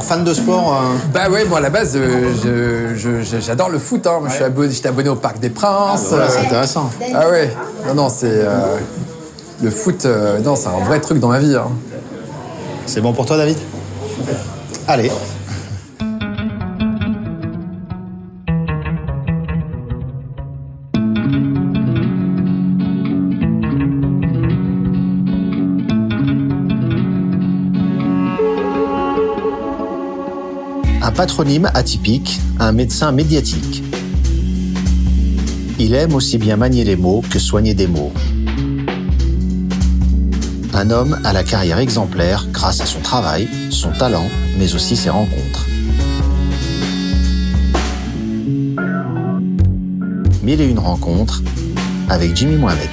fan 0.00 0.24
de 0.24 0.32
sport 0.34 0.74
euh, 0.74 0.96
Bah 1.12 1.28
ouais, 1.30 1.44
moi 1.44 1.58
à 1.58 1.60
la 1.60 1.70
base, 1.70 1.92
euh, 1.96 2.32
je- 2.42 2.96
je- 2.96 3.22
je- 3.22 3.40
j'adore 3.40 3.68
le 3.70 3.78
foot. 3.78 4.06
Hein. 4.06 4.20
Je 4.28 4.32
suis 4.34 4.44
abonné, 4.44 4.70
j'étais 4.72 4.88
abonné 4.88 5.08
au 5.08 5.16
Parc 5.16 5.38
des 5.38 5.50
Princes. 5.50 6.06
voilà, 6.08 6.28
c'est 6.28 6.38
Euh, 6.38 6.42
intéressant. 6.46 6.90
ah 7.14 7.28
ouais, 7.28 7.50
non, 7.88 7.94
non, 7.94 8.08
c'est. 8.08 8.26
euh, 8.30 8.76
le 9.62 9.70
foot, 9.70 10.04
euh, 10.06 10.38
non, 10.40 10.56
c'est 10.56 10.68
un 10.68 10.84
vrai 10.84 11.00
truc 11.00 11.18
dans 11.20 11.28
ma 11.28 11.38
vie. 11.38 11.54
hein. 11.56 11.68
C'est 12.86 13.00
bon 13.00 13.12
pour 13.12 13.26
toi, 13.26 13.36
David? 13.36 13.56
Allez. 14.88 15.10
Patronyme 31.20 31.70
atypique, 31.74 32.40
un 32.60 32.72
médecin 32.72 33.12
médiatique. 33.12 33.82
Il 35.78 35.92
aime 35.92 36.14
aussi 36.14 36.38
bien 36.38 36.56
manier 36.56 36.82
les 36.82 36.96
mots 36.96 37.22
que 37.30 37.38
soigner 37.38 37.74
des 37.74 37.86
mots. 37.86 38.10
Un 40.72 40.90
homme 40.90 41.20
à 41.22 41.34
la 41.34 41.44
carrière 41.44 41.78
exemplaire 41.78 42.46
grâce 42.50 42.80
à 42.80 42.86
son 42.86 43.00
travail, 43.00 43.50
son 43.68 43.90
talent, 43.90 44.24
mais 44.58 44.74
aussi 44.74 44.96
ses 44.96 45.10
rencontres. 45.10 45.66
Mille 50.42 50.62
et 50.62 50.70
une 50.70 50.78
rencontres 50.78 51.42
avec 52.08 52.34
Jimmy 52.34 52.56
Mohamed. 52.56 52.88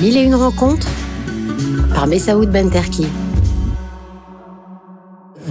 Mille 0.00 0.16
et 0.16 0.22
une 0.22 0.34
rencontres 0.34 0.88
par 1.94 2.08
Messaoud 2.08 2.50
Benterki. 2.50 3.06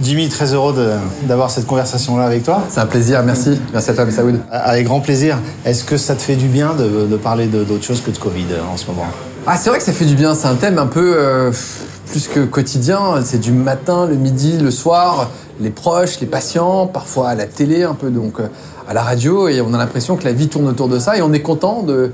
Jimmy, 0.02 0.28
très 0.28 0.52
heureux 0.52 0.74
d'avoir 1.22 1.50
cette 1.50 1.66
conversation-là 1.66 2.24
avec 2.24 2.42
toi. 2.42 2.62
C'est 2.68 2.80
un 2.80 2.86
plaisir, 2.86 3.22
merci. 3.22 3.60
Merci 3.72 3.90
à 3.90 3.94
toi, 3.94 4.10
Saoud. 4.10 4.40
Avec 4.50 4.84
grand 4.86 5.00
plaisir. 5.00 5.38
Est-ce 5.64 5.84
que 5.84 5.96
ça 5.96 6.16
te 6.16 6.22
fait 6.22 6.34
du 6.34 6.48
bien 6.48 6.74
de, 6.74 7.06
de 7.06 7.16
parler 7.16 7.46
d'autre 7.46 7.84
chose 7.84 8.00
que 8.00 8.10
de 8.10 8.18
Covid 8.18 8.46
euh, 8.50 8.72
en 8.72 8.76
ce 8.76 8.86
moment? 8.86 9.06
Ah, 9.46 9.56
c'est 9.56 9.70
vrai 9.70 9.78
que 9.78 9.84
ça 9.84 9.92
fait 9.92 10.04
du 10.04 10.16
bien. 10.16 10.34
C'est 10.34 10.48
un 10.48 10.56
thème 10.56 10.78
un 10.78 10.86
peu 10.86 11.14
euh, 11.16 11.52
plus 12.10 12.26
que 12.26 12.40
quotidien. 12.40 13.22
C'est 13.24 13.38
du 13.38 13.52
matin, 13.52 14.06
le 14.06 14.16
midi, 14.16 14.58
le 14.58 14.72
soir, 14.72 15.30
les 15.60 15.70
proches, 15.70 16.18
les 16.20 16.26
patients, 16.26 16.88
parfois 16.88 17.28
à 17.28 17.34
la 17.36 17.46
télé, 17.46 17.84
un 17.84 17.94
peu 17.94 18.10
donc 18.10 18.40
euh, 18.40 18.48
à 18.88 18.94
la 18.94 19.02
radio. 19.02 19.46
Et 19.46 19.60
on 19.60 19.72
a 19.72 19.78
l'impression 19.78 20.16
que 20.16 20.24
la 20.24 20.32
vie 20.32 20.48
tourne 20.48 20.66
autour 20.66 20.88
de 20.88 20.98
ça. 20.98 21.16
Et 21.16 21.22
on 21.22 21.32
est 21.32 21.42
content 21.42 21.82
de 21.82 22.10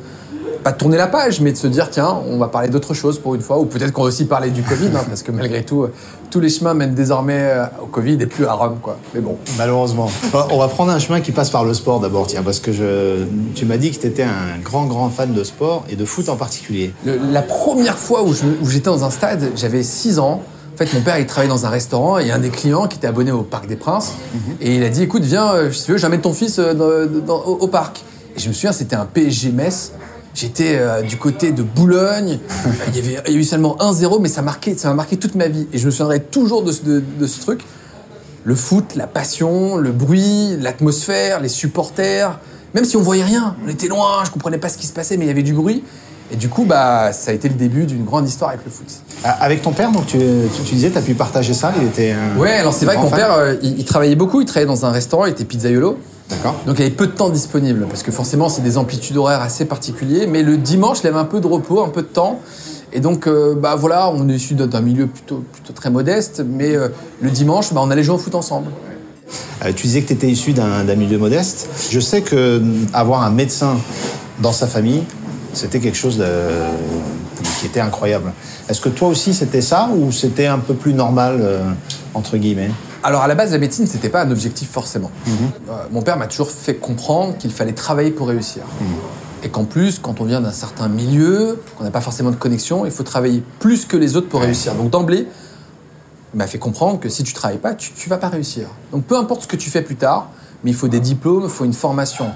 pas 0.63 0.73
de 0.73 0.77
tourner 0.79 0.97
la 0.97 1.07
page, 1.07 1.41
mais 1.41 1.53
de 1.53 1.57
se 1.57 1.67
dire 1.67 1.91
tiens, 1.91 2.19
on 2.31 2.39
va 2.39 2.49
parler 2.49 2.69
d'autre 2.69 2.95
chose 2.95 3.19
pour 3.19 3.35
une 3.35 3.41
fois. 3.41 3.59
Ou 3.59 3.65
peut-être 3.67 3.93
qu'on 3.93 4.03
va 4.03 4.09
aussi 4.09 4.25
parler 4.27 4.51
du 4.51 4.63
Covid, 4.63 4.89
hein, 4.95 5.05
parce 5.09 5.23
que 5.23 5.31
malgré 5.33 5.63
tout, 5.65 5.83
euh, 5.85 5.93
tous 6.31 6.41
les 6.41 6.49
chemins 6.49 6.75
mènent 6.75 6.95
désormais 6.95 7.39
euh, 7.41 7.65
au 7.83 7.87
Covid 7.87 8.19
et 8.21 8.27
plus 8.27 8.45
à 8.47 8.53
Rome, 8.53 8.79
quoi. 8.83 8.99
Mais 9.15 9.21
bon. 9.21 9.37
Malheureusement. 9.57 10.11
On 10.51 10.59
va 10.59 10.69
prendre 10.69 10.91
un 10.93 10.99
chemin 10.99 11.21
qui 11.21 11.33
passe 11.33 11.51
par 11.51 11.65
le 11.65 11.75
sport 11.75 12.01
d'abord, 12.01 12.27
tiens, 12.27 12.43
parce 12.43 12.61
que 12.61 12.73
je, 12.73 13.25
tu 13.55 13.65
m'as 13.65 13.77
dit 13.77 13.91
que 13.91 13.99
tu 14.01 14.07
étais 14.07 14.25
un 14.25 14.59
grand, 14.63 14.85
grand 14.87 15.09
fan 15.11 15.33
de 15.33 15.45
sport 15.45 15.85
et 15.89 15.97
de 15.97 16.05
foot 16.05 16.29
en 16.29 16.37
particulier. 16.37 16.93
Le- 17.05 17.19
la 17.33 17.43
première 17.43 17.97
fois 17.99 18.23
où 18.25 18.33
je- 18.35 18.45
où 18.63 18.69
j'étais 18.69 18.91
dans 18.91 19.05
un 19.05 19.11
stade, 19.11 19.51
j'avais 19.57 19.83
6 19.83 20.19
ans. 20.19 20.43
En 20.75 20.77
fait, 20.77 20.93
mon 20.95 21.01
père, 21.01 21.19
il 21.19 21.27
travaillait 21.27 21.53
dans 21.53 21.67
un 21.67 21.71
restaurant 21.71 22.19
et 22.19 22.31
un 22.31 22.39
des 22.39 22.51
clients 22.51 22.87
qui 22.87 22.99
était 22.99 23.09
abonné 23.09 23.33
au 23.33 23.43
Parc 23.43 23.67
des 23.67 23.75
Princes. 23.75 24.13
Et 24.61 24.77
il 24.77 24.85
a 24.85 24.89
dit, 24.91 25.03
écoute, 25.03 25.23
viens, 25.25 25.53
euh, 25.55 25.73
si 25.73 25.85
tu 25.87 25.93
veux, 25.93 25.99
j'amène 25.99 26.21
ton 26.21 26.33
fils 26.33 26.59
dans- 26.61 27.07
dans- 27.27 27.43
au, 27.45 27.59
au 27.61 27.67
parc. 27.67 28.03
Et 28.37 28.39
je 28.41 28.49
me 28.49 28.53
souviens, 28.53 28.71
c'était 28.71 28.95
un 28.95 29.05
PSG 29.05 29.51
Metz. 29.51 29.91
J'étais 30.41 30.77
euh, 30.79 31.03
du 31.03 31.17
côté 31.17 31.51
de 31.51 31.63
Boulogne. 31.65 32.39
il, 32.89 32.97
y 32.97 32.99
avait, 33.01 33.21
il 33.27 33.33
y 33.35 33.37
a 33.37 33.41
eu 33.41 33.45
seulement 33.45 33.77
1-0, 33.81 34.21
mais 34.21 34.29
ça 34.29 34.41
marquait- 34.41 34.77
ça 34.77 34.89
m'a 34.89 34.95
marqué 34.95 35.17
toute 35.17 35.35
ma 35.35 35.49
vie. 35.49 35.67
Et 35.73 35.79
je 35.79 35.87
me 35.87 35.91
souviendrai 35.91 36.21
toujours 36.21 36.63
de, 36.63 36.71
ce- 36.71 36.83
de- 36.83 37.03
de 37.19 37.27
ce 37.27 37.41
truc. 37.41 37.63
Le 38.45 38.55
foot, 38.55 38.95
la 38.95 39.09
passion, 39.09 39.77
le 39.77 39.91
bruit, 39.91 40.57
l'atmosphère, 40.61 41.41
les 41.41 41.49
supporters. 41.49 42.39
Même 42.75 42.85
si 42.85 42.97
on 42.97 43.03
voyait 43.03 43.25
rien, 43.25 43.57
on 43.67 43.69
était 43.69 43.89
loin, 43.89 44.23
je 44.25 44.31
comprenais 44.31 44.59
pas 44.59 44.69
ce 44.69 44.79
qui 44.79 44.87
se 44.87 44.93
passait, 44.93 45.17
mais 45.17 45.25
il 45.25 45.29
y 45.29 45.33
avait 45.33 45.43
du 45.43 45.55
bruit. 45.55 45.83
Et 46.31 46.37
du 46.37 46.49
coup, 46.49 46.65
bah, 46.65 47.13
ça 47.13 47.31
a 47.33 47.35
été 47.35 47.49
le 47.49 47.55
début 47.55 47.85
d'une 47.87 48.05
grande 48.05 48.29
histoire 48.29 48.51
avec 48.51 48.65
le 48.65 48.71
foot. 48.71 48.87
Ah, 49.25 49.31
Avec 49.41 49.63
ton 49.63 49.73
père, 49.73 49.91
donc 49.91 50.07
tu, 50.07 50.19
tu, 50.19 50.75
disais, 50.75 50.91
tu 50.91 50.99
as 50.99 51.03
pu 51.03 51.15
partager 51.15 51.53
ça, 51.53 51.73
il 51.81 51.89
était 51.89 52.13
un 52.13 52.39
Ouais, 52.39 52.53
alors 52.53 52.75
c'est 52.75 52.85
vrai 52.85 52.95
que 52.97 53.01
mon 53.01 53.09
fan 53.09 53.19
père, 53.19 53.33
euh, 53.33 53.55
il, 53.63 53.81
il 53.81 53.85
travaillait 53.85 54.15
beaucoup, 54.15 54.41
il 54.41 54.45
travaillait 54.47 54.67
dans 54.73 54.85
un 54.87 54.91
restaurant, 54.93 55.25
il 55.27 55.33
était 55.33 55.45
pizzaiolo. 55.45 55.99
D'accord. 56.31 56.57
Donc 56.67 56.79
il 56.79 56.83
avait 56.83 56.91
peu 56.91 57.07
de 57.07 57.13
temps 57.13 57.31
disponible, 57.31 57.87
parce 57.89 58.03
que 58.03 58.11
forcément, 58.13 58.49
c'est 58.49 58.61
des 58.63 58.77
amplitudes 58.77 59.17
horaires 59.17 59.41
assez 59.41 59.65
particuliers. 59.65 60.27
Mais 60.27 60.43
le 60.43 60.57
dimanche, 60.59 60.99
il 61.03 61.07
avait 61.07 61.19
un 61.19 61.25
peu 61.25 61.41
de 61.41 61.47
repos, 61.47 61.83
un 61.83 61.89
peu 61.89 62.03
de 62.03 62.07
temps. 62.09 62.41
Et 62.93 63.01
donc, 63.01 63.27
euh, 63.27 63.55
bah 63.55 63.77
voilà, 63.77 64.11
on 64.11 64.29
est 64.29 64.35
issu 64.35 64.55
d'un- 64.55 64.81
milieu 64.81 65.07
plutôt, 65.07 65.45
plutôt 65.53 65.73
très 65.75 65.91
modeste, 65.91 66.43
mais 66.47 66.75
euh, 66.75 66.89
le 67.21 67.31
dimanche, 67.31 67.73
bah, 67.73 67.81
on 67.85 67.91
allait 67.91 68.03
jouer 68.03 68.15
au 68.15 68.19
foot 68.19 68.35
ensemble. 68.35 68.69
Euh, 69.65 69.73
tu 69.75 69.87
disais 69.87 70.03
que 70.03 70.09
tu 70.09 70.15
étais 70.15 70.29
issu 70.29 70.53
d'un 70.53 70.85
milieu 70.95 71.19
modeste. 71.19 71.69
Je 71.91 72.01
sais 72.01 72.23
que 72.23 72.63
avoir 72.95 73.23
un 73.23 73.31
médecin 73.31 73.77
dans 74.41 74.53
sa 74.53 74.67
famille, 74.67 75.03
c'était 75.53 75.81
quelque 75.81 75.99
chose 75.99 76.17
de, 76.19 76.27
qui 77.61 77.67
était 77.67 77.81
incroyable. 77.81 78.33
Est-ce 78.69 78.81
que 78.81 78.89
toi 78.89 79.09
aussi 79.09 79.35
c'était 79.35 79.61
ça 79.61 79.91
ou 79.95 80.13
c'était 80.13 80.47
un 80.47 80.59
peu 80.59 80.75
plus 80.75 80.95
normal, 80.95 81.43
entre 82.15 82.37
guillemets? 82.37 82.71
Alors 83.03 83.23
à 83.23 83.29
la 83.29 83.35
base, 83.35 83.53
la 83.53 83.59
médecine, 83.59 83.87
c'était 83.87 84.09
pas 84.09 84.23
un 84.23 84.31
objectif 84.31 84.71
forcément. 84.71 85.11
Euh, 85.29 85.73
mon 85.91 86.03
père 86.03 86.17
m'a 86.17 86.27
toujours 86.27 86.51
fait 86.51 86.75
comprendre 86.75 87.37
qu'il 87.39 87.53
fallait 87.53 87.73
travailler 87.73 88.11
pour 88.11 88.29
réussir. 88.29 88.63
Et 89.45 89.49
qu'en 89.51 89.65
plus, 89.65 90.01
quand 90.01 90.21
on 90.21 90.25
vient 90.25 90.41
d'un 90.41 90.51
certain 90.53 90.89
milieu, 90.89 91.63
qu'on 91.77 91.85
n'a 91.85 91.93
pas 91.93 92.01
forcément 92.01 92.31
de 92.31 92.37
connexion, 92.37 92.85
il 92.85 92.91
faut 92.91 93.05
travailler 93.05 93.43
plus 93.61 93.85
que 93.85 93.97
les 93.97 94.17
autres 94.17 94.29
pour 94.29 94.41
réussir. 94.41 94.75
Donc 94.75 94.91
d'emblée, 94.91 95.29
il 96.35 96.39
m'a 96.39 96.47
fait 96.47 96.59
comprendre 96.59 96.99
que 96.99 97.09
si 97.09 97.23
tu 97.23 97.33
travailles 97.33 97.59
pas, 97.59 97.75
tu, 97.75 97.93
tu 97.93 98.09
vas 98.09 98.19
pas 98.19 98.29
réussir. 98.29 98.69
Donc 98.93 99.05
peu 99.05 99.17
importe 99.17 99.43
ce 99.43 99.47
que 99.47 99.57
tu 99.57 99.71
fais 99.71 99.83
plus 99.83 99.97
tard, 99.97 100.31
mais 100.65 100.73
il 100.73 100.77
faut 100.77 100.89
des 100.89 101.01
diplômes, 101.01 101.45
il 101.45 101.51
faut 101.51 101.65
une 101.65 101.73
formation. 101.73 102.33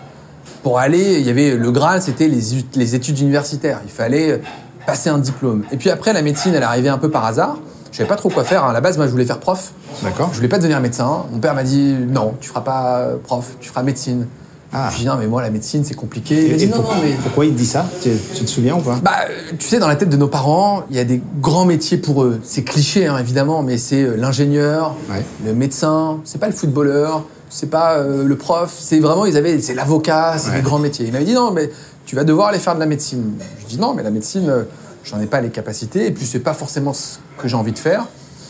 Pour 0.63 0.79
aller, 0.79 1.19
il 1.19 1.27
y 1.27 1.31
avait 1.31 1.57
le 1.57 1.73
Graal, 1.73 2.01
c'était 2.03 2.29
les, 2.29 2.41
les 2.77 2.95
études 2.95 3.19
universitaires. 3.19 3.81
Il 3.85 3.91
fallait 3.91 4.41
passer 4.87 5.11
un 5.11 5.19
diplôme. 5.19 5.65
Et 5.73 5.77
puis 5.77 5.91
après, 5.91 6.13
la 6.13 6.23
médecine, 6.23 6.55
elle 6.55 6.63
est 6.63 6.67
arrivée 6.67 6.89
un 6.89 6.99
peu 6.99 7.11
par 7.11 7.25
hasard. 7.25 7.59
Je 7.93 7.99
savais 7.99 8.09
pas 8.09 8.17
trop 8.17 8.31
quoi 8.31 8.43
faire. 8.45 8.65
À 8.65 8.73
la 8.73 8.81
base, 8.81 8.97
moi, 8.97 9.07
je 9.07 9.13
voulais 9.13 9.25
faire 9.27 9.39
prof. 9.39 9.73
D'accord. 10.03 10.31
Je 10.33 10.37
voulais 10.37 10.49
pas 10.49 10.59
devenir 10.59 10.81
médecin. 10.81 11.25
Mon 11.31 11.39
père 11.39 11.55
m'a 11.55 11.63
dit 11.63 11.95
non, 12.09 12.35
tu 12.41 12.49
feras 12.49 12.63
pas 12.63 12.99
euh, 13.01 13.17
prof, 13.23 13.57
tu 13.61 13.69
feras 13.69 13.83
médecine. 13.83 14.27
Ah. 14.75 14.89
Je 14.91 15.01
dis 15.01 15.05
non, 15.07 15.17
mais 15.21 15.27
moi 15.27 15.43
la 15.43 15.51
médecine 15.51 15.85
c'est 15.85 15.93
compliqué. 15.95 16.51
Et 16.51 16.55
dit 16.57 16.67
non, 16.67 16.77
pourquoi, 16.77 16.97
non, 16.97 17.03
mais 17.05 17.13
pourquoi 17.23 17.45
il 17.45 17.53
te 17.53 17.59
dit 17.59 17.67
ça? 17.67 17.85
Tu, 18.03 18.09
tu 18.35 18.45
te 18.45 18.49
souviens 18.49 18.77
ou 18.77 18.81
pas? 18.81 18.99
Bah, 19.03 19.11
tu 19.59 19.69
sais, 19.69 19.79
dans 19.79 19.87
la 19.87 19.97
tête 19.97 20.09
de 20.09 20.17
nos 20.17 20.29
parents, 20.29 20.85
il 20.89 20.97
y 20.97 20.99
a 20.99 21.05
des 21.05 21.21
grands 21.43 21.67
métiers 21.67 21.99
pour 21.99 22.23
eux. 22.23 22.41
C'est 22.43 22.63
cliché, 22.63 23.07
hein, 23.07 23.19
évidemment, 23.19 23.63
mais 23.63 23.77
c'est 23.77 24.03
euh, 24.03 24.17
l'ingénieur, 24.17 24.95
Ouais. 25.11 25.23
le 25.45 25.53
médecin, 25.53 26.21
c'est 26.25 26.39
pas 26.41 26.47
le 26.47 26.55
footballeur, 26.55 27.25
c'est 27.51 27.69
pas 27.69 27.97
euh, 27.99 28.25
le 28.25 28.37
prof, 28.37 28.75
c'est 28.79 28.99
vraiment, 29.01 29.27
ils 29.27 29.37
avaient, 29.37 29.61
c'est 29.61 29.75
l'avocat, 29.75 30.37
c'est 30.39 30.49
Ouais. 30.49 30.57
des 30.57 30.63
grands 30.63 30.79
métiers. 30.79 31.05
Il 31.05 31.13
m'avait 31.13 31.27
dit 31.27 31.35
non, 31.35 31.51
mais 31.51 31.71
tu 32.07 32.17
vas 32.17 32.25
devoir 32.25 32.49
aller 32.49 32.59
faire 32.59 32.75
de 32.75 32.81
la 32.81 32.87
médecine. 32.87 33.33
Je 33.61 33.67
dis 33.67 33.79
non, 33.79 33.93
mais 33.93 34.03
la 34.03 34.11
médecine, 34.11 34.49
euh, 34.49 34.63
j'en 35.05 35.21
ai 35.21 35.27
pas 35.27 35.41
les 35.41 35.51
capacités, 35.51 36.07
et 36.07 36.11
puis 36.11 36.27
c'est 36.27 36.41
pas 36.41 36.55
forcément 36.55 36.93
ce 36.93 37.19
que 37.39 37.49
j'ai 37.49 37.57
envie 37.57 37.73
de 37.73 37.79
faire. 37.79 38.07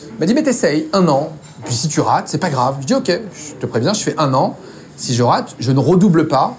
Il 0.09 0.21
m'a 0.21 0.27
dit, 0.27 0.35
mais 0.35 0.43
t'essayes, 0.43 0.89
un 0.93 1.09
an, 1.09 1.33
et 1.63 1.67
puis 1.67 1.75
si 1.75 1.89
tu 1.89 2.01
rates, 2.01 2.29
c'est 2.29 2.39
pas 2.39 2.51
grave. 2.51 2.77
Je 2.81 2.87
dis 2.87 2.95
ok, 2.95 3.07
je 3.09 3.55
te 3.61 3.67
préviens, 3.67 3.93
je 3.93 4.03
fais 4.03 4.15
un 4.19 4.35
an. 4.35 4.57
Si 4.97 5.15
je 5.15 5.23
rate, 5.23 5.55
je 5.59 5.73
ne 5.73 5.79
redouble 5.79 6.29
pas, 6.29 6.57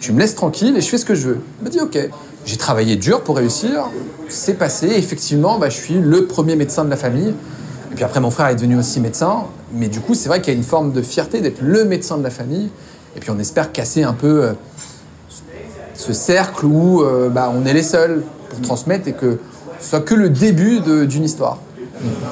tu 0.00 0.12
me 0.12 0.18
laisses 0.18 0.34
tranquille 0.34 0.76
et 0.76 0.80
je 0.80 0.88
fais 0.88 0.98
ce 0.98 1.04
que 1.04 1.14
je 1.14 1.28
veux. 1.28 1.40
Il 1.60 1.64
m'a 1.64 1.70
dit 1.70 1.80
ok. 1.80 1.98
J'ai 2.46 2.56
travaillé 2.56 2.96
dur 2.96 3.22
pour 3.22 3.36
réussir, 3.36 3.90
c'est 4.28 4.54
passé. 4.54 4.86
Effectivement, 4.86 5.58
bah, 5.58 5.68
je 5.68 5.76
suis 5.76 5.94
le 5.94 6.26
premier 6.26 6.56
médecin 6.56 6.84
de 6.84 6.90
la 6.90 6.96
famille. 6.96 7.34
Et 7.92 7.94
puis 7.94 8.02
après, 8.02 8.20
mon 8.20 8.30
frère 8.30 8.46
est 8.46 8.54
devenu 8.54 8.78
aussi 8.78 8.98
médecin. 8.98 9.44
Mais 9.74 9.88
du 9.88 10.00
coup, 10.00 10.14
c'est 10.14 10.28
vrai 10.28 10.40
qu'il 10.40 10.54
y 10.54 10.56
a 10.56 10.58
une 10.58 10.64
forme 10.64 10.92
de 10.92 11.02
fierté 11.02 11.42
d'être 11.42 11.60
le 11.60 11.84
médecin 11.84 12.16
de 12.16 12.22
la 12.22 12.30
famille. 12.30 12.70
Et 13.14 13.20
puis 13.20 13.30
on 13.30 13.38
espère 13.38 13.72
casser 13.72 14.04
un 14.04 14.14
peu 14.14 14.44
euh, 14.44 14.52
ce 16.00 16.14
cercle 16.14 16.64
où 16.64 17.02
euh, 17.02 17.28
bah, 17.28 17.52
on 17.54 17.66
est 17.66 17.74
les 17.74 17.82
seuls 17.82 18.22
pour 18.48 18.60
transmettre 18.62 19.06
et 19.06 19.12
que 19.12 19.38
ce 19.80 19.90
soit 19.90 20.00
que 20.00 20.14
le 20.14 20.30
début 20.30 20.80
d'une 21.06 21.24
histoire. 21.24 21.58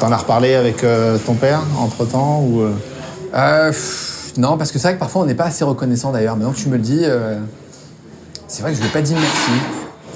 T'en 0.01 0.11
as 0.11 0.17
reparlé 0.17 0.55
avec 0.55 0.83
euh, 0.83 1.19
ton 1.19 1.35
père 1.35 1.61
entre 1.79 2.07
temps 2.07 2.41
ou 2.41 2.63
euh, 2.63 3.69
pff, 3.69 4.33
non, 4.39 4.57
parce 4.57 4.73
que 4.73 4.79
c'est 4.79 4.89
vrai 4.89 4.95
que 4.95 5.01
parfois 5.01 5.23
on 5.23 5.27
n'est 5.27 5.35
pas 5.35 5.45
assez 5.45 5.65
reconnaissant 5.65 6.13
d'ailleurs. 6.13 6.37
Maintenant 6.37 6.53
que 6.53 6.59
tu 6.59 6.71
me 6.71 6.77
le 6.77 6.83
dis, 6.83 7.05
c'est 8.47 8.63
vrai 8.63 8.71
que 8.71 8.77
je 8.79 8.83
lui 8.83 8.89
ai 8.89 8.93
pas 8.93 9.03
dit 9.03 9.15
merci. 9.15 9.51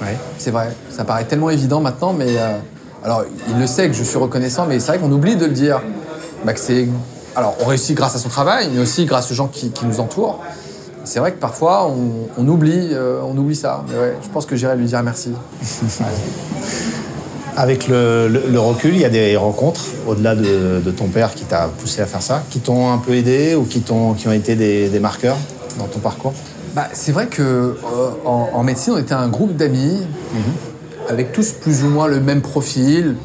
Ouais. 0.01 0.17
C'est 0.39 0.49
vrai, 0.49 0.75
ça 0.89 1.03
paraît 1.03 1.25
tellement 1.25 1.51
évident 1.51 1.79
maintenant, 1.79 2.13
mais 2.13 2.37
alors 3.03 3.23
il 3.49 3.59
le 3.59 3.67
sait 3.67 3.87
que 3.87 3.93
je 3.93 4.03
suis 4.03 4.17
reconnaissant, 4.17 4.65
mais 4.67 4.79
c'est 4.79 4.93
vrai 4.93 4.97
qu'on 4.97 5.11
oublie 5.11 5.35
de 5.35 5.45
le 5.45 5.51
dire. 5.51 5.81
Bah, 6.43 6.53
que 6.53 6.59
c'est, 6.59 6.87
alors 7.35 7.55
on 7.61 7.65
réussit 7.65 7.95
grâce 7.95 8.15
à 8.15 8.19
son 8.19 8.29
travail, 8.29 8.69
mais 8.73 8.81
aussi 8.81 9.05
grâce 9.05 9.31
aux 9.31 9.35
gens 9.35 9.47
qui, 9.47 9.69
qui 9.69 9.85
nous 9.85 9.99
entourent. 9.99 10.39
C'est 11.05 11.19
vrai 11.19 11.31
que 11.33 11.39
parfois 11.39 11.87
on, 11.87 12.29
on 12.41 12.47
oublie, 12.47 12.89
euh, 12.93 13.19
on 13.23 13.37
oublie 13.37 13.55
ça. 13.55 13.83
Mais 13.89 13.97
ouais, 13.99 14.17
je 14.23 14.29
pense 14.29 14.45
que 14.45 14.55
j'irai 14.55 14.75
lui 14.77 14.85
dire 14.85 15.03
merci. 15.03 15.31
Avec 17.55 17.87
le, 17.87 18.27
le- 18.29 18.45
le 18.49 18.59
recul, 18.59 18.95
il 18.95 19.01
y 19.01 19.05
a 19.05 19.09
des 19.09 19.37
rencontres, 19.37 19.81
au-delà 20.07 20.35
de, 20.35 20.81
de 20.83 20.91
ton 20.91 21.05
père 21.05 21.35
qui 21.35 21.43
t'a 21.43 21.67
poussé 21.67 22.01
à 22.01 22.07
faire 22.07 22.21
ça, 22.23 22.41
qui 22.49 22.59
t'ont 22.59 22.91
un 22.91 22.97
peu 22.97 23.13
aidé 23.13 23.53
ou 23.53 23.63
qui, 23.63 23.81
t'ont, 23.81 24.13
qui 24.13 24.27
ont 24.27 24.31
été 24.31 24.55
des, 24.55 24.89
des 24.89 24.99
marqueurs 24.99 25.37
dans 25.77 25.85
ton 25.85 25.99
parcours? 25.99 26.33
Bah, 26.73 26.87
c'est 26.93 27.11
vrai 27.11 27.27
que 27.27 27.41
euh, 27.43 27.75
en, 28.25 28.49
en 28.53 28.63
médecine, 28.63 28.93
on 28.95 28.97
était 28.97 29.13
un 29.13 29.27
groupe 29.27 29.55
d'amis 29.55 29.99
avec 31.09 31.31
tous 31.31 31.51
plus 31.51 31.83
ou 31.83 31.89
moins 31.89 32.07
le 32.07 32.19
même 32.19 32.41
profil. 32.41 33.15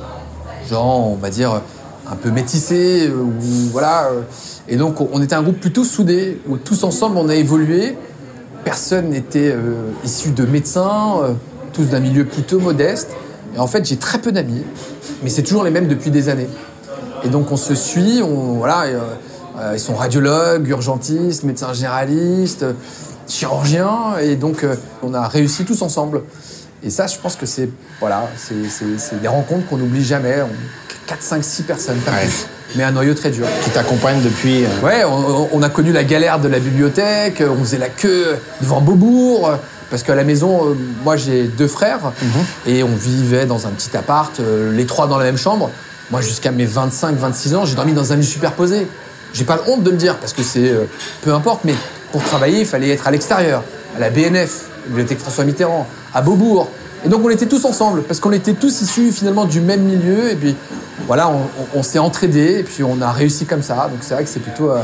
gens, 0.69 1.07
on 1.11 1.15
va 1.15 1.31
dire, 1.31 1.63
un 2.11 2.17
peu 2.17 2.31
métissés, 2.31 3.11
ou 3.11 3.31
voilà. 3.73 4.07
euh. 4.07 4.21
Et 4.69 4.77
donc, 4.77 5.01
on 5.01 5.23
était 5.23 5.35
un 5.35 5.43
groupe 5.43 5.61
plutôt 5.61 5.85
soudé, 5.85 6.41
où 6.49 6.57
tous 6.57 6.85
ensemble, 6.85 7.17
on 7.17 7.29
a 7.29 7.35
évolué. 7.35 7.97
Personne 8.65 9.09
n'était 9.11 9.51
euh, 9.53 9.75
issu 10.05 10.31
de 10.31 10.45
médecins, 10.45 11.21
euh, 11.23 11.33
tous 11.73 11.85
d'un 11.85 12.01
milieu 12.01 12.25
plutôt 12.25 12.61
modeste. 12.61 13.11
Et 13.55 13.59
en 13.59 13.67
fait, 13.67 13.85
j'ai 13.87 13.97
très 13.97 14.19
peu 14.19 14.31
d'amis, 14.33 14.63
mais 15.23 15.31
c'est 15.31 15.43
toujours 15.43 15.65
les 15.65 15.71
mêmes 15.71 15.89
depuis 15.89 16.11
des 16.11 16.29
années. 16.29 16.49
Et 17.25 17.29
donc, 17.29 17.51
on 17.51 17.57
se 17.57 17.75
suit, 17.75 18.21
voilà, 18.23 18.85
ils 19.73 19.81
sont 19.81 19.95
radiologues, 19.95 20.69
urgentistes, 20.69 21.43
médecins 21.45 21.73
généralistes, 21.73 22.65
chirurgiens, 23.27 24.19
et 24.23 24.37
donc, 24.37 24.65
on 25.03 25.15
a 25.15 25.27
réussi 25.27 25.65
tous 25.65 25.83
ensemble. 25.83 26.23
Et 26.85 26.91
ça, 26.91 27.07
je 27.09 27.17
pense 27.19 27.35
que 27.37 27.47
c'est 27.47 27.69
voilà, 28.01 28.29
c'est- 28.37 29.21
des 29.21 29.27
rencontres 29.29 29.67
qu'on 29.69 29.79
n'oublie 29.79 30.05
jamais. 30.05 30.37
4, 31.09 31.23
5, 31.23 31.43
6 31.45 31.63
personnes, 31.65 31.99
pas 31.99 32.13
Ouais. 32.13 32.23
plus. 32.23 32.47
Mais 32.77 32.85
un 32.85 32.91
noyau 32.93 33.15
très 33.15 33.31
dur. 33.31 33.47
Qui 33.65 33.71
t'accompagne 33.71 34.21
depuis. 34.23 34.65
euh, 34.65 34.69
Ouais, 34.83 35.03
on, 35.05 35.49
on 35.53 35.63
a 35.63 35.71
connu 35.71 35.91
la 35.91 36.05
galère 36.05 36.39
de 36.39 36.49
la 36.49 36.59
bibliothèque, 36.59 37.43
on 37.43 37.59
faisait 37.65 37.79
la 37.79 37.89
queue 37.89 38.37
devant 38.61 38.81
Beaubourg, 38.83 39.53
parce 39.91 40.03
qu'à 40.03 40.15
la 40.15 40.23
maison, 40.25 40.67
euh, 40.71 40.75
moi 41.03 41.17
j'ai 41.17 41.45
deux 41.45 41.67
frères, 41.67 42.13
et 42.67 42.83
on 42.83 42.95
vivait 42.95 43.47
dans 43.47 43.67
un 43.67 43.71
petit 43.71 43.97
appart, 43.97 44.39
euh, 44.41 44.71
les 44.73 44.85
trois 44.85 45.07
dans 45.07 45.17
la 45.19 45.25
même 45.25 45.39
chambre. 45.39 45.71
Moi, 46.11 46.21
jusqu'à 46.21 46.53
mes 46.53 46.65
25, 46.67 47.17
26 47.17 47.55
ans, 47.55 47.65
j'ai 47.67 47.75
dormi 47.75 47.93
dans 47.93 48.13
un 48.13 48.17
lit 48.17 48.25
superposé. 48.25 48.87
J'ai 49.35 49.45
pas 49.45 49.61
honte 49.67 49.83
de 49.83 49.91
le 49.91 49.97
dire, 49.97 50.17
parce 50.17 50.33
que 50.35 50.43
c'est. 50.43 50.69
euh, 50.69 50.85
peu 51.23 51.33
importe, 51.35 51.61
mais 51.65 51.75
pour 52.13 52.23
travailler, 52.23 52.61
il 52.61 52.67
fallait 52.67 52.91
être 52.91 53.07
à 53.07 53.11
l'extérieur, 53.11 53.63
à 53.97 53.99
la 54.01 54.09
BNF, 54.11 54.67
Bibliothèque 54.89 55.19
François 55.21 55.45
Mitterrand, 55.45 55.87
à 56.15 56.21
Beaubourg. 56.23 56.71
Et 57.05 57.09
donc 57.09 57.23
on 57.25 57.31
était 57.31 57.47
tous 57.47 57.65
ensemble, 57.65 58.03
parce 58.03 58.21
qu'on 58.21 58.33
était 58.33 58.55
tous 58.55 58.81
issus 58.83 59.13
finalement 59.13 59.45
du 59.45 59.61
même 59.61 59.83
milieu, 59.83 60.31
et 60.31 60.35
puis 60.37 60.55
voilà, 61.07 61.29
on, 61.29 61.37
on- 61.37 61.79
on 61.79 61.83
s'est 61.83 61.99
entraidés, 61.99 62.59
et 62.61 62.63
puis 62.65 62.83
on 62.83 63.01
a 63.01 63.11
réussi 63.13 63.47
comme 63.47 63.63
ça. 63.63 63.89
Donc 63.91 63.99
c'est 64.01 64.15
vrai 64.15 64.25
que 64.25 64.31
c'est 64.31 64.41
plutôt, 64.41 64.71
euh, 64.71 64.81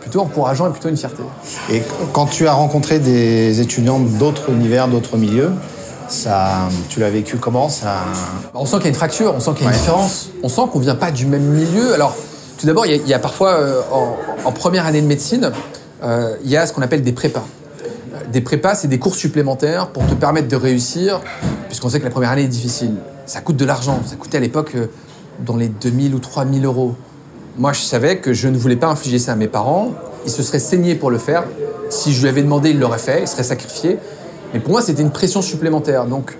plutôt 0.00 0.20
encourageant 0.20 0.66
et 0.68 0.70
plutôt 0.70 0.88
une 0.88 0.96
fierté. 0.96 1.22
Et 1.70 1.82
quand 2.12 2.26
tu 2.26 2.48
as 2.48 2.52
rencontré 2.52 2.98
des 2.98 3.60
étudiants 3.60 4.00
d'autres 4.00 4.50
univers, 4.50 4.88
d'autres 4.88 5.16
milieux, 5.16 5.52
ça, 6.08 6.68
tu 6.88 6.98
l'as 7.00 7.10
vécu 7.10 7.36
comment? 7.36 7.68
Ça... 7.68 7.94
Bah, 8.52 8.60
On 8.60 8.66
sent 8.66 8.76
qu'il 8.76 8.84
y 8.84 8.86
a 8.86 8.90
une 8.90 8.94
fracture, 8.96 9.32
on 9.36 9.40
sent 9.40 9.52
qu'il 9.56 9.64
y 9.64 9.66
a 9.66 9.70
une 9.70 9.74
Ouais. 9.76 9.80
différence, 9.80 10.30
on 10.42 10.48
sent 10.48 10.62
qu'on 10.72 10.80
vient 10.80 10.96
pas 10.96 11.10
du 11.12 11.26
même 11.26 11.42
milieu. 11.44 11.94
Alors, 11.94 12.14
tout 12.58 12.66
d'abord, 12.66 12.84
il 12.86 12.92
y 12.92 12.94
a- 12.94 13.02
il 13.02 13.08
y, 13.08 13.14
a 13.14 13.18
parfois, 13.18 13.52
euh, 13.52 13.80
en, 13.92 14.16
en 14.44 14.52
première 14.52 14.84
année 14.84 15.00
de 15.00 15.06
médecine, 15.06 15.52
euh, 16.02 16.34
il 16.44 16.50
y 16.50 16.56
a 16.56 16.66
ce 16.66 16.72
qu'on 16.72 16.82
appelle 16.82 17.02
des 17.02 17.12
prépas. 17.12 17.44
Euh, 18.32 18.38
Des 18.38 18.40
prépas, 18.40 18.74
c'est 18.74 18.88
des 18.88 18.98
cours 18.98 19.14
supplémentaires 19.14 19.88
pour 19.88 20.06
te 20.06 20.14
permettre 20.14 20.48
de 20.48 20.56
réussir, 20.56 21.20
puisqu'on 21.68 21.88
sait 21.88 22.00
que 22.00 22.04
la 22.04 22.10
première 22.10 22.30
année 22.30 22.44
est 22.44 22.48
difficile. 22.48 22.94
Ça 23.26 23.40
coûte 23.40 23.56
de 23.56 23.64
l'argent, 23.64 24.00
ça 24.04 24.16
coûtait 24.16 24.38
à 24.38 24.40
l'époque 24.40 24.72
euh, 24.74 24.86
dans 25.44 25.56
les 25.56 25.68
2000 25.68 26.14
ou 26.14 26.18
3000 26.18 26.64
euros. 26.64 26.94
Moi, 27.58 27.72
je 27.72 27.80
savais 27.80 28.18
que 28.18 28.32
je 28.32 28.48
ne 28.48 28.56
voulais 28.56 28.76
pas 28.76 28.88
infliger 28.88 29.18
ça 29.18 29.32
à 29.32 29.36
mes 29.36 29.48
parents. 29.48 29.92
Ils 30.24 30.30
se 30.32 30.42
seraient 30.42 30.58
saignés 30.58 30.94
pour 30.94 31.10
le 31.10 31.18
faire. 31.18 31.44
Si 31.90 32.12
je 32.12 32.22
lui 32.22 32.28
avais 32.28 32.42
demandé, 32.42 32.70
il 32.70 32.80
l'aurait 32.80 32.98
fait, 32.98 33.22
il 33.22 33.28
serait 33.28 33.42
sacrifié. 33.42 33.98
Mais 34.54 34.60
pour 34.60 34.72
moi, 34.72 34.82
c'était 34.82 35.02
une 35.02 35.10
pression 35.10 35.42
supplémentaire. 35.42 36.06
Donc, 36.06 36.36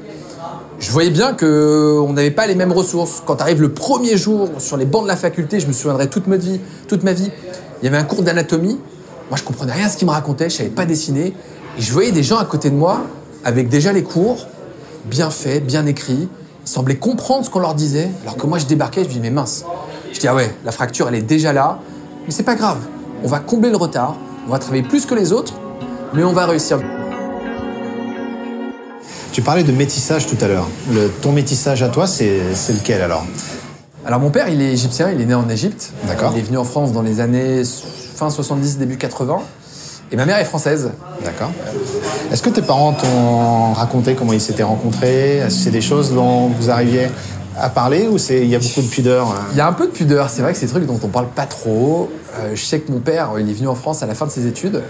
je 0.78 0.90
voyais 0.90 1.10
bien 1.10 1.34
que 1.34 1.98
on 2.00 2.14
n'avait 2.14 2.30
pas 2.30 2.46
les 2.46 2.54
mêmes 2.54 2.72
ressources. 2.72 3.22
Quand 3.24 3.40
arrive 3.40 3.60
le 3.60 3.72
premier 3.72 4.16
jour 4.16 4.48
sur 4.58 4.76
les 4.76 4.86
bancs 4.86 5.02
de 5.02 5.08
la 5.08 5.16
faculté, 5.16 5.60
je 5.60 5.66
me 5.66 5.72
souviendrai 5.72 6.08
toute 6.08 6.26
ma 6.26 6.36
vie, 6.36 6.60
toute 6.88 7.02
ma 7.04 7.12
vie. 7.12 7.30
Il 7.82 7.84
y 7.84 7.88
avait 7.88 7.98
un 7.98 8.04
cours 8.04 8.22
d'anatomie. 8.22 8.78
Moi, 9.28 9.36
je 9.36 9.42
comprenais 9.44 9.72
rien 9.72 9.86
à 9.86 9.88
ce 9.88 9.96
qu'il 9.96 10.06
me 10.06 10.12
racontait. 10.12 10.48
Je 10.48 10.56
savais 10.56 10.70
pas 10.70 10.86
dessiner. 10.86 11.34
Et 11.78 11.80
je 11.80 11.92
voyais 11.92 12.12
des 12.12 12.22
gens 12.22 12.38
à 12.38 12.44
côté 12.44 12.70
de 12.70 12.74
moi 12.74 13.02
avec 13.44 13.68
déjà 13.68 13.92
les 13.92 14.02
cours 14.02 14.46
bien 15.04 15.30
faits, 15.30 15.64
bien 15.64 15.86
écrits. 15.86 16.28
Ils 16.64 16.70
semblaient 16.70 16.96
comprendre 16.96 17.44
ce 17.44 17.50
qu'on 17.50 17.58
leur 17.58 17.74
disait, 17.74 18.10
alors 18.22 18.36
que 18.36 18.46
moi, 18.46 18.58
je 18.58 18.66
débarquais. 18.66 19.02
Je 19.02 19.08
me 19.08 19.14
dis 19.14 19.20
mais 19.20 19.30
mince. 19.30 19.64
Je 20.12 20.20
dis 20.20 20.28
ah 20.28 20.34
ouais, 20.34 20.54
la 20.64 20.72
fracture, 20.72 21.08
elle 21.08 21.14
est 21.14 21.22
déjà 21.22 21.52
là. 21.52 21.80
Mais 22.26 22.30
c'est 22.30 22.42
pas 22.42 22.54
grave. 22.54 22.78
On 23.24 23.28
va 23.28 23.40
combler 23.40 23.70
le 23.70 23.76
retard. 23.76 24.16
On 24.46 24.50
va 24.50 24.58
travailler 24.58 24.82
plus 24.82 25.06
que 25.06 25.14
les 25.14 25.32
autres, 25.32 25.54
mais 26.14 26.24
on 26.24 26.32
va 26.32 26.46
réussir. 26.46 26.80
Tu 29.32 29.40
parlais 29.40 29.64
de 29.64 29.72
métissage 29.72 30.26
tout 30.26 30.36
à 30.40 30.48
l'heure. 30.48 30.68
Ton 31.22 31.32
métissage 31.32 31.82
à 31.82 31.88
toi, 31.88 32.06
c'est 32.06 32.54
c'est 32.54 32.74
lequel 32.74 33.00
alors? 33.00 33.24
Alors 34.04 34.20
mon 34.20 34.30
père, 34.30 34.48
il 34.48 34.60
est 34.60 34.72
égyptien, 34.72 35.10
il 35.10 35.20
est 35.20 35.26
né 35.26 35.34
en 35.34 35.48
Égypte. 35.48 35.92
D'accord. 36.06 36.32
Il 36.34 36.40
est 36.40 36.42
venu 36.42 36.58
en 36.58 36.64
France 36.64 36.92
dans 36.92 37.02
les 37.02 37.20
années 37.20 37.62
fin 38.14 38.30
70, 38.30 38.78
début 38.78 38.98
80. 38.98 39.40
Et 40.12 40.16
ma 40.16 40.26
mère 40.26 40.38
est 40.38 40.44
française. 40.44 40.90
D'accord. 41.24 41.50
Est-ce 42.30 42.42
que 42.42 42.50
tes 42.50 42.62
parents 42.62 42.92
t'ont 42.92 43.72
raconté 43.72 44.14
comment 44.14 44.32
ils 44.34 44.40
s'étaient 44.40 44.62
rencontrés? 44.62 45.38
Est-ce 45.38 45.56
que 45.56 45.64
c'est 45.64 45.70
des 45.70 45.80
choses 45.80 46.12
dont 46.12 46.48
vous 46.48 46.70
arriviez 46.70 47.08
à 47.58 47.68
parler 47.70 48.08
ou 48.08 48.18
c'est 48.18 48.40
il 48.42 48.48
y 48.48 48.54
a 48.54 48.58
beaucoup 48.58 48.82
de 48.82 48.88
pudeur 48.88 49.28
hein 49.28 49.46
Il 49.52 49.58
y 49.58 49.60
a 49.60 49.66
un 49.66 49.72
peu 49.72 49.86
de 49.86 49.92
pudeur, 49.92 50.28
c'est 50.30 50.42
vrai 50.42 50.52
que 50.52 50.58
c'est 50.58 50.66
des 50.66 50.72
trucs 50.72 50.86
dont 50.86 50.98
on 51.02 51.08
parle 51.08 51.28
pas 51.28 51.46
trop. 51.46 52.10
Euh, 52.40 52.50
je 52.54 52.62
sais 52.64 52.80
que 52.80 52.92
mon 52.92 52.98
père, 53.00 53.30
il 53.38 53.48
est 53.48 53.52
venu 53.54 53.68
en 53.68 53.74
France 53.74 54.02
à 54.02 54.06
la 54.06 54.14
fin 54.14 54.26
de 54.26 54.30
ses 54.30 54.46
études. 54.46 54.82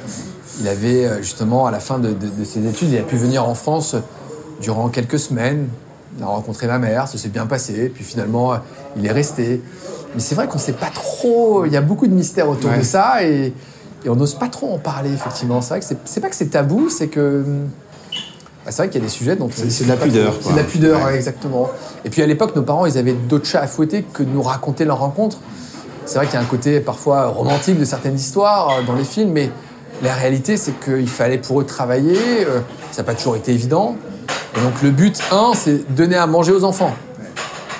Il 0.60 0.68
avait 0.68 1.06
euh, 1.06 1.22
justement, 1.22 1.66
à 1.66 1.70
la 1.70 1.80
fin 1.80 1.98
de, 1.98 2.08
de- 2.08 2.14
de 2.28 2.44
ses 2.44 2.66
études, 2.66 2.90
il 2.90 2.98
a 2.98 3.02
pu 3.02 3.16
venir 3.16 3.48
en 3.48 3.54
France 3.54 3.94
durant 4.60 4.88
quelques 4.88 5.18
semaines. 5.18 5.68
Il 6.18 6.22
a 6.24 6.26
rencontré 6.26 6.66
ma 6.66 6.78
mère, 6.78 7.06
ça 7.08 7.16
s'est 7.16 7.28
bien 7.30 7.46
passé. 7.46 7.90
Puis 7.94 8.04
finalement, 8.04 8.52
euh, 8.54 8.56
il 8.96 9.06
est 9.06 9.12
resté. 9.12 9.60
Mais 10.14 10.20
c'est 10.20 10.34
vrai 10.34 10.46
qu'on 10.48 10.58
sait 10.58 10.72
pas 10.72 10.90
trop. 10.92 11.64
Il 11.64 11.72
y 11.72 11.76
a 11.76 11.80
beaucoup 11.80 12.06
de 12.08 12.12
mystères 12.14 12.48
autour 12.48 12.70
Ouais. 12.70 12.78
de 12.78 12.82
ça 12.84 13.24
et, 13.24 13.52
et 14.04 14.08
on 14.08 14.16
n'ose 14.16 14.34
pas 14.34 14.48
trop 14.48 14.72
en 14.74 14.78
parler, 14.78 15.12
effectivement. 15.12 15.60
C'est 15.60 15.68
vrai 15.70 15.80
que 15.80 15.86
c'est- 16.04 16.20
pas 16.20 16.28
que 16.28 16.36
c'est 16.36 16.46
tabou, 16.50 16.88
c'est 16.90 17.08
que. 17.08 17.44
bah, 18.64 18.70
c'est 18.70 18.76
vrai 18.82 18.88
qu'il 18.88 19.00
y 19.00 19.04
a 19.04 19.06
des 19.06 19.12
sujets 19.12 19.36
dont 19.36 19.46
on 19.46 19.50
C'est- 19.70 19.84
de 19.84 19.88
la 19.88 19.96
pudeur, 19.96 20.34
C'est 20.40 20.52
de 20.52 20.56
la 20.56 20.64
pudeur, 20.64 21.04
Ouais. 21.06 21.16
exactement. 21.16 21.68
Et 22.04 22.10
puis 22.10 22.22
à 22.22 22.26
l'époque, 22.26 22.54
nos 22.56 22.62
parents, 22.62 22.86
ils 22.86 22.98
avaient 22.98 23.12
d'autres 23.12 23.46
chats 23.46 23.60
à 23.62 23.66
fouetter 23.66 24.02
que 24.12 24.22
de 24.22 24.30
nous 24.30 24.42
raconter 24.42 24.84
leur 24.84 24.98
rencontre. 24.98 25.38
C'est 26.04 26.16
vrai 26.16 26.26
qu'il 26.26 26.34
y 26.34 26.38
a 26.38 26.40
un 26.40 26.44
côté 26.46 26.80
parfois 26.80 27.26
romantique 27.26 27.78
de 27.78 27.84
certaines 27.84 28.16
histoires 28.16 28.70
euh, 28.70 28.82
dans 28.84 28.94
les 28.94 29.04
films, 29.04 29.30
mais 29.32 29.50
la 30.02 30.14
réalité, 30.14 30.56
c'est 30.56 30.72
qu'il 30.80 31.08
fallait 31.08 31.38
pour 31.38 31.60
eux 31.60 31.64
travailler. 31.64 32.18
euh, 32.46 32.60
ça 32.90 33.02
n'a 33.02 33.06
pas 33.06 33.14
toujours 33.14 33.36
été 33.36 33.52
évident. 33.52 33.94
Et 34.56 34.60
donc 34.60 34.82
le 34.82 34.90
but, 34.90 35.18
un, 35.30 35.52
c'est 35.54 35.92
donner 35.94 36.16
à 36.16 36.26
manger 36.26 36.52
aux 36.52 36.64
enfants. 36.64 36.92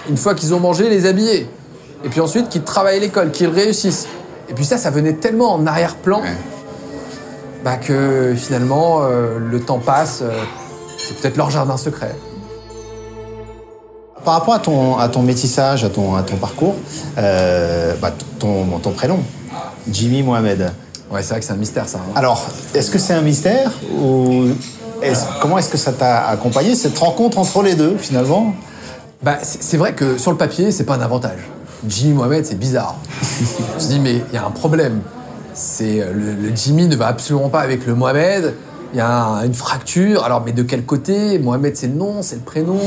Une 0.08 0.16
fois 0.16 0.34
qu'ils 0.34 0.54
ont 0.54 0.60
mangé, 0.60 0.88
les 0.88 1.06
habiller. 1.06 1.48
Et 2.04 2.08
puis 2.08 2.20
ensuite, 2.20 2.48
qu'ils 2.48 2.62
travaillent 2.62 2.96
à 2.96 3.00
l'école, 3.00 3.30
qu'ils 3.30 3.48
réussissent. 3.48 4.06
Et 4.52 4.54
puis 4.54 4.66
ça, 4.66 4.76
ça 4.76 4.90
venait 4.90 5.14
tellement 5.14 5.54
en 5.54 5.66
arrière-plan 5.66 6.20
Ouais. 6.20 6.28
bah, 7.64 7.76
que 7.78 8.34
finalement, 8.36 9.00
euh, 9.02 9.38
le 9.38 9.60
temps 9.60 9.78
passe. 9.78 10.20
euh, 10.22 10.30
c'est 10.98 11.16
peut-être 11.16 11.36
leur 11.38 11.50
jardin 11.50 11.76
secret. 11.78 12.14
Par 14.24 14.34
rapport 14.34 14.54
à 14.54 14.58
ton, 14.60 14.98
à 14.98 15.08
ton 15.08 15.22
métissage, 15.22 15.82
à 15.84 15.88
ton, 15.88 16.14
à 16.14 16.22
ton 16.22 16.36
parcours, 16.36 16.74
euh, 17.18 17.94
bah, 18.00 18.12
ton, 18.38 18.66
ton 18.80 18.90
prénom, 18.92 19.18
Jimmy 19.90 20.22
Mohamed. 20.22 20.70
Ouais, 21.10 21.22
c'est 21.22 21.30
vrai 21.30 21.40
que 21.40 21.46
c'est 21.46 21.52
un 21.54 21.56
mystère, 21.56 21.88
ça. 21.88 21.98
hein. 21.98 22.12
Alors, 22.14 22.46
est-ce 22.74 22.90
que 22.90 22.98
c'est 22.98 23.14
un 23.14 23.22
mystère 23.22 23.72
ou 23.98 24.44
est-ce- 25.02 25.24
comment 25.40 25.58
est-ce 25.58 25.70
que 25.70 25.76
ça 25.78 25.92
t'a 25.92 26.28
accompagné 26.28 26.74
cette 26.76 26.96
rencontre 26.98 27.38
entre 27.38 27.62
les 27.62 27.74
deux 27.74 27.96
finalement? 27.96 28.54
Bah, 29.22 29.38
c'est 29.42 29.76
vrai 29.76 29.92
que 29.94 30.18
sur 30.18 30.30
le 30.32 30.36
papier, 30.36 30.70
c'est 30.72 30.84
pas 30.84 30.94
un 30.96 31.00
avantage. 31.00 31.38
Jimmy 31.88 32.14
Mohamed, 32.14 32.44
c'est 32.46 32.58
bizarre. 32.58 32.96
Me 33.74 33.78
suis 33.80 33.88
dit, 33.94 34.00
mais 34.00 34.16
il 34.30 34.34
y 34.34 34.36
a 34.38 34.44
un 34.46 34.50
problème. 34.50 35.00
C'est 35.54 36.00
euh, 36.00 36.12
le, 36.12 36.48
le 36.48 36.56
Jimmy 36.56 36.86
ne 36.88 36.96
va 36.96 37.08
absolument 37.08 37.48
pas 37.48 37.60
avec 37.60 37.86
le 37.86 37.94
Mohamed. 37.94 38.54
Il 38.94 38.98
y 38.98 39.00
a 39.00 39.24
un- 39.24 39.44
une 39.44 39.54
fracture. 39.54 40.24
Alors, 40.24 40.42
mais 40.44 40.52
de 40.52 40.62
quel 40.62 40.84
côté? 40.84 41.38
Mohamed, 41.38 41.76
c'est 41.76 41.86
le 41.88 41.94
nom, 41.94 42.22
c'est 42.22 42.36
le 42.36 42.40
prénom. 42.42 42.78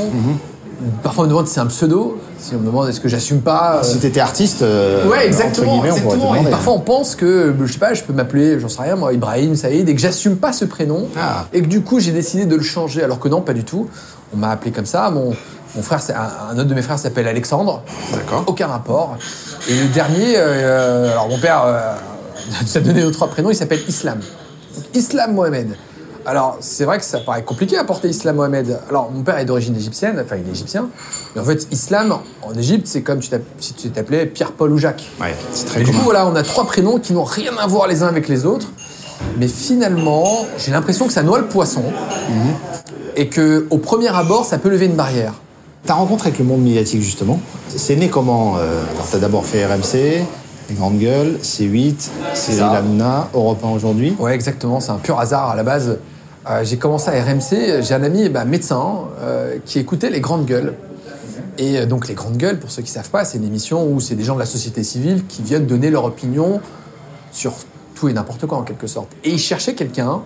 Parfois, 1.04 1.24
on 1.24 1.28
me 1.28 1.30
demande 1.32 1.48
si 1.48 1.54
c'est 1.54 1.62
un 1.62 1.68
pseudo. 1.68 2.20
Si 2.38 2.54
on 2.54 2.60
me 2.60 2.66
demande 2.66 2.90
est-ce 2.90 3.00
que 3.00 3.08
j'assume 3.08 3.40
pas. 3.40 3.78
euh, 3.78 3.84
Si 3.84 3.98
t'étais 4.00 4.20
artiste, 4.20 4.62
euh, 4.62 5.08
Ouais, 5.10 5.26
exactement. 5.26 5.80
on. 5.82 6.36
Et 6.36 6.50
parfois, 6.50 6.74
on 6.74 6.80
pense 6.80 7.16
que, 7.16 7.54
je 7.66 7.72
sais 7.72 7.80
pas, 7.80 7.94
je 7.94 8.04
peux 8.04 8.12
m'appeler, 8.14 8.60
j'en 8.60 8.68
sais 8.68 8.82
rien, 8.82 8.96
moi, 8.98 9.14
Ibrahim, 9.14 9.56
Saïd, 9.56 9.88
et 9.88 9.96
que 9.96 10.02
j'assume 10.02 10.36
pas 10.36 10.52
ce 10.52 10.66
prénom. 10.66 11.08
Ah. 11.18 11.46
Et 11.54 11.62
que 11.62 11.68
du 11.68 11.82
coup, 11.82 12.00
j'ai 12.02 12.12
décidé 12.12 12.46
de 12.46 12.56
le 12.56 12.62
changer. 12.64 13.04
Alors 13.04 13.20
que 13.20 13.30
non, 13.30 13.40
pas 13.42 13.54
du 13.54 13.64
tout. 13.64 13.88
On 14.34 14.38
m'a 14.38 14.50
appelé 14.52 14.72
comme 14.72 14.86
ça. 14.86 15.10
Mon, 15.12 15.34
mon 15.76 15.82
frère, 15.82 16.00
un, 16.10 16.54
un 16.54 16.58
autre 16.58 16.70
de 16.70 16.74
mes 16.74 16.82
frères 16.82 17.00
s'appelle 17.00 17.28
Alexandre. 17.28 17.84
D'accord. 18.14 18.44
Aucun 18.48 18.68
rapport. 18.68 19.18
Et 19.70 19.78
le 19.78 19.88
dernier, 19.88 20.36
euh, 20.38 21.12
alors 21.12 21.28
mon 21.30 21.38
père 21.40 21.60
a 21.60 22.80
donné 22.80 23.04
nos 23.04 23.12
trois 23.12 23.28
prénoms, 23.28 23.50
il 23.50 23.56
s'appelle 23.56 23.82
Islam. 23.88 24.20
Donc, 24.76 24.86
Islam 24.94 25.34
Mohamed. 25.34 25.76
Alors, 26.28 26.58
c'est 26.60 26.86
vrai 26.86 26.98
que 26.98 27.06
ça 27.06 27.20
paraît 27.20 27.44
compliqué 27.44 27.78
à 27.78 27.84
porter 27.84 28.10
Islam 28.10 28.38
Mohamed. 28.38 28.80
Alors, 28.90 29.12
mon 29.12 29.22
père 29.22 29.38
est 29.38 29.46
d'origine 29.46 29.76
égyptienne, 29.76 30.20
enfin, 30.24 30.38
il 30.38 30.48
est 30.48 30.52
égyptien. 30.52 30.90
Mais 31.36 31.42
en 31.42 31.44
fait, 31.44 31.68
Islam, 31.72 32.18
en 32.42 32.54
Égypte, 32.56 32.88
c'est 32.88 33.04
comme 33.04 33.22
si 33.22 33.74
tu 33.76 33.92
t'appelais 33.92 34.26
Pierre, 34.26 34.52
Paul 34.52 34.72
ou 34.72 34.80
Jacques. 34.80 35.08
Ouais, 35.22 35.36
c'est 35.52 35.66
très 35.66 35.82
Et 35.82 35.84
du 35.84 35.92
coup, 35.92 36.02
voilà, 36.04 36.26
on 36.26 36.36
a 36.36 36.42
trois 36.42 36.66
prénoms 36.66 36.98
qui 36.98 37.14
n'ont 37.14 37.24
rien 37.24 37.52
à 37.60 37.68
voir 37.68 37.88
les 37.88 38.02
uns 38.02 38.08
avec 38.08 38.28
les 38.28 38.48
autres. 38.48 38.70
Mais 39.38 39.48
finalement, 39.48 40.48
j'ai 40.58 40.72
l'impression 40.72 41.06
que 41.06 41.14
ça 41.14 41.22
noie 41.22 41.38
le 41.38 41.46
poisson. 41.46 41.84
Et 43.16 43.30
que 43.30 43.68
au 43.70 43.78
premier 43.78 44.14
abord, 44.14 44.46
ça 44.46 44.58
peut 44.58 44.70
lever 44.70 44.88
une 44.88 44.96
barrière. 44.96 45.34
Ta 45.86 45.94
rencontre 45.94 46.26
avec 46.28 46.40
le 46.40 46.46
monde 46.46 46.62
médiatique, 46.62 47.02
justement, 47.02 47.40
c'est 47.68 47.96
né 47.96 48.10
comment 48.10 48.58
euh, 48.58 48.82
t'as 49.12 49.20
d'abord 49.20 49.46
fait 49.46 49.66
RMC, 49.66 50.26
Les 50.70 50.76
Grandes 50.76 50.98
Gueules, 50.98 51.38
C8, 51.44 52.10
c'est 52.34 52.54
ça. 52.54 52.82
Lambda, 52.82 53.30
Europe 53.34 53.64
1 53.64 53.70
aujourd'hui. 53.70 54.16
Ouais, 54.18 54.34
exactement. 54.34 54.80
C'est 54.80 54.92
un 54.92 54.98
pur 54.98 55.20
hasard 55.20 55.52
à 55.52 55.56
la 55.56 55.64
base. 55.64 56.00
Euh, 56.50 56.64
j'ai 56.64 56.78
commencé 56.78 57.10
à 57.10 57.24
RMC. 57.24 57.82
J'ai 57.82 57.94
un 57.94 58.04
ami 58.04 58.30
bah, 58.30 58.46
médecin 58.46 59.02
euh, 59.22 59.58
qui 59.66 59.80
écoutait 59.80 60.10
les 60.10 60.22
grandes 60.22 60.46
gueules. 60.46 60.74
Et 61.58 61.78
euh, 61.78 61.86
donc 61.86 62.08
Les 62.08 62.14
Grandes 62.14 62.38
Gueules, 62.38 62.60
pour 62.60 62.72
ceux 62.72 62.82
qui 62.82 62.90
ne 62.90 62.96
savent 62.96 63.10
pas, 63.10 63.26
c'est 63.26 63.38
une 63.38 63.46
émission 63.46 63.88
où 63.88 64.00
c'est 64.00 64.16
des 64.16 64.24
gens 64.24 64.36
de 64.36 64.40
la 64.40 64.46
société 64.46 64.84
civile 64.84 65.26
qui 65.26 65.42
viennent 65.42 65.66
donner 65.66 65.90
leur 65.90 66.06
opinion 66.06 66.60
sur 67.32 67.54
tout 67.96 68.10
et 68.10 68.14
n'importe 68.14 68.46
quoi 68.46 68.58
en 68.58 68.64
quelque 68.64 68.88
sorte. 68.88 69.10
Et 69.24 69.32
ils 69.32 69.40
cherchaient 69.40 69.76
quelqu'un 69.76 70.22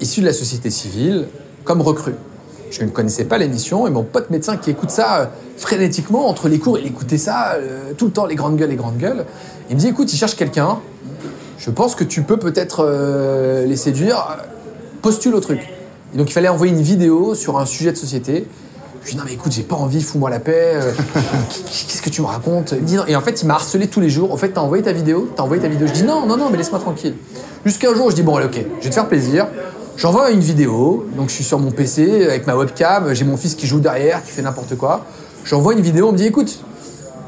issu 0.00 0.20
de 0.20 0.26
la 0.26 0.32
société 0.32 0.70
civile 0.70 1.26
comme 1.64 1.82
recrue. 1.82 2.14
Je 2.76 2.82
ne 2.82 2.90
connaissais 2.90 3.24
pas 3.24 3.38
l'émission 3.38 3.86
et 3.86 3.90
mon 3.90 4.02
pote 4.02 4.30
médecin 4.30 4.56
qui 4.56 4.70
écoute 4.70 4.90
ça 4.90 5.20
euh, 5.20 5.26
frénétiquement 5.56 6.26
entre 6.28 6.48
les 6.48 6.58
cours, 6.58 6.76
il 6.76 6.86
écoutait 6.86 7.18
ça 7.18 7.52
euh, 7.52 7.92
tout 7.96 8.06
le 8.06 8.10
temps, 8.10 8.26
les 8.26 8.34
grandes 8.34 8.56
gueules, 8.56 8.70
les 8.70 8.76
grandes 8.76 8.98
gueules. 8.98 9.26
Il 9.70 9.76
me 9.76 9.80
dit 9.80 9.86
écoute, 9.86 10.12
il 10.12 10.16
cherche 10.16 10.34
quelqu'un, 10.34 10.78
je 11.56 11.70
pense 11.70 11.94
que 11.94 12.02
tu 12.02 12.22
peux 12.22 12.36
peut-être 12.36 12.84
euh, 12.84 13.64
les 13.64 13.76
séduire, 13.76 14.38
postule 15.02 15.36
au 15.36 15.40
truc. 15.40 15.60
Donc 16.14 16.28
il 16.28 16.32
fallait 16.32 16.48
envoyer 16.48 16.72
une 16.72 16.82
vidéo 16.82 17.36
sur 17.36 17.58
un 17.58 17.66
sujet 17.66 17.92
de 17.92 17.96
société. 17.96 18.48
Je 19.02 19.06
lui 19.06 19.12
dis 19.12 19.18
non 19.18 19.24
mais 19.24 19.34
écoute, 19.34 19.52
j'ai 19.52 19.62
pas 19.62 19.76
envie, 19.76 20.02
fous-moi 20.02 20.28
la 20.28 20.40
paix, 20.40 20.76
qu'est-ce 21.50 22.02
que 22.02 22.10
tu 22.10 22.22
me 22.22 22.26
racontes? 22.26 22.74
Et 23.06 23.14
en 23.14 23.20
fait, 23.20 23.40
il 23.42 23.46
m'a 23.46 23.54
harcelé 23.54 23.86
tous 23.86 24.00
les 24.00 24.10
jours. 24.10 24.32
En 24.32 24.36
fait, 24.36 24.48
t'as 24.48 24.62
envoyé 24.62 24.82
ta 24.82 24.92
vidéo? 24.92 25.30
T'as 25.36 25.44
envoyé 25.44 25.62
ta 25.62 25.68
vidéo? 25.68 25.86
Je 25.86 25.92
dis 25.92 26.02
non, 26.02 26.26
non, 26.26 26.36
non, 26.36 26.48
mais 26.50 26.56
laisse-moi 26.56 26.80
tranquille. 26.80 27.14
Jusqu'à 27.64 27.90
un 27.90 27.94
jour, 27.94 28.10
je 28.10 28.16
dis 28.16 28.22
bon, 28.22 28.34
allez, 28.34 28.46
ok, 28.46 28.64
je 28.80 28.84
vais 28.84 28.90
te 28.90 28.94
faire 28.94 29.06
plaisir. 29.06 29.46
J'envoie 29.96 30.30
une 30.30 30.40
vidéo, 30.40 31.06
donc 31.16 31.28
je 31.28 31.34
suis 31.34 31.44
sur 31.44 31.58
mon 31.58 31.70
PC 31.70 32.24
avec 32.24 32.46
ma 32.46 32.56
webcam, 32.56 33.14
j'ai 33.14 33.24
mon 33.24 33.36
fils 33.36 33.54
qui 33.54 33.66
joue 33.66 33.78
derrière, 33.78 34.24
qui 34.24 34.32
fait 34.32 34.42
n'importe 34.42 34.76
quoi. 34.76 35.04
J'envoie 35.44 35.74
une 35.74 35.82
vidéo, 35.82 36.08
on 36.08 36.12
me 36.12 36.16
dit 36.16 36.26
écoute, 36.26 36.58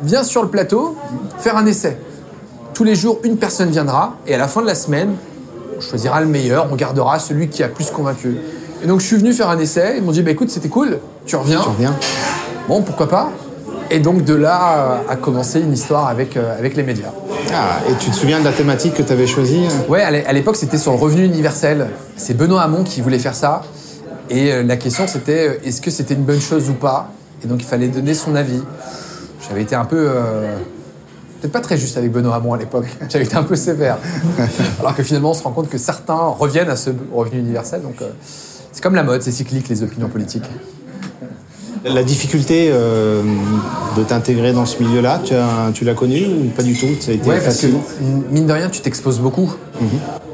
viens 0.03 0.25
sur 0.25 0.43
le 0.43 0.49
plateau, 0.49 0.97
faire 1.39 1.57
un 1.57 1.65
essai. 1.67 1.97
Tous 2.75 2.83
les 2.83 2.97
jours, 2.97 3.21
une 3.23 3.37
personne 3.37 3.71
viendra, 3.71 4.17
et 4.27 4.35
à 4.35 4.39
la 4.39 4.49
fin 4.49 4.63
de 4.63 4.67
la 4.67 4.75
semaine, 4.75 5.15
on 5.77 5.81
choisira 5.81 6.21
le 6.21 6.27
meilleur, 6.27 6.69
on 6.73 6.75
gardera 6.75 7.19
celui 7.21 7.49
qui 7.49 7.63
a 7.63 7.69
plus 7.69 7.91
convaincu. 7.91 8.37
Et 8.83 8.87
donc 8.87 9.01
je 9.01 9.07
suis 9.07 9.17
venu 9.17 9.33
faire 9.33 9.49
un 9.49 9.59
essai, 9.59 9.95
ils 9.99 10.03
m'ont 10.03 10.13
dit 10.13 10.23
bah 10.23 10.33
écoute, 10.33 10.51
c'était 10.51 10.69
cool, 10.69 10.99
tu 11.25 11.37
reviens. 11.37 11.63
Tu 11.63 11.69
reviens 11.69 11.97
Bon, 12.69 12.83
pourquoi 12.83 13.09
pas 13.09 13.31
Et 13.91 14.01
donc 14.01 14.25
de 14.25 14.35
là 14.35 14.79
euh, 14.79 15.13
a 15.13 15.17
commencé 15.17 15.61
une 15.61 15.73
histoire 15.73 16.09
avec, 16.09 16.37
euh, 16.37 16.59
avec 16.59 16.77
les 16.77 16.83
médias. 16.83 17.13
Ah, 17.55 17.79
et 17.89 17.95
tu 17.99 18.11
te 18.11 18.17
souviens 18.17 18.41
de 18.41 18.45
la 18.45 18.53
thématique 18.53 18.95
que 18.95 19.03
tu 19.03 19.13
avais 19.13 19.27
choisie 19.27 19.65
euh 19.67 19.91
Ouais, 19.91 20.03
à 20.03 20.11
l'é- 20.11 20.27
à 20.27 20.33
l'époque, 20.33 20.57
c'était 20.57 20.79
sur 20.79 20.93
le 20.93 20.99
revenu 20.99 21.25
universel. 21.25 21.89
C'est 22.17 22.35
Benoît 22.35 22.63
Hamon 22.63 22.83
qui 22.85 23.01
voulait 23.01 23.19
faire 23.19 23.35
ça. 23.35 23.63
Et 24.29 24.53
euh, 24.53 24.63
la 24.63 24.77
question, 24.77 25.07
c'était 25.07 25.49
euh, 25.49 25.55
est-ce 25.65 25.81
que 25.81 25.91
c'était 25.91 26.15
une 26.15 26.25
bonne 26.25 26.41
chose 26.41 26.69
ou 26.69 26.75
pas? 26.75 27.11
Et 27.45 27.47
donc, 27.47 27.63
il 27.63 27.67
fallait 27.67 27.89
donner 27.89 28.15
son 28.15 28.35
avis. 28.35 28.61
J'avais 29.49 29.63
été 29.63 29.75
un 29.75 29.85
peu. 29.85 29.97
euh, 30.09 30.57
Peut-être 31.41 31.53
pas 31.53 31.61
très 31.61 31.77
juste 31.77 31.97
avec 31.99 32.11
Benoît 32.11 32.35
Hamon 32.37 32.55
à 32.55 32.59
l'époque. 32.59 32.87
J'avais 33.11 33.25
été 33.27 33.37
un 33.37 33.43
peu 33.45 33.57
sévère. 33.57 33.99
Alors 34.81 34.97
que 34.97 35.03
finalement, 35.03 35.31
on 35.31 35.35
se 35.35 35.43
rend 35.43 35.53
compte 35.53 35.69
que 35.69 35.79
certains 35.79 36.15
reviennent 36.17 36.71
à 36.71 36.77
ce 36.77 36.91
revenu 37.15 37.39
universel. 37.39 37.83
Donc, 37.83 38.03
euh, 38.03 38.09
c'est 38.73 38.83
comme 38.83 38.95
la 38.95 39.03
mode, 39.05 39.23
c'est 39.23 39.33
cyclique, 39.33 39.69
les 39.69 39.83
opinions 39.83 40.09
politiques. 40.09 40.45
La 41.89 42.03
difficulté 42.03 42.69
euh, 42.73 43.23
de 43.97 44.03
t'intégrer 44.03 44.53
dans 44.53 44.67
ce 44.67 44.83
milieu-là, 44.83 45.21
tu, 45.25 45.35
as- 45.35 45.71
tu 45.73 45.85
l'as 45.85 45.95
connue 45.95 46.27
ou 46.27 46.49
pas 46.51 46.63
du 46.65 46.77
tout? 46.77 46.89
Ça 47.01 47.13
a 47.13 47.15
été 47.15 47.29
Ouais, 47.29 47.41
parce 47.41 47.59
que 47.59 47.69
mine 48.31 48.47
de 48.47 48.53
rien, 48.53 48.69
tu 48.69 48.81
t'exposes 48.81 49.21
beaucoup. 49.21 49.55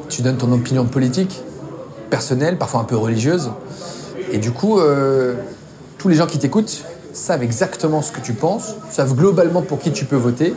Tu 0.09 0.23
donnes 0.23 0.37
ton 0.39 0.51
opinion 0.53 0.85
politique, 0.87 1.43
personnelle, 2.11 2.57
parfois 2.57 2.81
un 2.81 2.85
peu 2.85 2.97
religieuse. 2.97 3.51
Et 4.33 4.39
du 4.39 4.51
coup, 4.51 4.81
euh, 4.81 5.35
tous 5.99 6.09
les 6.09 6.15
gens 6.17 6.27
qui 6.27 6.39
t'écoutent 6.39 6.85
savent 7.13 7.43
exactement 7.43 8.01
ce 8.01 8.13
que 8.13 8.21
tu 8.21 8.33
penses, 8.33 8.75
savent 8.91 9.15
globalement 9.15 9.61
pour 9.61 9.79
qui 9.79 9.93
tu 9.93 10.07
peux 10.07 10.17
voter. 10.17 10.55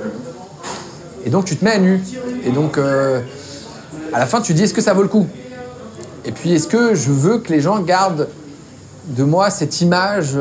Et 1.25 1.29
donc, 1.29 1.43
tu 1.43 1.57
te 1.57 1.65
mets 1.65 1.71
à 1.73 1.77
nu. 1.79 2.01
Et 2.45 2.51
donc, 2.51 2.77
euh, 2.77 3.19
à 4.13 4.19
la 4.19 4.25
fin, 4.27 4.39
tu 4.39 4.53
dis 4.53 4.63
est-ce 4.63 4.73
que 4.73 4.81
ça 4.81 4.93
vaut 4.93 5.01
le 5.01 5.09
coup? 5.09 5.27
Et 6.23 6.31
puis, 6.31 6.53
est-ce 6.53 6.67
que 6.67 6.95
je 6.95 7.11
veux 7.11 7.39
que 7.39 7.51
les 7.51 7.59
gens 7.59 7.79
gardent 7.79 8.29
de 9.09 9.23
moi 9.23 9.49
cette 9.49 9.81
image 9.81 10.31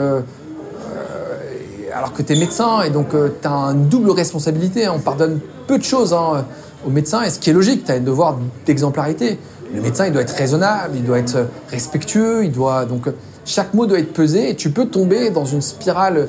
alors 1.95 2.13
que 2.13 2.23
tu 2.23 2.33
es 2.33 2.37
médecin 2.37 2.83
et 2.83 2.91
donc 2.91 3.11
tu 3.11 3.49
as 3.49 3.51
une 3.51 3.89
double 3.89 4.11
responsabilité. 4.11 4.87
hein. 4.87 4.95
On 4.97 5.01
pardonne 5.01 5.41
peu 5.67 5.79
de 5.79 5.85
choses 5.85 6.13
hein, 6.13 6.45
aux 6.87 6.91
médecins 6.91 7.23
et 7.23 7.31
ce 7.31 7.39
qui 7.39 7.51
est 7.51 7.53
logique, 7.53 7.85
tu 7.85 7.93
as 7.93 7.95
un 7.97 8.01
devoir 8.01 8.37
d'exemplarité. 8.67 9.39
Le 9.75 9.81
médecin, 9.81 10.07
il 10.07 10.13
doit 10.13 10.23
être 10.23 10.35
raisonnable, 10.37 10.97
il 10.97 11.05
doit 11.05 11.19
être 11.19 11.47
respectueux, 11.71 12.45
il 12.45 12.53
doit 12.53 12.85
donc 12.85 13.09
euh, 13.09 13.13
chaque 13.45 13.75
mot 13.75 13.87
doit 13.87 13.99
être 13.99 14.13
pesé 14.13 14.51
et 14.51 14.57
tu 14.57 14.71
peux 14.71 14.87
tomber 14.87 15.31
dans 15.31 15.45
une 15.45 15.63
spirale 15.63 16.29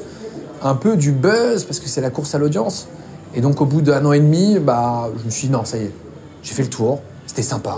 un 0.64 0.76
peu 0.76 0.96
du 0.96 1.12
buzz 1.12 1.64
parce 1.64 1.80
que 1.80 1.88
c'est 1.88 2.02
la 2.02 2.10
course 2.10 2.36
à 2.36 2.40
l'audience. 2.40 2.88
Et 3.36 3.42
donc 3.42 3.62
au 3.62 3.66
bout 3.66 3.82
d'un 3.82 4.06
an 4.06 4.14
et 4.14 4.20
demi, 4.20 4.60
bah, 4.60 5.10
je 5.20 5.26
me 5.26 5.30
suis 5.30 5.48
dit 5.48 5.54
non, 5.54 5.66
ça 5.66 5.78
y 5.78 5.82
est, 5.84 5.92
j'ai 6.44 6.54
fait 6.54 6.64
le 6.64 6.70
tour, 6.70 7.02
c'était 7.28 7.42
sympa. 7.42 7.78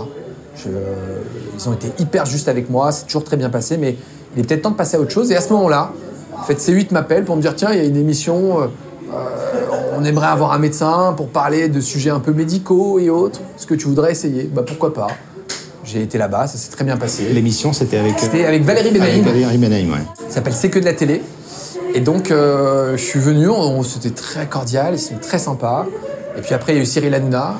Ils 0.64 1.68
ont 1.68 1.72
été 1.72 1.90
hyper 1.98 2.26
justes 2.26 2.48
avec 2.48 2.68
moi, 2.68 2.90
c'est 2.92 3.06
toujours 3.06 3.24
très 3.24 3.36
bien 3.36 3.48
passé, 3.50 3.76
mais 3.76 3.96
il 4.34 4.40
est 4.40 4.42
peut-être 4.42 4.62
temps 4.62 4.70
de 4.70 4.76
passer 4.76 4.96
à 4.96 5.00
autre 5.00 5.10
chose. 5.10 5.30
Et 5.30 5.36
à 5.36 5.40
ce 5.40 5.52
moment-là, 5.52 5.92
en 6.38 6.42
fait, 6.44 6.54
C8 6.54 6.92
m'appelle 6.92 7.24
pour 7.24 7.36
me 7.36 7.42
dire 7.42 7.54
tiens, 7.54 7.70
il 7.72 7.78
y 7.78 7.80
a 7.80 7.84
une 7.84 7.96
émission, 7.96 8.60
euh, 8.60 8.66
euh, 9.12 9.66
on 9.96 10.04
aimerait 10.04 10.28
avoir 10.28 10.52
un 10.52 10.58
médecin 10.58 11.14
pour 11.16 11.28
parler 11.28 11.68
de 11.68 11.80
sujets 11.80 12.10
un 12.10 12.20
peu 12.20 12.32
médicaux 12.32 12.98
et 12.98 13.10
autres. 13.10 13.40
Est-ce 13.56 13.66
que 13.66 13.74
tu 13.74 13.86
voudrais 13.86 14.12
essayer? 14.12 14.44
Bah 14.44 14.62
pourquoi 14.66 14.94
pas 14.94 15.08
J'ai 15.84 16.02
été 16.02 16.18
là-bas, 16.18 16.46
ça 16.46 16.58
s'est 16.58 16.70
très 16.70 16.84
bien 16.84 16.96
passé. 16.96 17.28
L'émission, 17.30 17.72
c'était 17.72 17.98
avec. 17.98 18.18
C'était 18.18 18.44
avec 18.44 18.62
Valérie 18.62 18.90
Benaïm. 18.90 19.20
Avec 19.20 19.24
Valérie 19.24 19.58
Benaïm, 19.58 19.90
ouais. 19.92 19.98
Ça 20.28 20.36
s'appelle 20.36 20.54
C'est 20.54 20.70
que 20.70 20.78
de 20.78 20.84
la 20.84 20.94
télé. 20.94 21.22
Et 21.94 22.00
donc, 22.00 22.30
euh, 22.30 22.96
je 22.96 23.02
suis 23.02 23.18
venu, 23.18 23.48
c'était 23.82 24.10
très 24.14 24.46
cordial, 24.46 24.94
ils 24.94 25.00
sont 25.00 25.18
très 25.20 25.38
sympas. 25.38 25.86
Et 26.36 26.40
puis 26.40 26.54
après, 26.54 26.72
il 26.72 26.76
y 26.76 26.78
a 26.78 26.82
eu 26.82 26.86
Cyril 26.86 27.14
Hanouna, 27.14 27.56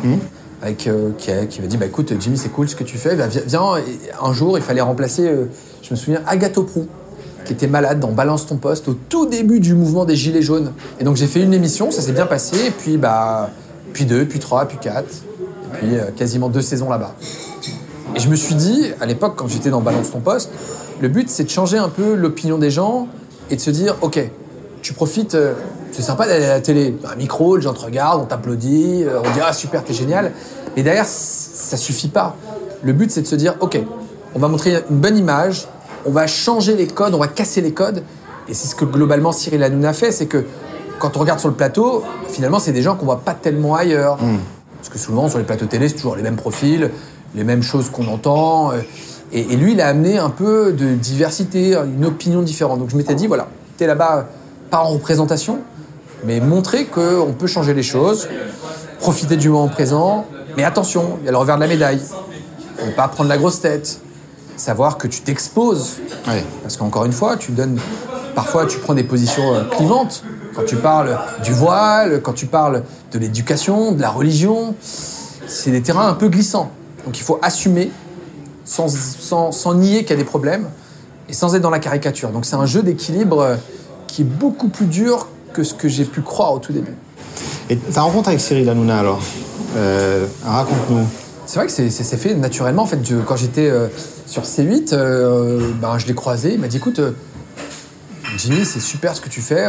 avec, 0.62 0.86
euh, 0.86 1.10
qui, 1.16 1.30
qui 1.48 1.60
m'a 1.60 1.66
dit 1.66 1.76
bah, 1.76 1.86
écoute, 1.86 2.12
Jimmy, 2.20 2.36
c'est 2.36 2.50
cool 2.50 2.68
ce 2.68 2.76
que 2.76 2.84
tu 2.84 2.98
fais. 2.98 3.16
Bah, 3.16 3.26
viens, 3.26 3.42
viens. 3.46 3.76
Et 3.78 3.98
un 4.22 4.32
jour, 4.32 4.58
il 4.58 4.62
fallait 4.62 4.80
remplacer, 4.80 5.26
euh, 5.26 5.46
je 5.82 5.90
me 5.90 5.96
souviens, 5.96 6.22
Agathe 6.26 6.60
Prou, 6.60 6.86
qui 7.48 7.54
était 7.54 7.66
malade 7.66 7.98
dans 7.98 8.12
Balance 8.12 8.46
ton 8.46 8.56
poste 8.56 8.88
au 8.88 8.94
tout 9.08 9.26
début 9.26 9.58
du 9.58 9.74
mouvement 9.74 10.04
des 10.04 10.16
Gilets 10.16 10.42
jaunes. 10.42 10.72
Et 11.00 11.04
donc, 11.04 11.16
j'ai 11.16 11.26
fait 11.26 11.40
une 11.40 11.54
émission, 11.54 11.90
ça 11.90 12.02
s'est 12.02 12.12
bien 12.12 12.26
passé. 12.26 12.66
Et 12.66 12.70
puis, 12.70 12.98
bah, 12.98 13.48
puis 13.94 14.04
deux, 14.04 14.26
puis 14.26 14.38
trois, 14.38 14.66
puis 14.66 14.76
quatre. 14.76 15.08
Et 15.08 15.78
puis, 15.78 15.96
euh, 15.96 16.10
quasiment 16.14 16.50
deux 16.50 16.60
saisons 16.60 16.90
là-bas. 16.90 17.14
Et 18.14 18.20
je 18.20 18.28
me 18.28 18.36
suis 18.36 18.54
dit, 18.54 18.88
à 19.00 19.06
l'époque, 19.06 19.32
quand 19.36 19.48
j'étais 19.48 19.70
dans 19.70 19.80
Balance 19.80 20.10
ton 20.10 20.20
poste, 20.20 20.50
le 21.00 21.08
but, 21.08 21.30
c'est 21.30 21.44
de 21.44 21.48
changer 21.48 21.78
un 21.78 21.88
peu 21.88 22.14
l'opinion 22.14 22.58
des 22.58 22.70
gens 22.70 23.08
et 23.50 23.56
de 23.56 23.60
se 23.62 23.70
dire, 23.70 23.96
ok, 24.02 24.30
tu 24.82 24.92
profites, 24.92 25.34
euh, 25.34 25.54
c'est 25.90 26.02
sympa 26.02 26.26
d'aller 26.26 26.44
à 26.44 26.54
la 26.54 26.60
télé, 26.60 26.98
un 27.10 27.16
micro, 27.16 27.56
les 27.56 27.62
gens 27.62 27.72
te 27.72 27.82
regardent, 27.82 28.20
on 28.20 28.26
t'applaudit, 28.26 29.04
euh, 29.04 29.20
on 29.20 29.30
dit, 29.30 29.40
ah 29.42 29.54
super, 29.54 29.82
t'es 29.82 29.94
génial. 29.94 30.32
Mais 30.76 30.82
derrière, 30.82 31.06
ça 31.06 31.78
suffit 31.78 32.08
pas. 32.08 32.36
Le 32.82 32.92
but, 32.92 33.10
c'est 33.10 33.22
de 33.22 33.26
se 33.26 33.36
dire, 33.36 33.54
ok, 33.60 33.80
on 34.34 34.38
va 34.38 34.48
montrer 34.48 34.84
une 34.90 34.98
bonne 34.98 35.16
image, 35.16 35.66
on 36.06 36.10
va 36.10 36.26
changer 36.26 36.74
les 36.76 36.86
codes, 36.86 37.14
on 37.14 37.18
va 37.18 37.28
casser 37.28 37.60
les 37.60 37.72
codes. 37.72 38.02
Et 38.48 38.54
c'est 38.54 38.66
ce 38.68 38.74
que 38.74 38.84
globalement 38.84 39.32
Cyril 39.32 39.62
Hanouna 39.62 39.92
fait, 39.92 40.12
c'est 40.12 40.26
que 40.26 40.44
quand 40.98 41.16
on 41.16 41.20
regarde 41.20 41.38
sur 41.38 41.48
le 41.48 41.54
plateau, 41.54 42.02
finalement, 42.28 42.58
c'est 42.58 42.72
des 42.72 42.82
gens 42.82 42.96
qu'on 42.96 43.04
voit 43.06 43.20
pas 43.20 43.34
tellement 43.34 43.74
ailleurs. 43.74 44.18
Parce 44.78 44.88
que 44.88 44.98
souvent, 44.98 45.28
sur 45.28 45.38
les 45.38 45.44
plateaux 45.44 45.66
télé, 45.66 45.88
c'est 45.88 45.96
toujours 45.96 46.16
les 46.16 46.22
mêmes 46.22 46.36
profils, 46.36 46.90
les 47.34 47.44
mêmes 47.44 47.62
choses 47.62 47.90
qu'on 47.90 48.06
entend. 48.08 48.72
euh, 48.72 48.78
Et, 49.32 49.40
et 49.52 49.56
lui, 49.56 49.72
il 49.72 49.80
a 49.80 49.88
amené 49.88 50.18
un 50.18 50.30
peu 50.30 50.72
de 50.72 50.94
diversité, 50.94 51.74
une 51.74 52.04
opinion 52.06 52.40
différente. 52.42 52.78
Donc 52.78 52.88
je 52.90 52.96
m'étais 52.96 53.14
dit, 53.14 53.26
voilà, 53.26 53.48
t'es 53.76 53.86
là-bas, 53.86 54.28
pas 54.70 54.78
en 54.78 54.88
représentation, 54.88 55.58
mais 56.24 56.40
montrer 56.40 56.86
qu'on 56.86 57.34
peut 57.38 57.46
changer 57.46 57.74
les 57.74 57.82
choses, 57.82 58.28
profiter 58.98 59.36
du 59.36 59.50
moment 59.50 59.68
présent. 59.68 60.24
Mais 60.56 60.64
attention, 60.64 61.18
il 61.20 61.26
y 61.26 61.28
a 61.28 61.32
le 61.32 61.36
revers 61.36 61.56
de 61.56 61.60
la 61.60 61.68
médaille. 61.68 62.00
Ne 62.86 62.92
pas 62.92 63.08
prendre 63.08 63.28
la 63.28 63.36
grosse 63.36 63.60
tête. 63.60 64.00
Savoir 64.58 64.98
que 64.98 65.08
tu 65.08 65.22
t'exposes. 65.22 65.96
Ouais. 66.26 66.44
Parce 66.62 66.76
qu'encore 66.76 67.06
une 67.06 67.12
fois, 67.12 67.38
tu 67.38 67.52
donnes. 67.52 67.78
Parfois, 68.34 68.66
tu 68.66 68.78
prends 68.78 68.94
des 68.94 69.04
positions 69.04 69.54
euh, 69.54 69.64
clivantes. 69.64 70.22
Quand 70.54 70.64
tu 70.66 70.76
parles 70.76 71.18
du 71.42 71.52
voile, 71.52 72.20
quand 72.20 72.32
tu 72.34 72.46
parles 72.46 72.82
de 73.12 73.18
l'éducation, 73.18 73.92
de 73.92 74.02
la 74.02 74.10
religion, 74.10 74.74
c'est 75.46 75.70
des 75.70 75.80
terrains 75.80 76.08
un 76.08 76.14
peu 76.14 76.28
glissants. 76.28 76.70
Donc 77.04 77.16
il 77.16 77.22
faut 77.22 77.38
assumer 77.40 77.90
sans, 78.64 78.88
sans, 78.88 79.52
sans 79.52 79.74
nier 79.74 80.00
qu'il 80.00 80.10
y 80.10 80.12
a 80.14 80.16
des 80.16 80.24
problèmes 80.24 80.66
et 81.28 81.32
sans 81.32 81.54
être 81.54 81.62
dans 81.62 81.70
la 81.70 81.78
caricature. 81.78 82.30
Donc 82.30 82.44
c'est 82.44 82.56
un 82.56 82.66
jeu 82.66 82.82
d'équilibre 82.82 83.40
euh, 83.40 83.56
qui 84.08 84.22
est 84.22 84.24
beaucoup 84.24 84.68
plus 84.68 84.86
dur 84.86 85.28
que 85.52 85.62
ce 85.62 85.74
que 85.74 85.88
j'ai 85.88 86.04
pu 86.04 86.22
croire 86.22 86.52
au 86.52 86.58
tout 86.58 86.72
début. 86.72 86.94
Et 87.70 87.76
ta 87.76 88.02
rencontre 88.02 88.28
avec 88.28 88.40
Cyril 88.40 88.68
Hanouna, 88.68 88.98
alors? 88.98 89.20
Euh, 89.76 90.26
Raconte-nous. 90.44 91.06
C'est 91.48 91.56
vrai 91.58 91.64
que 91.66 91.72
c'est- 91.72 91.88
c'est 91.88 92.04
c'est 92.04 92.18
fait 92.18 92.34
naturellement. 92.34 92.82
En 92.82 92.86
fait, 92.86 92.98
je- 93.02 93.16
quand 93.16 93.36
j'étais 93.36 93.70
euh, 93.70 93.88
sur 94.26 94.42
C8, 94.44 94.92
euh, 94.92 95.70
ben, 95.80 95.96
je 95.96 96.06
l'ai 96.06 96.14
croisé. 96.14 96.52
Il 96.52 96.60
m'a 96.60 96.68
dit 96.68 96.76
écoute, 96.76 96.98
euh, 96.98 97.12
Jimmy, 98.36 98.66
c'est 98.66 98.80
super 98.80 99.16
ce 99.16 99.22
que 99.22 99.30
tu 99.30 99.40
fais. 99.40 99.66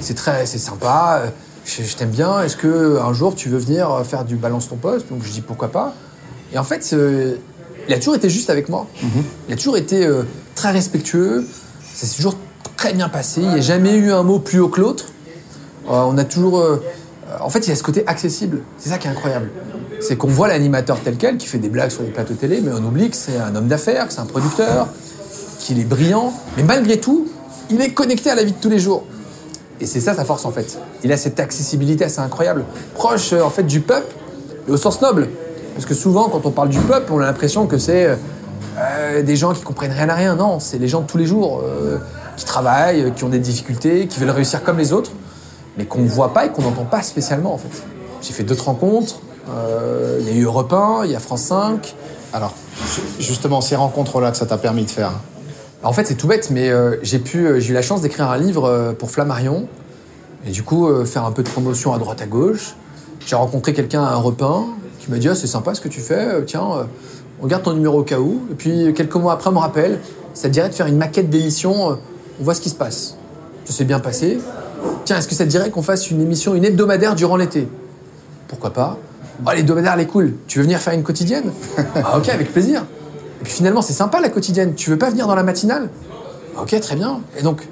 c'est 0.00 0.14
très, 0.14 0.46
c'est 0.46 0.58
sympa. 0.58 1.24
je 1.66 1.82
je 1.82 1.96
t'aime 1.96 2.10
bien. 2.10 2.40
Est-ce 2.42 2.56
que 2.56 2.98
un 3.00 3.12
jour 3.12 3.34
tu 3.34 3.48
veux 3.48 3.58
venir 3.58 4.00
faire 4.06 4.24
du 4.24 4.36
balance 4.36 4.68
ton 4.68 4.76
poste? 4.76 5.08
Donc 5.10 5.24
je 5.24 5.32
dis 5.32 5.40
pourquoi 5.40 5.68
pas? 5.72 5.92
Et 6.52 6.58
en 6.58 6.62
fait, 6.64 6.94
il 7.88 7.92
a 7.94 7.98
toujours 7.98 8.14
été 8.14 8.30
juste 8.30 8.48
avec 8.48 8.68
moi. 8.68 8.86
Il 9.48 9.54
a 9.54 9.56
toujours 9.56 9.76
été 9.76 10.08
très 10.54 10.70
respectueux. 10.70 11.44
Ça 11.94 12.06
s'est 12.06 12.14
toujours 12.16 12.36
très 12.76 12.92
bien 12.92 13.08
passé. 13.08 13.40
Il 13.42 13.48
n'y 13.48 13.58
a 13.58 13.60
jamais 13.60 13.96
eu 13.96 14.12
un 14.12 14.22
mot 14.22 14.38
plus 14.38 14.60
haut 14.60 14.68
que 14.68 14.80
l'autre. 14.80 15.06
Euh, 15.90 16.04
on 16.06 16.16
a 16.16 16.22
toujours. 16.24 16.60
euh, 16.60 16.80
en 17.40 17.50
fait, 17.50 17.66
il 17.66 17.70
y 17.70 17.72
a 17.72 17.76
ce 17.76 17.82
côté 17.82 18.06
accessible. 18.06 18.60
C'est 18.78 18.90
ça 18.90 18.98
qui 18.98 19.08
est 19.08 19.10
incroyable. 19.10 19.50
C'est 20.00 20.16
qu'on 20.16 20.28
voit 20.28 20.48
l'animateur 20.48 20.98
tel 21.00 21.16
quel, 21.16 21.36
qui 21.38 21.46
fait 21.46 21.58
des 21.58 21.68
blagues 21.68 21.90
sur 21.90 22.02
les 22.02 22.10
plateaux 22.10 22.34
télé, 22.34 22.60
mais 22.62 22.70
on 22.72 22.84
oublie 22.84 23.10
que 23.10 23.16
c'est 23.16 23.36
un 23.36 23.54
homme 23.56 23.66
d'affaires, 23.66 24.06
que 24.06 24.12
c'est 24.12 24.20
un 24.20 24.26
producteur, 24.26 24.88
qu'il 25.58 25.80
est 25.80 25.84
brillant. 25.84 26.32
Mais 26.56 26.62
malgré 26.62 26.98
tout, 26.98 27.26
il 27.70 27.80
est 27.80 27.90
connecté 27.90 28.30
à 28.30 28.34
la 28.34 28.44
vie 28.44 28.52
de 28.52 28.60
tous 28.60 28.70
les 28.70 28.78
jours. 28.78 29.04
Et 29.80 29.86
c'est 29.86 30.00
ça 30.00 30.14
sa 30.14 30.24
force 30.24 30.44
en 30.44 30.50
fait. 30.50 30.78
Il 31.04 31.12
a 31.12 31.16
cette 31.16 31.38
accessibilité 31.40 32.04
assez 32.04 32.20
incroyable, 32.20 32.64
proche 32.94 33.32
euh, 33.32 33.42
en 33.42 33.50
fait 33.50 33.62
du 33.62 33.80
peuple, 33.80 34.14
et 34.66 34.70
au 34.70 34.76
sens 34.76 35.00
noble. 35.00 35.28
Parce 35.74 35.86
que 35.86 35.94
souvent, 35.94 36.28
quand 36.28 36.44
on 36.44 36.50
parle 36.50 36.68
du 36.68 36.80
peuple, 36.80 37.12
on 37.12 37.20
a 37.20 37.26
l'impression 37.26 37.66
que 37.66 37.78
c'est 37.78 38.06
euh, 38.06 38.16
euh, 38.78 39.22
des 39.22 39.36
gens 39.36 39.52
qui 39.52 39.62
comprennent 39.62 39.92
rien 39.92 40.08
à 40.08 40.14
rien. 40.14 40.34
Non, 40.34 40.58
c'est 40.58 40.78
les 40.78 40.88
gens 40.88 41.02
de 41.02 41.06
tous 41.06 41.18
les 41.18 41.26
jours 41.26 41.62
qui 42.36 42.44
travaillent, 42.44 43.12
qui 43.14 43.24
ont 43.24 43.28
des 43.28 43.38
difficultés, 43.38 44.06
qui 44.06 44.18
veulent 44.20 44.30
réussir 44.30 44.62
comme 44.62 44.78
les 44.78 44.92
autres, 44.92 45.12
mais 45.76 45.84
qu'on 45.84 46.00
ne 46.00 46.08
voit 46.08 46.32
pas 46.32 46.46
et 46.46 46.50
qu'on 46.50 46.62
n'entend 46.62 46.84
pas 46.84 47.02
spécialement 47.02 47.54
en 47.54 47.58
fait. 47.58 47.82
J'ai 48.22 48.32
fait 48.32 48.42
d'autres 48.42 48.64
rencontres. 48.64 49.20
Euh, 49.50 50.18
Il 50.20 50.28
y 50.28 50.30
a 50.30 50.34
eu 50.34 50.44
Europe 50.44 50.72
1, 50.72 51.04
il 51.04 51.10
y 51.10 51.16
a 51.16 51.20
France 51.20 51.42
5. 51.42 51.94
Alors, 52.32 52.54
justement, 53.18 53.60
ces 53.60 53.76
rencontres-là 53.76 54.30
que 54.30 54.36
ça 54.36 54.46
t'a 54.46 54.58
permis 54.58 54.84
de 54.84 54.90
faire, 54.90 55.12
En 55.82 55.92
fait, 55.92 56.06
c'est 56.06 56.14
tout 56.14 56.26
bête, 56.26 56.50
mais 56.50 56.68
euh, 56.68 56.96
euh, 56.96 57.60
j'ai 57.60 57.70
eu 57.70 57.72
la 57.72 57.82
chance 57.82 58.02
d'écrire 58.02 58.30
un 58.30 58.38
livre 58.38 58.94
pour 58.98 59.10
Flammarion, 59.10 59.68
et 60.46 60.50
du 60.50 60.62
coup 60.62 60.88
faire 61.04 61.24
un 61.24 61.32
peu 61.32 61.42
de 61.42 61.48
promotion 61.48 61.92
à 61.92 61.98
droite 61.98 62.22
à 62.22 62.26
gauche. 62.26 62.76
J'ai 63.26 63.36
rencontré 63.36 63.72
quelqu'un 63.72 64.04
à 64.04 64.14
Europe 64.14 64.40
1 64.40 64.64
qui 65.00 65.10
m'a 65.10 65.18
dit 65.18 65.28
ah, 65.28 65.34
c'est 65.34 65.46
sympa 65.46 65.74
ce 65.74 65.80
que 65.80 65.88
tu 65.88 66.00
fais, 66.00 66.44
tiens, 66.44 66.86
on 67.42 67.46
garde 67.46 67.64
ton 67.64 67.72
numéro 67.72 68.00
au 68.00 68.04
cas 68.04 68.18
où. 68.18 68.42
Et 68.50 68.54
puis 68.54 68.94
quelques 68.94 69.16
mois 69.16 69.32
après, 69.32 69.50
on 69.50 69.54
me 69.54 69.58
rappelle, 69.58 69.98
ça 70.34 70.48
te 70.48 70.52
dirait 70.52 70.68
de 70.68 70.74
faire 70.74 70.86
une 70.86 70.96
maquette 70.96 71.28
d'émission, 71.28 71.98
on 72.40 72.44
voit 72.44 72.54
ce 72.54 72.60
qui 72.60 72.70
se 72.70 72.76
passe. 72.76 73.16
Ça 73.64 73.72
s'est 73.72 73.84
bien 73.84 74.00
passé. 74.00 74.38
Tiens, 75.04 75.18
est-ce 75.18 75.28
que 75.28 75.34
ça 75.34 75.44
te 75.44 75.50
dirait 75.50 75.70
qu'on 75.70 75.82
fasse 75.82 76.10
une 76.10 76.20
émission, 76.20 76.54
une 76.54 76.64
hebdomadaire 76.64 77.14
durant 77.14 77.36
l'été? 77.36 77.68
Pourquoi 78.46 78.70
pas? 78.72 78.96
Oh, 79.46 79.50
l'hebdomadaire, 79.54 79.92
elle 79.94 80.00
est 80.00 80.06
cool. 80.06 80.34
Tu 80.46 80.58
veux 80.58 80.64
venir 80.64 80.78
faire 80.80 80.94
une 80.94 81.02
quotidienne 81.02 81.52
Ah, 81.94 82.18
ok, 82.18 82.28
avec 82.28 82.52
plaisir. 82.52 82.84
Et 83.40 83.44
puis 83.44 83.52
finalement, 83.52 83.82
c'est 83.82 83.92
sympa 83.92 84.20
la 84.20 84.28
quotidienne. 84.30 84.74
Tu 84.74 84.90
veux 84.90 84.98
pas 84.98 85.10
venir 85.10 85.26
dans 85.26 85.34
la 85.34 85.42
matinale 85.44 85.88
Ah, 86.56 86.62
Ok, 86.62 86.78
très 86.80 86.96
bien. 86.96 87.20
Et 87.38 87.42
donc, 87.42 87.62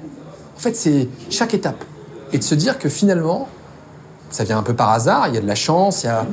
en 0.55 0.59
fait, 0.59 0.75
c'est 0.75 1.07
chaque 1.29 1.53
étape. 1.53 1.83
Et 2.33 2.37
de 2.37 2.43
se 2.43 2.55
dire 2.55 2.79
que 2.79 2.89
finalement, 2.89 3.47
ça 4.29 4.43
vient 4.43 4.57
un 4.57 4.63
peu 4.63 4.73
par 4.73 4.89
hasard, 4.91 5.27
il 5.27 5.35
y 5.35 5.37
a 5.37 5.41
de 5.41 5.47
la 5.47 5.55
chance, 5.55 6.03
il 6.03 6.07
y 6.07 6.09
a 6.09 6.25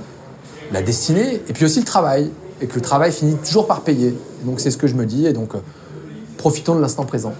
la 0.73 0.83
destinée, 0.83 1.43
et 1.49 1.53
puis 1.53 1.65
aussi 1.65 1.79
le 1.81 1.85
travail. 1.85 2.31
Et 2.61 2.67
que 2.67 2.75
le 2.77 2.81
travail 2.81 3.11
finit 3.13 3.37
toujours 3.37 3.67
par 3.67 3.81
payer. 3.83 4.09
Et 4.09 4.47
donc, 4.47 4.61
c'est 4.61 4.71
ce 4.71 4.77
que 4.79 4.87
je 4.87 4.95
me 4.95 5.05
dis. 5.05 5.27
Et 5.27 5.33
donc, 5.33 5.55
euh, 5.55 5.59
profitons 6.39 6.75
de 6.77 6.81
l'instant 6.81 7.05
présent. 7.05 7.33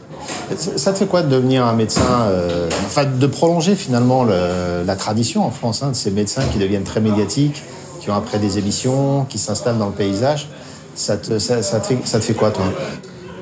Ça 0.57 0.79
ça 0.79 0.93
te 0.93 0.99
fait 0.99 1.07
quoi 1.07 1.23
de 1.23 1.29
devenir 1.29 1.65
un 1.67 1.75
médecin, 1.75 2.23
euh, 2.29 2.69
enfin 2.87 3.05
de 3.05 3.27
prolonger 3.27 3.75
finalement 3.77 4.25
le- 4.25 4.83
la 4.85 4.97
tradition 4.97 5.45
en 5.45 5.51
France 5.51 5.83
hein, 5.83 5.89
de 5.91 5.95
ces 5.97 6.11
médecins 6.11 6.43
qui 6.53 6.59
deviennent 6.59 6.85
très 6.85 7.01
médiatiques, 7.01 7.63
qui 8.05 8.11
ont 8.11 8.15
après 8.15 8.39
des 8.39 8.59
émissions, 8.59 9.25
qui 9.29 9.39
s'installent 9.39 9.79
dans 9.79 9.87
le 9.87 9.93
paysage 9.93 10.49
ça 10.95 11.17
te, 11.17 11.39
ça, 11.41 11.61
ça 11.63 11.81
te 11.81 11.87
fait, 11.87 11.99
ça 12.05 12.21
te 12.21 12.25
fait 12.25 12.35
quoi 12.35 12.51
toi? 12.53 12.67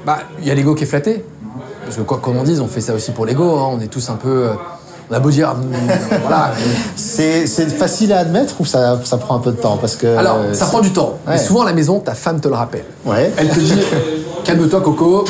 Bah, 0.07 0.21
il 0.40 0.47
y 0.49 0.50
a 0.50 0.54
l'ego 0.54 0.75
qui 0.75 0.85
est 0.85 0.87
flatté. 0.87 1.23
Parce 1.85 1.97
que 1.97 2.00
quoi 2.02 2.16
qu'on 2.16 2.38
en 2.38 2.45
dise, 2.45 2.61
on 2.61 2.66
fait 2.66 2.81
ça 2.81 2.95
aussi 2.95 3.11
pour 3.11 3.26
l'ego. 3.26 3.45
hein. 3.59 3.69
On 3.73 3.81
est 3.81 3.88
tous 3.88 4.09
un 4.09 4.14
peu. 4.14 4.47
euh, 4.47 4.54
on 5.11 5.14
a 5.14 5.21
beau 5.21 5.31
dire. 5.31 5.54
voilà. 6.23 6.52
C'est 6.97 7.47
facile 7.47 8.14
à 8.14 8.21
admettre 8.21 8.59
ou 8.61 8.64
ça, 8.64 8.99
ça 9.04 9.19
prend 9.19 9.37
un 9.37 9.40
peu 9.40 9.50
de 9.52 9.57
temps? 9.59 9.76
Parce 9.76 9.97
que 9.97 10.16
Alors, 10.16 10.38
euh, 10.38 10.54
ça 10.54 10.64
prend 10.64 10.81
du 10.81 10.92
temps. 10.92 11.19
Mais 11.26 11.37
souvent, 11.37 11.61
à 11.62 11.66
la 11.66 11.75
maison, 11.75 11.99
ta 12.00 12.14
femme 12.14 12.40
te 12.40 12.49
le 12.49 12.54
rappelle. 12.54 12.87
Ouais. 13.04 13.31
Elle 13.37 13.49
te 13.50 13.61
dit 13.61 13.75
Calme-toi, 14.45 14.81
Coco. 14.81 15.26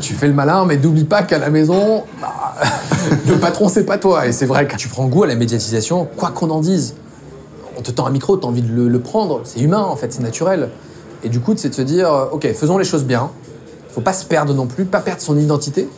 tu 0.00 0.14
fais 0.14 0.26
le 0.26 0.34
malin, 0.34 0.64
mais 0.66 0.76
n'oublie 0.76 1.04
pas 1.04 1.22
qu'à 1.22 1.38
la 1.38 1.50
maison, 1.50 2.02
bah, 2.20 2.54
le 3.28 3.38
patron, 3.38 3.68
c'est 3.68 3.84
pas 3.84 3.98
toi. 3.98 4.26
Et 4.26 4.32
c'est 4.32 4.46
vrai 4.46 4.66
que 4.66 4.74
tu 4.74 4.88
prends 4.88 5.06
goût 5.06 5.22
à 5.22 5.28
la 5.28 5.36
médiatisation, 5.36 6.08
quoi 6.16 6.30
qu'on 6.30 6.50
en 6.50 6.60
dise. 6.60 6.94
On 7.76 7.82
te 7.82 7.90
tend 7.90 8.06
un 8.06 8.10
micro, 8.10 8.36
tu 8.36 8.44
as 8.44 8.48
envie 8.48 8.62
de 8.62 8.72
le, 8.72 9.00
prendre. 9.00 9.40
C'est 9.44 9.60
humain, 9.60 9.82
en 9.82 9.96
fait, 9.96 10.12
c'est 10.12 10.22
naturel. 10.22 10.70
Et 11.22 11.28
du 11.28 11.40
coup, 11.40 11.54
c'est 11.56 11.70
de 11.70 11.74
se 11.74 11.82
dire 11.82 12.12
euh, 12.12 12.26
Ok, 12.32 12.50
faisons 12.52 12.78
les 12.78 12.84
choses 12.84 13.04
bien. 13.04 13.30
Faut 13.90 14.00
pas 14.00 14.12
se 14.12 14.24
perdre 14.24 14.54
non 14.54 14.66
plus, 14.66 14.84
pas 14.84 15.00
perdre 15.00 15.22
son 15.22 15.38
identité. 15.38 15.88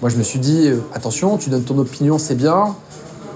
Moi, 0.00 0.10
je 0.10 0.16
me 0.16 0.22
suis 0.22 0.38
dit 0.38 0.68
euh, 0.68 0.78
Attention, 0.94 1.36
tu 1.36 1.50
donnes 1.50 1.64
ton 1.64 1.78
opinion, 1.78 2.18
c'est 2.18 2.34
bien. 2.34 2.74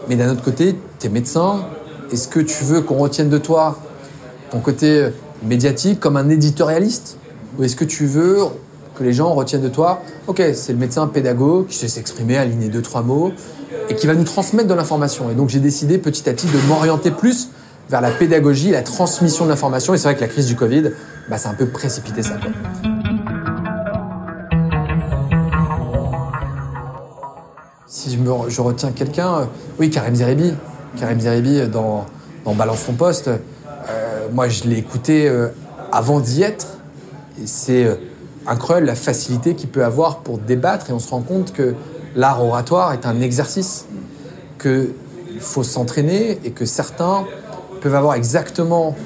Mais 0.09 0.17
d'un 0.17 0.31
autre 0.31 0.43
côté, 0.43 0.77
tu 0.99 1.07
es 1.07 1.11
médecin. 1.11 1.65
Est-ce 2.13 2.29
que 2.29 2.41
tu 2.41 2.65
veux 2.65 2.81
qu'on 2.81 2.99
retienne 2.99 3.29
de 3.29 3.39
toi 3.39 3.79
ton 4.51 4.61
côté 4.61 5.09
médiatique 5.43 5.99
comme 6.01 6.17
un 6.17 6.29
éditorialiste? 6.29 7.19
Ou 7.59 7.65
est-ce 7.65 7.77
que 7.77 7.85
tu 7.85 8.07
veux 8.07 8.39
que 8.95 9.03
les 9.03 9.13
gens 9.13 9.33
retiennent 9.35 9.63
de 9.63 9.69
toi? 9.69 10.03
Ok, 10.27 10.43
c'est 10.55 10.73
le 10.73 10.79
médecin 10.79 11.07
pédagogue 11.09 11.67
qui 11.67 11.77
sait 11.77 11.89
s'exprimer, 11.89 12.37
aligner 12.37 12.69
deux, 12.69 12.83
trois 12.83 13.03
mots, 13.03 13.33
et 13.89 13.95
qui 13.95 14.07
va 14.07 14.15
nous 14.15 14.25
transmettre 14.25 14.69
de 14.69 14.75
l'information. 14.75 15.31
Et 15.31 15.35
donc 15.35 15.49
j'ai 15.49 15.59
décidé 15.59 15.99
petit 15.99 16.29
à 16.29 16.33
petit 16.33 16.47
de 16.47 16.59
m'orienter 16.69 17.11
plus 17.11 17.49
vers 17.89 18.01
la 18.01 18.11
pédagogie, 18.11 18.71
la 18.71 18.83
transmission 18.83 19.45
de 19.45 19.51
l'information. 19.51 19.95
Et 19.95 19.99
c'est 19.99 20.05
vrai 20.05 20.17
que 20.17 20.21
la 20.21 20.29
crise 20.29 20.47
du 20.47 20.57
Covid, 20.57 20.91
bah, 21.29 21.39
ça 21.39 21.49
a 21.49 21.53
un 21.53 21.55
peu 21.55 21.67
précipité 21.67 22.23
ça. 22.23 22.35
Si 27.87 28.19
je, 28.49 28.61
retiens 28.61 28.93
quelqu'un, 28.93 29.35
euh, 29.35 29.45
oui, 29.79 29.91
Karim 29.91 30.15
Zeribi. 30.15 30.53
Karim 30.99 31.21
Zeribi 31.21 31.61
euh, 31.61 31.67
dans, 31.67 32.07
Balance 32.55 32.87
ton 32.87 32.93
poste. 32.93 33.29
euh, 33.29 34.29
moi, 34.33 34.49
je 34.49 34.65
l'ai 34.65 34.79
écouté 34.79 35.31
avant 35.91 36.21
d'y 36.21 36.43
être. 36.43 36.79
Et 37.43 37.47
c'est 37.47 37.89
incroyable 38.47 38.87
la 38.87 38.95
facilité 38.95 39.55
qu'il 39.55 39.69
peut 39.69 39.85
avoir 39.85 40.19
pour 40.19 40.39
débattre. 40.39 40.91
Et 40.91 40.93
on 40.93 41.01
se 41.01 41.11
rend 41.11 41.23
compte 41.23 41.53
que 41.53 41.75
l'art 42.15 42.45
oratoire 42.45 42.93
est 42.93 43.05
un 43.05 43.21
exercice, 43.21 43.87
qu'il 44.61 44.91
faut 45.41 45.65
s'entraîner 45.65 46.39
et 46.45 46.53
que 46.53 46.65
certains 46.65 47.25
peuvent 47.81 47.95
avoir 47.95 48.15
exactement 48.15 48.97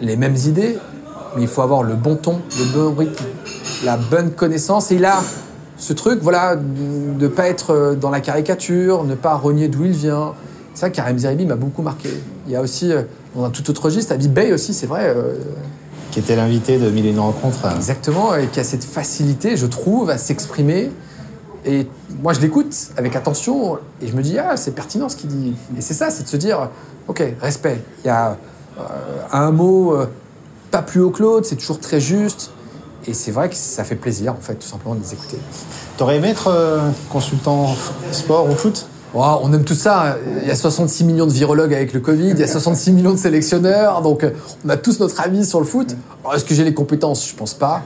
les 0.00 0.16
mêmes 0.16 0.36
idées, 0.36 0.78
mais 1.34 1.42
il 1.42 1.48
faut 1.48 1.62
avoir 1.62 1.82
le 1.82 1.94
bon 1.94 2.16
ton, 2.16 2.40
le 2.58 2.64
bon 2.72 2.94
rythme, 2.94 3.24
la 3.84 3.96
bonne 3.96 4.30
connaissance. 4.30 4.90
Et 4.90 4.96
il 4.96 5.04
a 5.04 5.20
ce 5.76 5.92
truc, 5.92 6.20
voilà, 6.22 6.56
de 6.56 6.62
ne 7.18 7.28
pas 7.28 7.48
être 7.48 7.70
euh, 7.70 7.94
dans 7.94 8.10
la 8.10 8.20
caricature, 8.20 9.04
ne 9.04 9.14
pas 9.14 9.34
renier 9.34 9.68
d'où 9.68 9.84
il 9.84 9.92
vient. 9.92 10.32
C'est 10.74 10.80
ça, 10.80 10.90
Karim 10.90 11.18
Zeribi 11.18 11.46
m'a 11.46 11.56
beaucoup 11.56 11.82
marqué. 11.82 12.10
Il 12.46 12.52
y 12.52 12.56
a 12.56 12.62
aussi, 12.62 12.92
euh, 12.92 13.02
dans 13.34 13.44
un 13.44 13.50
tout 13.50 13.68
autre 13.70 13.84
registre, 13.84 14.12
Habib 14.12 14.32
Bey 14.32 14.52
aussi, 14.52 14.74
c'est 14.74 14.86
vrai, 14.86 15.04
euh, 15.04 15.34
qui 16.10 16.18
était 16.18 16.36
l'invité 16.36 16.78
de 16.78 16.88
Mille 16.90 17.06
et 17.06 17.10
une 17.10 17.18
rencontres. 17.18 17.66
exactement, 17.76 18.34
et 18.34 18.46
qui 18.46 18.60
a 18.60 18.64
cette 18.64 18.84
facilité, 18.84 19.56
je 19.56 19.66
trouve, 19.66 20.10
à 20.10 20.18
s'exprimer. 20.18 20.90
Et 21.66 21.88
moi, 22.22 22.32
je 22.32 22.40
l'écoute 22.40 22.74
avec 22.96 23.16
attention, 23.16 23.78
et 24.00 24.06
je 24.06 24.14
me 24.14 24.22
dis, 24.22 24.38
ah, 24.38 24.56
c'est 24.56 24.70
pertinent 24.70 25.08
ce 25.08 25.16
qu'il 25.16 25.28
dit. 25.28 25.54
Et 25.76 25.80
c'est 25.80 25.94
ça, 25.94 26.10
c'est 26.10 26.22
de 26.22 26.28
se 26.28 26.36
dire, 26.36 26.70
ok, 27.08 27.22
respect. 27.40 27.82
Il 28.04 28.06
y 28.06 28.10
a 28.10 28.38
euh, 28.78 28.82
un 29.32 29.50
mot 29.50 29.94
euh, 29.94 30.06
pas 30.70 30.82
plus 30.82 31.00
haut 31.00 31.10
que 31.10 31.22
l'autre, 31.22 31.46
c'est 31.46 31.56
toujours 31.56 31.80
très 31.80 32.00
juste. 32.00 32.52
Et 33.08 33.14
c'est 33.14 33.32
vrai 33.32 33.48
que 33.48 33.56
ça 33.56 33.82
fait 33.82 33.96
plaisir, 33.96 34.32
en 34.32 34.40
fait, 34.40 34.54
tout 34.54 34.66
simplement, 34.66 34.94
de 34.94 35.00
les 35.00 35.12
écouter. 35.12 35.38
T'aurais 35.96 36.16
aimé 36.16 36.28
être 36.28 36.48
euh, 36.48 36.88
consultant 37.10 37.74
sport 38.12 38.48
ou 38.48 38.54
foot? 38.54 38.86
Oh, 39.14 39.40
on 39.42 39.52
aime 39.52 39.64
tout 39.64 39.74
ça. 39.74 40.16
Il 40.42 40.46
y 40.46 40.50
a 40.50 40.56
66 40.56 41.02
millions 41.04 41.26
de 41.26 41.32
virologues 41.32 41.74
avec 41.74 41.92
le 41.94 42.00
Covid, 42.00 42.30
il 42.30 42.38
y 42.38 42.42
a 42.42 42.48
66 42.48 42.92
millions 42.92 43.12
de 43.12 43.18
sélectionneurs, 43.18 44.02
donc 44.02 44.26
on 44.64 44.68
a 44.68 44.76
tous 44.76 45.00
notre 45.00 45.20
avis 45.20 45.46
sur 45.46 45.58
le 45.58 45.64
foot. 45.64 45.96
Alors, 46.22 46.36
est-ce 46.36 46.44
que 46.44 46.54
j'ai 46.54 46.64
les 46.64 46.74
compétences? 46.74 47.26
Je 47.26 47.34
pense 47.34 47.54
pas. 47.54 47.82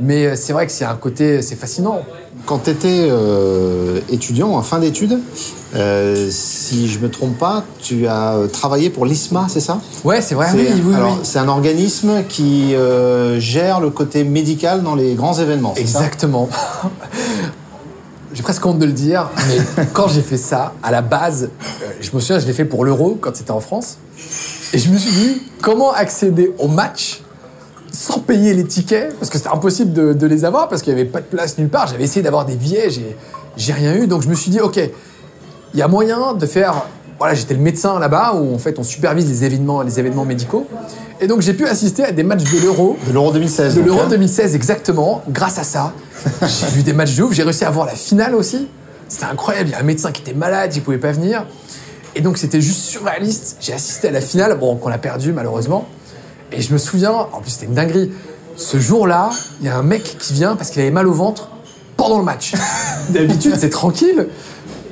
Mais 0.00 0.26
euh, 0.26 0.34
c'est 0.36 0.52
vrai 0.52 0.66
que 0.66 0.72
c'est 0.72 0.84
un 0.84 0.94
côté, 0.96 1.42
c'est 1.42 1.56
fascinant. 1.56 2.02
Quand 2.46 2.58
tu 2.64 2.70
étais 2.70 3.10
étudiant, 4.08 4.50
en 4.50 4.62
fin 4.62 4.78
d'études, 4.78 5.18
euh, 5.76 6.28
si 6.30 6.88
je 6.88 6.98
me 6.98 7.10
trompe 7.10 7.38
pas, 7.38 7.64
tu 7.80 8.06
as 8.06 8.34
euh, 8.34 8.46
travaillé 8.48 8.90
pour 8.90 9.06
l'ISMA, 9.06 9.46
c'est 9.48 9.60
ça? 9.60 9.78
Ouais, 10.04 10.20
c'est 10.20 10.34
vrai, 10.34 10.48
C'est- 10.50 10.56
oui, 10.56 10.82
oui, 10.84 10.94
alors, 10.94 11.12
oui. 11.12 11.18
C'est 11.22 11.38
un 11.38 11.48
organisme 11.48 12.24
qui 12.28 12.74
euh, 12.74 13.38
gère 13.38 13.80
le 13.80 13.90
côté 13.90 14.24
médical 14.24 14.82
dans 14.82 14.94
les 14.94 15.14
grands 15.14 15.34
événements. 15.38 15.74
c'est 15.76 15.86
ça? 15.86 15.98
Exactement. 16.00 16.48
j'ai 18.32 18.42
presque 18.42 18.64
honte 18.64 18.78
de 18.78 18.86
le 18.86 18.92
dire, 18.92 19.28
mais 19.48 19.84
quand 19.92 20.08
j'ai 20.08 20.22
fait 20.22 20.36
ça, 20.38 20.72
à 20.82 20.90
la 20.90 21.02
base, 21.02 21.50
euh, 21.62 21.86
je 22.00 22.10
me 22.14 22.20
souviens, 22.20 22.38
je 22.38 22.46
l'ai 22.46 22.52
fait 22.52 22.64
pour 22.64 22.84
l'Euro 22.84 23.18
quand 23.20 23.34
c'était 23.36 23.50
en 23.50 23.60
France. 23.60 23.98
Et 24.72 24.78
je 24.78 24.88
me 24.90 24.98
suis 24.98 25.12
dit, 25.12 25.42
comment 25.62 25.92
accéder 25.92 26.52
au 26.58 26.68
match 26.68 27.22
sans 28.00 28.20
payer 28.20 28.54
les 28.54 28.64
tickets 28.64 29.14
Parce 29.18 29.30
que 29.30 29.36
c'était 29.36 29.50
impossible 29.50 29.92
de, 29.92 30.14
de 30.14 30.26
les 30.26 30.46
avoir 30.46 30.68
parce 30.68 30.80
qu'il 30.80 30.94
n'y 30.94 31.00
avait 31.00 31.10
pas 31.10 31.20
de 31.20 31.26
place 31.26 31.58
nulle 31.58 31.68
part. 31.68 31.86
J'avais 31.86 32.04
essayé 32.04 32.22
d'avoir 32.22 32.46
des 32.46 32.56
billets, 32.56 32.88
j'ai, 32.88 33.14
j'ai 33.58 33.74
rien 33.74 33.94
eu. 33.94 34.06
Donc 34.06 34.22
je 34.22 34.28
me 34.28 34.34
suis 34.34 34.50
dit, 34.50 34.58
OK, 34.58 34.78
il 34.78 35.78
y 35.78 35.82
a 35.82 35.88
moyen 35.88 36.32
de 36.32 36.46
faire. 36.46 36.86
Voilà, 37.18 37.34
j'étais 37.34 37.52
le 37.52 37.60
médecin 37.60 37.98
là-bas 37.98 38.32
où 38.36 38.54
en 38.54 38.58
fait 38.58 38.78
on 38.78 38.82
supervise 38.82 39.28
les 39.28 39.44
événements, 39.44 39.82
les 39.82 39.98
événements 40.00 40.24
médicaux. 40.24 40.66
Et 41.20 41.26
donc 41.26 41.42
j'ai 41.42 41.52
pu 41.52 41.66
assister 41.66 42.04
à 42.04 42.12
des 42.12 42.22
matchs 42.22 42.50
de 42.50 42.60
l'Euro 42.60 42.96
De 43.06 43.12
l'Euro 43.12 43.32
2016. 43.32 43.74
de 43.74 43.82
l'Euro 43.82 44.00
hein. 44.00 44.08
2016, 44.08 44.54
exactement. 44.54 45.22
Grâce 45.28 45.58
à 45.58 45.64
ça, 45.64 45.92
j'ai 46.40 46.66
vu 46.68 46.82
des 46.82 46.94
matchs 46.94 47.16
de 47.16 47.22
ouf. 47.24 47.34
J'ai 47.34 47.42
réussi 47.42 47.66
à 47.66 47.70
voir 47.70 47.84
la 47.84 47.94
finale 47.94 48.34
aussi. 48.34 48.66
C'était 49.08 49.26
incroyable. 49.26 49.68
Il 49.68 49.72
y 49.72 49.74
a 49.74 49.80
un 49.80 49.82
médecin 49.82 50.10
qui 50.10 50.22
était 50.22 50.32
malade, 50.32 50.74
il 50.74 50.82
pouvait 50.82 50.96
pas 50.96 51.12
venir. 51.12 51.44
Et 52.14 52.22
donc, 52.22 52.38
c'était 52.38 52.60
juste 52.60 52.80
surréaliste. 52.80 53.58
J'ai 53.60 53.72
assisté 53.72 54.08
à 54.08 54.10
la 54.12 54.20
finale, 54.20 54.56
bon, 54.58 54.76
qu'on 54.76 54.90
a 54.90 54.98
perdu 54.98 55.32
malheureusement. 55.32 55.86
Et 56.52 56.60
je 56.60 56.72
me 56.72 56.78
souviens, 56.78 57.12
en 57.12 57.40
plus, 57.40 57.50
c'était 57.50 57.66
une 57.66 57.74
dinguerie. 57.74 58.12
Ce 58.56 58.78
jour-là, 58.78 59.30
il 59.60 59.66
y 59.66 59.68
a 59.68 59.76
un 59.76 59.82
mec 59.82 60.16
qui 60.18 60.32
vient 60.32 60.56
parce 60.56 60.70
qu'il 60.70 60.82
avait 60.82 60.90
mal 60.90 61.06
au 61.06 61.12
ventre 61.12 61.48
pendant 61.96 62.18
le 62.18 62.24
match. 62.24 62.54
D'habitude, 63.10 63.54
c'est 63.56 63.70
tranquille. 63.70 64.28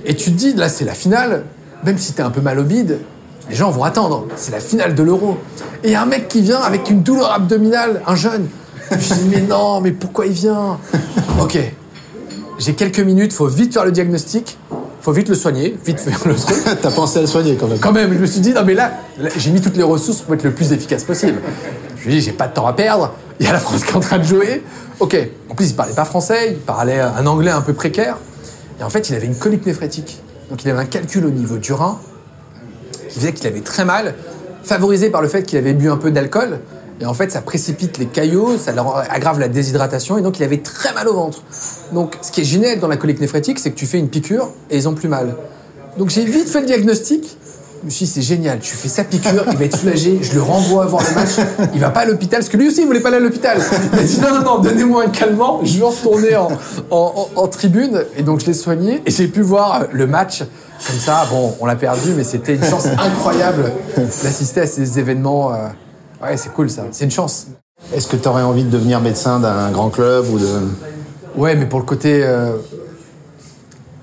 Et 0.04 0.14
tu 0.14 0.30
te 0.30 0.36
dis, 0.36 0.54
là, 0.54 0.68
c'est 0.68 0.84
la 0.84 0.94
finale. 0.94 1.44
Même 1.84 1.98
si 1.98 2.12
t'es 2.12 2.22
un 2.22 2.30
peu 2.30 2.40
mal 2.40 2.58
au 2.58 2.64
bide, 2.64 3.00
les 3.48 3.56
gens 3.56 3.70
vont 3.70 3.84
attendre. 3.84 4.26
C'est 4.36 4.52
la 4.52 4.60
finale 4.60 4.94
de 4.94 5.02
l'Euro. 5.02 5.38
Et 5.82 5.88
il 5.88 5.92
y 5.92 5.94
a 5.94 6.02
un 6.02 6.06
mec 6.06 6.28
qui 6.28 6.40
vient 6.40 6.60
avec 6.60 6.90
une 6.90 7.02
douleur 7.02 7.32
abdominale, 7.32 8.02
un 8.06 8.14
jeune. 8.14 8.48
Je 8.90 8.96
me 8.96 9.00
dis, 9.00 9.28
mais 9.30 9.40
non, 9.42 9.80
mais 9.80 9.92
pourquoi 9.92 10.26
il 10.26 10.32
vient? 10.32 10.78
Ok. 11.40 11.58
J'ai 12.58 12.74
quelques 12.74 13.00
minutes, 13.00 13.32
faut 13.32 13.46
vite 13.46 13.72
faire 13.72 13.84
le 13.84 13.92
diagnostic. 13.92 14.58
Faut 15.00 15.12
vite 15.12 15.28
le 15.28 15.34
soigner, 15.34 15.76
vite 15.84 16.00
faire 16.00 16.20
le 16.26 16.34
truc. 16.34 16.56
T'as 16.82 16.90
pensé 16.90 17.18
à 17.18 17.22
le 17.22 17.26
soigner 17.26 17.56
quand 17.56 17.66
même. 17.66 17.78
Quand 17.78 17.92
même, 17.92 18.12
je 18.12 18.18
me 18.18 18.26
suis 18.26 18.40
dit, 18.40 18.52
non 18.52 18.62
mais 18.64 18.74
là, 18.74 18.92
là, 19.18 19.30
j'ai 19.36 19.50
mis 19.50 19.60
toutes 19.60 19.76
les 19.76 19.82
ressources 19.82 20.20
pour 20.22 20.34
être 20.34 20.44
le 20.44 20.52
plus 20.52 20.72
efficace 20.72 21.04
possible. 21.04 21.40
Je 21.90 21.94
me 21.96 22.00
suis 22.00 22.10
dit, 22.10 22.20
j'ai 22.20 22.32
pas 22.32 22.48
de 22.48 22.54
temps 22.54 22.66
à 22.66 22.72
perdre, 22.72 23.14
il 23.40 23.46
y 23.46 23.48
a 23.48 23.52
la 23.52 23.58
France 23.58 23.84
qui 23.84 23.92
est 23.92 23.96
en 23.96 24.00
train 24.00 24.18
de 24.18 24.24
jouer. 24.24 24.62
Ok, 25.00 25.16
en 25.48 25.54
plus 25.54 25.70
il 25.70 25.76
parlait 25.76 25.94
pas 25.94 26.04
français, 26.04 26.52
il 26.52 26.58
parlait 26.58 27.00
un 27.00 27.26
anglais 27.26 27.52
un 27.52 27.60
peu 27.60 27.72
précaire. 27.72 28.16
Et 28.80 28.82
en 28.82 28.90
fait, 28.90 29.08
il 29.08 29.14
avait 29.14 29.26
une 29.26 29.36
colique 29.36 29.66
néphrétique. 29.66 30.20
Donc 30.50 30.64
il 30.64 30.70
avait 30.70 30.80
un 30.80 30.86
calcul 30.86 31.24
au 31.26 31.30
niveau 31.30 31.58
du 31.58 31.72
rein 31.72 31.98
qui 33.08 33.20
faisait 33.20 33.32
qu'il 33.32 33.46
avait 33.46 33.60
très 33.60 33.84
mal, 33.84 34.14
favorisé 34.62 35.10
par 35.10 35.22
le 35.22 35.28
fait 35.28 35.42
qu'il 35.42 35.58
avait 35.58 35.72
bu 35.72 35.90
un 35.90 35.96
peu 35.96 36.10
d'alcool. 36.10 36.60
Et 37.00 37.06
en 37.06 37.14
fait, 37.14 37.30
ça 37.30 37.40
précipite 37.42 37.98
les 37.98 38.06
caillots, 38.06 38.58
ça 38.58 38.72
leur 38.72 38.96
aggrave 39.10 39.38
la 39.38 39.48
déshydratation, 39.48 40.18
et 40.18 40.22
donc 40.22 40.38
il 40.40 40.42
avait 40.44 40.58
très 40.62 40.92
mal 40.94 41.06
au 41.08 41.14
ventre. 41.14 41.42
Donc, 41.92 42.16
ce 42.22 42.32
qui 42.32 42.40
est 42.40 42.44
génial 42.44 42.80
dans 42.80 42.88
la 42.88 42.96
colique 42.96 43.20
néphrétique, 43.20 43.58
c'est 43.60 43.70
que 43.70 43.76
tu 43.76 43.86
fais 43.86 43.98
une 43.98 44.08
piqûre 44.08 44.48
et 44.70 44.76
ils 44.76 44.88
ont 44.88 44.94
plus 44.94 45.08
mal. 45.08 45.36
Donc, 45.96 46.10
j'ai 46.10 46.24
vite 46.24 46.48
fait 46.48 46.60
le 46.60 46.66
diagnostic. 46.66 47.36
Je 47.80 47.86
me 47.86 47.90
suis 47.90 48.06
dit, 48.06 48.10
c'est 48.10 48.22
génial, 48.22 48.58
tu 48.58 48.74
fais 48.74 48.88
sa 48.88 49.04
piqûre, 49.04 49.44
il 49.52 49.56
va 49.56 49.64
être 49.64 49.76
soulagé, 49.78 50.18
je 50.20 50.34
le 50.34 50.42
renvoie 50.42 50.84
voir 50.86 51.04
le 51.08 51.14
match, 51.14 51.30
il 51.74 51.78
va 51.80 51.90
pas 51.90 52.00
à 52.00 52.06
l'hôpital, 52.06 52.40
parce 52.40 52.48
que 52.48 52.56
lui 52.56 52.66
aussi, 52.66 52.80
il 52.80 52.86
voulait 52.88 52.98
pas 52.98 53.10
aller 53.10 53.18
à 53.18 53.20
l'hôpital. 53.20 53.60
Il 53.92 53.98
a 54.00 54.02
dit, 54.02 54.20
non, 54.20 54.34
non, 54.34 54.42
non, 54.42 54.58
donnez-moi 54.58 55.04
un 55.04 55.10
calmant, 55.10 55.60
je 55.62 55.78
veux 55.78 55.84
retourner 55.84 56.34
en, 56.34 56.48
en- 56.90 57.46
tribune. 57.46 58.04
Et 58.16 58.24
donc, 58.24 58.40
je 58.40 58.46
l'ai 58.46 58.54
soigné, 58.54 59.00
et 59.06 59.12
j'ai 59.12 59.28
pu 59.28 59.42
voir 59.42 59.84
le 59.92 60.08
match. 60.08 60.40
Comme 60.88 60.98
ça, 60.98 61.24
bon, 61.30 61.54
on 61.60 61.66
l'a 61.66 61.76
perdu, 61.76 62.14
mais 62.16 62.24
c'était 62.24 62.56
une 62.56 62.64
chance 62.64 62.86
incroyable 62.86 63.70
d'assister 63.96 64.62
à 64.62 64.66
ces 64.66 64.98
événements. 64.98 65.52
euh, 65.54 65.68
Ouais, 66.22 66.36
c'est 66.36 66.50
cool 66.52 66.68
ça, 66.70 66.82
c'est 66.90 67.04
une 67.04 67.10
chance. 67.10 67.46
Est-ce 67.94 68.06
que 68.08 68.16
tu 68.16 68.28
aurais 68.28 68.42
envie 68.42 68.64
de 68.64 68.70
devenir 68.70 69.00
médecin 69.00 69.38
d'un 69.38 69.70
grand 69.70 69.88
club 69.90 70.26
ou 70.32 70.38
de... 70.38 70.46
Ouais, 71.36 71.54
mais 71.54 71.66
pour 71.66 71.78
le 71.78 71.84
côté. 71.84 72.22
euh, 72.24 72.56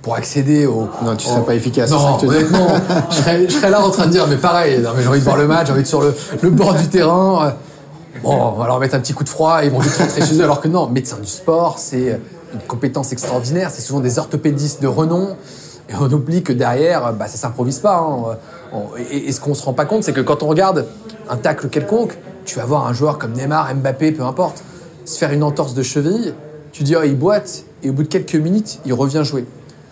pour 0.02 0.16
accéder 0.16 0.66
au. 0.68 0.88
Non, 1.04 1.16
tu 1.18 1.28
au- 1.28 1.32
serais 1.32 1.42
pas 1.46 1.56
efficace, 1.56 1.90
ça 1.90 1.96
Non, 1.96 2.18
honnêtement, 2.24 2.68
je 3.10 3.16
serais, 3.16 3.46
je 3.50 3.54
serais 3.54 3.70
là 3.72 3.82
en 3.84 3.90
train 3.90 4.06
de 4.06 4.12
dire, 4.12 4.28
mais 4.28 4.38
pareil, 4.38 4.80
non, 4.80 4.92
mais 4.96 5.02
j'ai 5.02 5.10
envie 5.10 5.20
de 5.20 5.24
voir 5.24 5.36
le 5.36 5.48
match, 5.48 5.68
j'ai 5.68 5.74
envie 5.74 5.82
de 5.82 5.88
sur 5.88 6.02
le, 6.02 6.14
le 6.42 6.50
bord 6.52 6.76
du 6.76 6.88
terrain. 6.88 7.56
Bon, 8.24 8.54
on 8.56 8.60
va 8.60 8.68
leur 8.68 8.80
mettre 8.80 8.96
un 8.96 9.00
petit 9.00 9.14
coup 9.14 9.24
de 9.24 9.30
froid 9.30 9.64
et 9.64 9.66
ils 9.66 9.72
vont 9.72 9.80
vite 9.80 9.98
rentrer 9.98 10.22
chez 10.26 10.36
eux. 10.40 10.44
Alors 10.44 10.62
que 10.62 10.68
non, 10.68 10.88
médecin 10.88 11.18
du 11.20 11.28
sport, 11.28 11.80
c'est 11.80 12.20
une 12.54 12.60
compétence 12.68 13.12
extraordinaire. 13.12 13.70
C'est 13.74 13.82
souvent 13.82 14.00
des 14.00 14.20
orthopédistes 14.20 14.82
de 14.82 14.88
renom. 14.88 15.36
Et 15.90 15.94
on 16.00 16.06
oublie 16.12 16.42
que 16.44 16.54
derrière, 16.54 17.12
bah, 17.14 17.28
ça 17.28 17.38
s'improvise 17.38 17.80
pas. 17.80 17.98
hein. 17.98 18.38
Et 19.12 19.32
ce 19.32 19.40
qu'on 19.42 19.54
se 19.54 19.64
rend 19.66 19.74
pas 19.74 19.86
compte, 19.86 20.04
c'est 20.04 20.14
que 20.14 20.22
quand 20.22 20.44
on 20.44 20.48
regarde 20.48 20.86
un 21.30 21.38
tacle 21.38 21.70
quelconque, 21.70 22.18
tu 22.46 22.58
vas 22.58 22.66
voir 22.66 22.88
un 22.88 22.94
joueur 22.94 23.18
comme 23.18 23.34
Neymar, 23.34 23.74
Mbappé, 23.76 24.12
peu 24.12 24.24
importe, 24.24 24.64
se 25.06 25.18
faire 25.18 25.32
une 25.32 25.44
entorse 25.44 25.74
de 25.74 25.84
cheville, 25.84 26.34
tu 26.72 26.84
dis, 26.84 26.96
oh, 26.96 27.04
il 27.04 27.18
boite, 27.18 27.64
et 27.84 27.90
au 27.90 27.94
bout 27.94 28.04
de 28.04 28.08
quelques 28.08 28.36
minutes, 28.36 28.80
il 28.86 28.94
revient 28.94 29.22
jouer. 29.24 29.46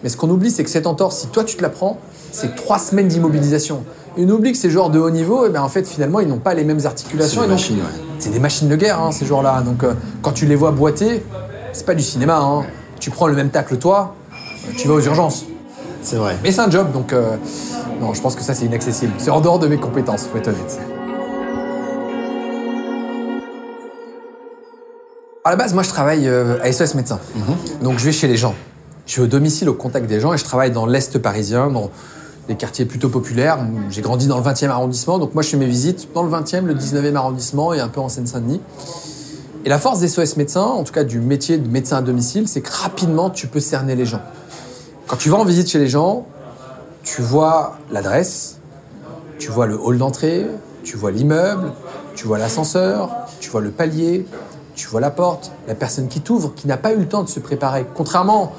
Mais 0.03 0.09
ce 0.09 0.17
qu'on 0.17 0.29
oublie, 0.29 0.51
c'est 0.51 0.63
que 0.63 0.69
cette 0.69 0.85
entorse, 0.87 1.19
si 1.19 1.27
toi 1.27 1.43
tu 1.43 1.55
te 1.55 1.61
la 1.61 1.69
prends, 1.69 1.97
c'est 2.31 2.55
trois 2.55 2.77
semaines 2.77 3.07
d'immobilisation. 3.07 3.83
Et 4.17 4.25
on 4.25 4.29
oublie 4.29 4.51
que 4.51 4.57
ces 4.57 4.69
joueurs 4.69 4.89
de 4.89 4.99
haut 4.99 5.09
niveau, 5.09 5.45
eh 5.47 5.49
ben, 5.49 5.61
en 5.61 5.69
fait, 5.69 5.87
finalement, 5.87 6.19
ils 6.19 6.27
n'ont 6.27 6.39
pas 6.39 6.53
les 6.53 6.63
mêmes 6.63 6.85
articulations. 6.85 7.41
C'est 7.41 7.47
des 7.47 7.53
machines, 7.53 7.77
ouais. 7.77 8.01
c'est 8.19 8.29
des 8.31 8.39
machines 8.39 8.67
de 8.67 8.75
guerre, 8.75 8.99
hein, 9.01 9.11
ces 9.11 9.25
joueurs-là. 9.25 9.61
Donc, 9.61 9.83
euh, 9.83 9.93
quand 10.21 10.33
tu 10.33 10.45
les 10.45 10.55
vois 10.55 10.71
boiter, 10.71 11.23
c'est 11.71 11.85
pas 11.85 11.95
du 11.95 12.03
cinéma. 12.03 12.37
hein. 12.39 12.63
Tu 12.99 13.09
prends 13.11 13.27
le 13.27 13.33
même 13.33 13.49
tacle, 13.49 13.77
toi, 13.77 14.15
tu 14.77 14.87
vas 14.87 14.95
aux 14.95 15.01
urgences. 15.01 15.45
C'est 16.01 16.17
vrai. 16.17 16.37
Mais 16.43 16.51
c'est 16.51 16.61
un 16.61 16.69
job, 16.69 16.91
donc 16.91 17.13
euh, 17.13 17.37
non, 18.01 18.13
je 18.13 18.21
pense 18.21 18.35
que 18.35 18.43
ça, 18.43 18.53
c'est 18.53 18.65
inaccessible. 18.65 19.13
C'est 19.17 19.31
en 19.31 19.41
dehors 19.41 19.57
de 19.59 19.67
mes 19.67 19.77
compétences, 19.77 20.23
faut 20.23 20.37
être 20.37 20.49
honnête. 20.49 20.79
À 25.45 25.49
la 25.49 25.57
base, 25.57 25.73
moi, 25.73 25.83
je 25.83 25.89
travaille 25.89 26.25
euh, 26.29 26.57
à 26.63 26.71
SOS 26.71 26.95
Médecins. 26.95 27.19
Donc, 27.81 27.99
je 27.99 28.05
vais 28.05 28.13
chez 28.13 28.29
les 28.29 28.37
gens. 28.37 28.55
Je 29.05 29.17
vais 29.17 29.23
au 29.23 29.27
domicile, 29.27 29.67
au 29.67 29.73
contact 29.73 30.07
des 30.07 30.21
gens, 30.21 30.33
et 30.33 30.37
je 30.37 30.45
travaille 30.45 30.71
dans 30.71 30.85
l'Est 30.85 31.17
parisien, 31.17 31.69
dans 31.69 31.91
des 32.47 32.55
quartiers 32.55 32.85
plutôt 32.85 33.09
populaires. 33.09 33.57
J'ai 33.89 34.01
grandi 34.01 34.27
dans 34.27 34.37
le 34.37 34.43
20e 34.43 34.69
arrondissement, 34.69 35.19
donc 35.19 35.33
moi, 35.33 35.43
je 35.43 35.49
fais 35.49 35.57
mes 35.57 35.65
visites 35.65 36.07
dans 36.13 36.23
le 36.23 36.31
20e, 36.31 36.63
le 36.63 36.73
19e 36.73 37.15
arrondissement 37.15 37.73
et 37.73 37.81
un 37.81 37.89
peu 37.89 37.99
en 37.99 38.07
Seine-Saint-Denis. 38.07 38.61
Et 39.65 39.69
la 39.69 39.79
force 39.79 39.99
des 39.99 40.07
SOS 40.07 40.37
médecins, 40.37 40.61
en 40.61 40.85
tout 40.85 40.93
cas 40.93 41.03
du 41.03 41.19
métier 41.19 41.57
de 41.57 41.67
médecin 41.67 41.97
à 41.97 42.01
domicile, 42.01 42.47
c'est 42.47 42.61
que 42.61 42.71
rapidement, 42.71 43.29
tu 43.29 43.47
peux 43.47 43.59
cerner 43.59 43.95
les 43.95 44.05
gens. 44.05 44.21
Quand 45.07 45.17
tu 45.17 45.29
vas 45.29 45.37
en 45.37 45.45
visite 45.45 45.69
chez 45.69 45.79
les 45.79 45.89
gens, 45.89 46.25
tu 47.03 47.21
vois 47.21 47.75
l'adresse, 47.91 48.59
tu 49.39 49.51
vois 49.51 49.67
le 49.67 49.77
hall 49.77 49.97
d'entrée, 49.97 50.47
tu 50.85 50.95
vois 50.95 51.11
l'immeuble, 51.11 51.73
tu 52.15 52.27
vois 52.27 52.37
l'ascenseur, 52.37 53.09
tu 53.41 53.49
vois 53.49 53.59
le 53.59 53.71
palier, 53.71 54.25
tu 54.75 54.87
vois 54.87 55.01
la 55.01 55.11
porte, 55.11 55.51
la 55.67 55.75
personne 55.75 56.07
qui 56.07 56.21
t'ouvre, 56.21 56.53
qui 56.55 56.67
n'a 56.67 56.77
pas 56.77 56.93
eu 56.93 56.97
le 56.97 57.07
temps 57.07 57.23
de 57.23 57.29
se 57.29 57.39
préparer. 57.39 57.85
Contrairement 57.95 58.53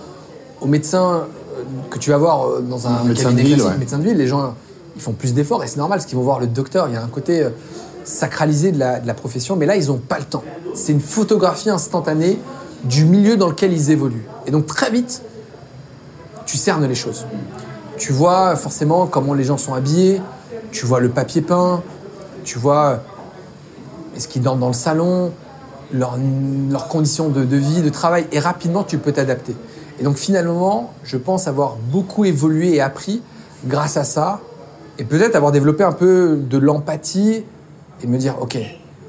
aux 0.61 0.67
médecins 0.67 1.13
euh, 1.13 1.63
que 1.91 1.99
tu 1.99 2.11
vas 2.11 2.19
voir 2.19 2.47
euh, 2.47 2.61
dans 2.61 2.87
un 2.87 3.05
Médecin 3.05 3.25
cabinet 3.25 3.43
de 3.43 3.47
ville, 3.49 3.57
classique, 3.57 3.73
ouais. 3.73 3.79
médecin 3.79 3.99
de 3.99 4.05
ville, 4.05 4.17
les 4.17 4.27
gens 4.27 4.55
ils 4.97 5.03
font 5.03 5.13
plus 5.13 5.35
d'efforts 5.35 5.65
et 5.65 5.67
c'est 5.67 5.79
normal 5.79 5.99
parce 5.99 6.07
qu'ils 6.07 6.17
vont 6.17 6.25
voir 6.25 6.39
le 6.39 6.47
docteur. 6.47 6.89
Il 6.89 6.95
y 6.95 6.97
a 6.97 7.03
un 7.03 7.09
côté 7.09 7.43
euh, 7.43 7.51
sacralisé 8.05 8.71
de 8.71 8.79
la, 8.79 9.01
de 9.01 9.07
la 9.07 9.15
profession, 9.15 9.57
mais 9.57 9.67
là 9.67 9.77
ils 9.77 9.89
n'ont 9.89 9.99
pas 9.99 10.19
le 10.19 10.25
temps. 10.25 10.45
C'est 10.75 10.93
une 10.93 11.01
photographie 11.01 11.71
instantanée 11.71 12.39
du 12.85 13.05
milieu 13.05 13.37
dans 13.37 13.49
lequel 13.49 13.73
ils 13.73 13.91
évoluent. 13.91 14.27
Et 14.47 14.51
donc 14.51 14.67
très 14.67 14.91
vite, 14.91 15.23
tu 16.47 16.57
cernes 16.57 16.87
les 16.87 16.95
choses. 16.95 17.27
Tu 17.97 18.13
vois 18.13 18.57
forcément 18.57 19.07
comment 19.07 19.35
les 19.35 19.45
gens 19.45 19.59
sont 19.59 19.75
habillés, 19.75 20.21
tu 20.71 20.87
vois 20.87 21.01
le 21.01 21.09
papier 21.09 21.41
peint, 21.41 21.83
tu 22.45 22.59
vois 22.59 23.01
est-ce 24.17 24.29
qu'ils 24.29 24.43
dorment 24.43 24.61
dans 24.61 24.69
le 24.69 24.75
salon, 24.75 25.33
leurs 25.93 26.89
conditions 26.89 27.29
de, 27.29 27.45
de 27.45 27.57
vie, 27.57 27.83
de 27.83 27.89
travail, 27.89 28.27
et 28.33 28.39
rapidement 28.39 28.85
tu 28.85 28.99
peux 28.99 29.13
t'adapter. 29.13 29.55
Et 30.01 30.03
donc 30.03 30.17
finalement, 30.17 30.93
je 31.05 31.17
pense 31.17 31.47
avoir 31.47 31.77
beaucoup 31.77 32.25
évolué 32.25 32.75
et 32.75 32.81
appris 32.81 33.23
grâce 33.67 33.97
à 33.97 34.05
ça, 34.05 34.41
et 34.99 35.05
peut-être 35.05 35.37
avoir 35.37 35.53
développé 35.53 35.85
un 35.85 35.93
peu 35.93 36.37
de 36.37 36.59
l'empathie 36.59 37.45
et 38.03 38.07
me 38.07 38.19
dire, 38.19 38.37
ok, 38.41 38.59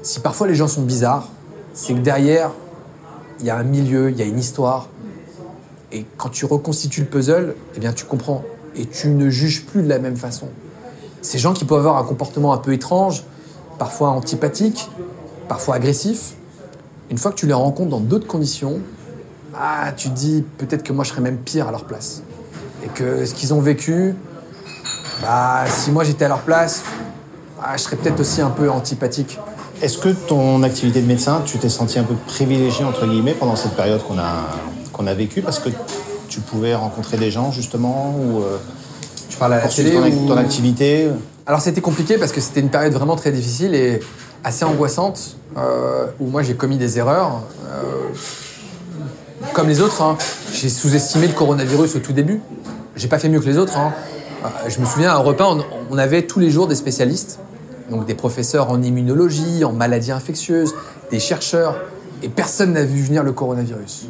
si 0.02 0.20
parfois 0.20 0.46
les 0.46 0.54
gens 0.54 0.68
sont 0.68 0.82
bizarres, 0.82 1.28
c'est 1.74 1.94
que 1.94 2.00
derrière, 2.00 2.50
il 3.40 3.46
y 3.46 3.50
a 3.50 3.56
un 3.56 3.64
milieu, 3.64 4.10
il 4.10 4.16
y 4.16 4.22
a 4.22 4.24
une 4.24 4.38
histoire, 4.38 4.88
et 5.92 6.06
quand 6.16 6.30
tu 6.30 6.46
reconstitues 6.46 7.02
le 7.02 7.06
puzzle, 7.06 7.54
eh 7.76 7.80
bien 7.80 7.92
tu 7.92 8.04
comprends, 8.04 8.42
et 8.74 8.86
tu 8.86 9.08
ne 9.08 9.28
juges 9.28 9.64
plus 9.66 9.82
de 9.82 9.88
la 9.88 9.98
même 9.98 10.16
façon. 10.16 10.48
Ces 11.22 11.38
gens 11.38 11.52
qui 11.52 11.64
peuvent 11.64 11.78
avoir 11.78 11.98
un 11.98 12.04
comportement 12.04 12.52
un 12.52 12.58
peu 12.58 12.72
étrange, 12.72 13.24
parfois 13.78 14.10
antipathique, 14.10 14.88
parfois 15.48 15.74
agressif, 15.76 16.34
une 17.10 17.18
fois 17.18 17.30
que 17.30 17.36
tu 17.36 17.46
les 17.46 17.52
rencontres 17.52 17.90
dans 17.90 18.00
d'autres 18.00 18.26
conditions, 18.26 18.80
ah, 19.58 19.92
tu 19.96 20.08
te 20.10 20.14
dis 20.14 20.44
peut-être 20.58 20.82
que 20.82 20.92
moi 20.92 21.04
je 21.04 21.10
serais 21.10 21.20
même 21.22 21.38
pire 21.38 21.68
à 21.68 21.70
leur 21.70 21.84
place. 21.84 22.22
Et 22.84 22.88
que 22.88 23.24
ce 23.24 23.34
qu'ils 23.34 23.54
ont 23.54 23.60
vécu, 23.60 24.14
bah, 25.22 25.64
si 25.68 25.90
moi 25.90 26.04
j'étais 26.04 26.24
à 26.24 26.28
leur 26.28 26.40
place, 26.40 26.82
ah, 27.62 27.76
je 27.76 27.82
serais 27.82 27.96
peut-être 27.96 28.20
aussi 28.20 28.40
un 28.40 28.50
peu 28.50 28.70
antipathique. 28.70 29.38
Est-ce 29.82 29.98
que 29.98 30.08
ton 30.08 30.62
activité 30.62 31.00
de 31.02 31.06
médecin, 31.06 31.42
tu 31.44 31.58
t'es 31.58 31.68
senti 31.68 31.98
un 31.98 32.04
peu 32.04 32.14
privilégié, 32.26 32.84
entre 32.84 33.06
guillemets, 33.06 33.34
pendant 33.34 33.56
cette 33.56 33.72
période 33.72 34.02
qu'on 34.06 34.18
a, 34.18 34.46
qu'on 34.92 35.06
a 35.06 35.14
vécue? 35.14 35.42
Parce 35.42 35.58
que 35.58 35.68
tu 36.28 36.40
pouvais 36.40 36.74
rencontrer 36.74 37.16
des 37.18 37.30
gens, 37.30 37.52
justement, 37.52 38.14
ou 38.18 38.40
euh, 38.40 38.56
Tu 39.28 39.36
parles 39.36 39.54
à 39.54 39.60
la 39.60 39.68
télé 39.68 39.92
ton, 39.92 40.02
ou- 40.02 40.28
ton 40.28 40.36
activité? 40.36 41.08
Alors 41.46 41.60
c'était 41.60 41.80
compliqué 41.80 42.18
parce 42.18 42.32
que 42.32 42.40
c'était 42.40 42.60
une 42.60 42.70
période 42.70 42.92
vraiment 42.92 43.14
très 43.16 43.30
difficile 43.30 43.74
et 43.74 44.00
assez 44.46 44.64
angoissante 44.64 45.36
euh, 45.56 46.06
où 46.20 46.26
moi 46.28 46.42
j'ai 46.42 46.54
commis 46.54 46.78
des 46.78 46.98
erreurs. 46.98 47.42
euh, 47.66 48.14
comme 49.52 49.68
les 49.68 49.80
autres, 49.80 50.02
hein. 50.02 50.16
j'ai 50.52 50.68
sous-estimé 50.68 51.26
le 51.26 51.32
coronavirus 51.32 51.96
au 51.96 51.98
tout 51.98 52.12
début. 52.12 52.40
J'ai 52.94 53.08
pas 53.08 53.18
fait 53.18 53.28
mieux 53.28 53.40
que 53.40 53.46
les 53.46 53.58
autres. 53.58 53.76
hein. 53.76 53.92
Euh, 54.44 54.48
je 54.68 54.80
me 54.80 54.86
souviens 54.86 55.10
à 55.10 55.14
un 55.14 55.18
repas, 55.18 55.52
on, 55.90 55.98
avait 55.98 56.22
tous 56.22 56.38
les 56.38 56.50
jours 56.50 56.68
des 56.68 56.76
spécialistes, 56.76 57.40
donc 57.90 58.06
des 58.06 58.14
professeurs 58.14 58.70
en 58.70 58.80
immunologie, 58.82 59.64
en 59.64 59.72
maladies 59.72 60.12
infectieuses, 60.12 60.74
des 61.10 61.18
chercheurs, 61.18 61.76
et 62.22 62.28
personne 62.28 62.72
n'a 62.72 62.84
vu 62.84 63.02
venir 63.02 63.24
le 63.24 63.32
coronavirus. 63.32 64.06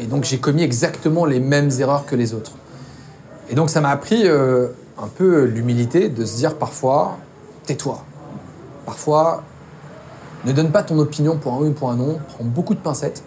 Et 0.00 0.06
donc 0.06 0.22
j'ai 0.22 0.38
commis 0.38 0.62
exactement 0.62 1.24
les 1.24 1.40
mêmes 1.40 1.70
erreurs 1.80 2.06
que 2.06 2.14
les 2.14 2.32
autres. 2.32 2.52
Et 3.50 3.56
donc 3.56 3.70
ça 3.70 3.80
m'a 3.80 3.90
appris 3.90 4.28
un 4.28 5.08
peu 5.16 5.44
l'humilité 5.44 6.08
de 6.08 6.24
se 6.24 6.36
dire 6.36 6.54
parfois, 6.54 7.18
tais-toi. 7.66 8.04
Parfois, 8.84 9.42
ne 10.44 10.52
donne 10.52 10.70
pas 10.70 10.82
ton 10.82 10.98
opinion 10.98 11.36
pour 11.36 11.54
un 11.54 11.58
oui 11.58 11.68
ou 11.68 11.72
pour 11.72 11.90
un 11.90 11.96
non, 11.96 12.18
prends 12.28 12.44
beaucoup 12.44 12.74
de 12.74 12.80
pincettes. 12.80 13.22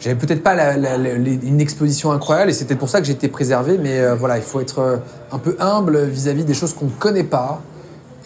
J'avais 0.00 0.16
peut-être 0.16 0.42
pas 0.42 0.56
une 0.74 1.60
exposition 1.60 2.10
incroyable 2.10 2.50
et 2.50 2.54
c'était 2.54 2.74
pour 2.74 2.88
ça 2.88 3.00
que 3.00 3.06
j'étais 3.06 3.28
préservé, 3.28 3.78
mais 3.78 4.00
euh, 4.00 4.16
voilà, 4.16 4.36
il 4.36 4.42
faut 4.42 4.58
être 4.58 4.80
euh, 4.80 4.96
un 5.30 5.38
peu 5.38 5.56
humble 5.60 6.06
vis-à-vis 6.06 6.44
des 6.44 6.54
choses 6.54 6.74
qu'on 6.74 6.86
ne 6.86 6.90
connaît 6.90 7.22
pas. 7.22 7.62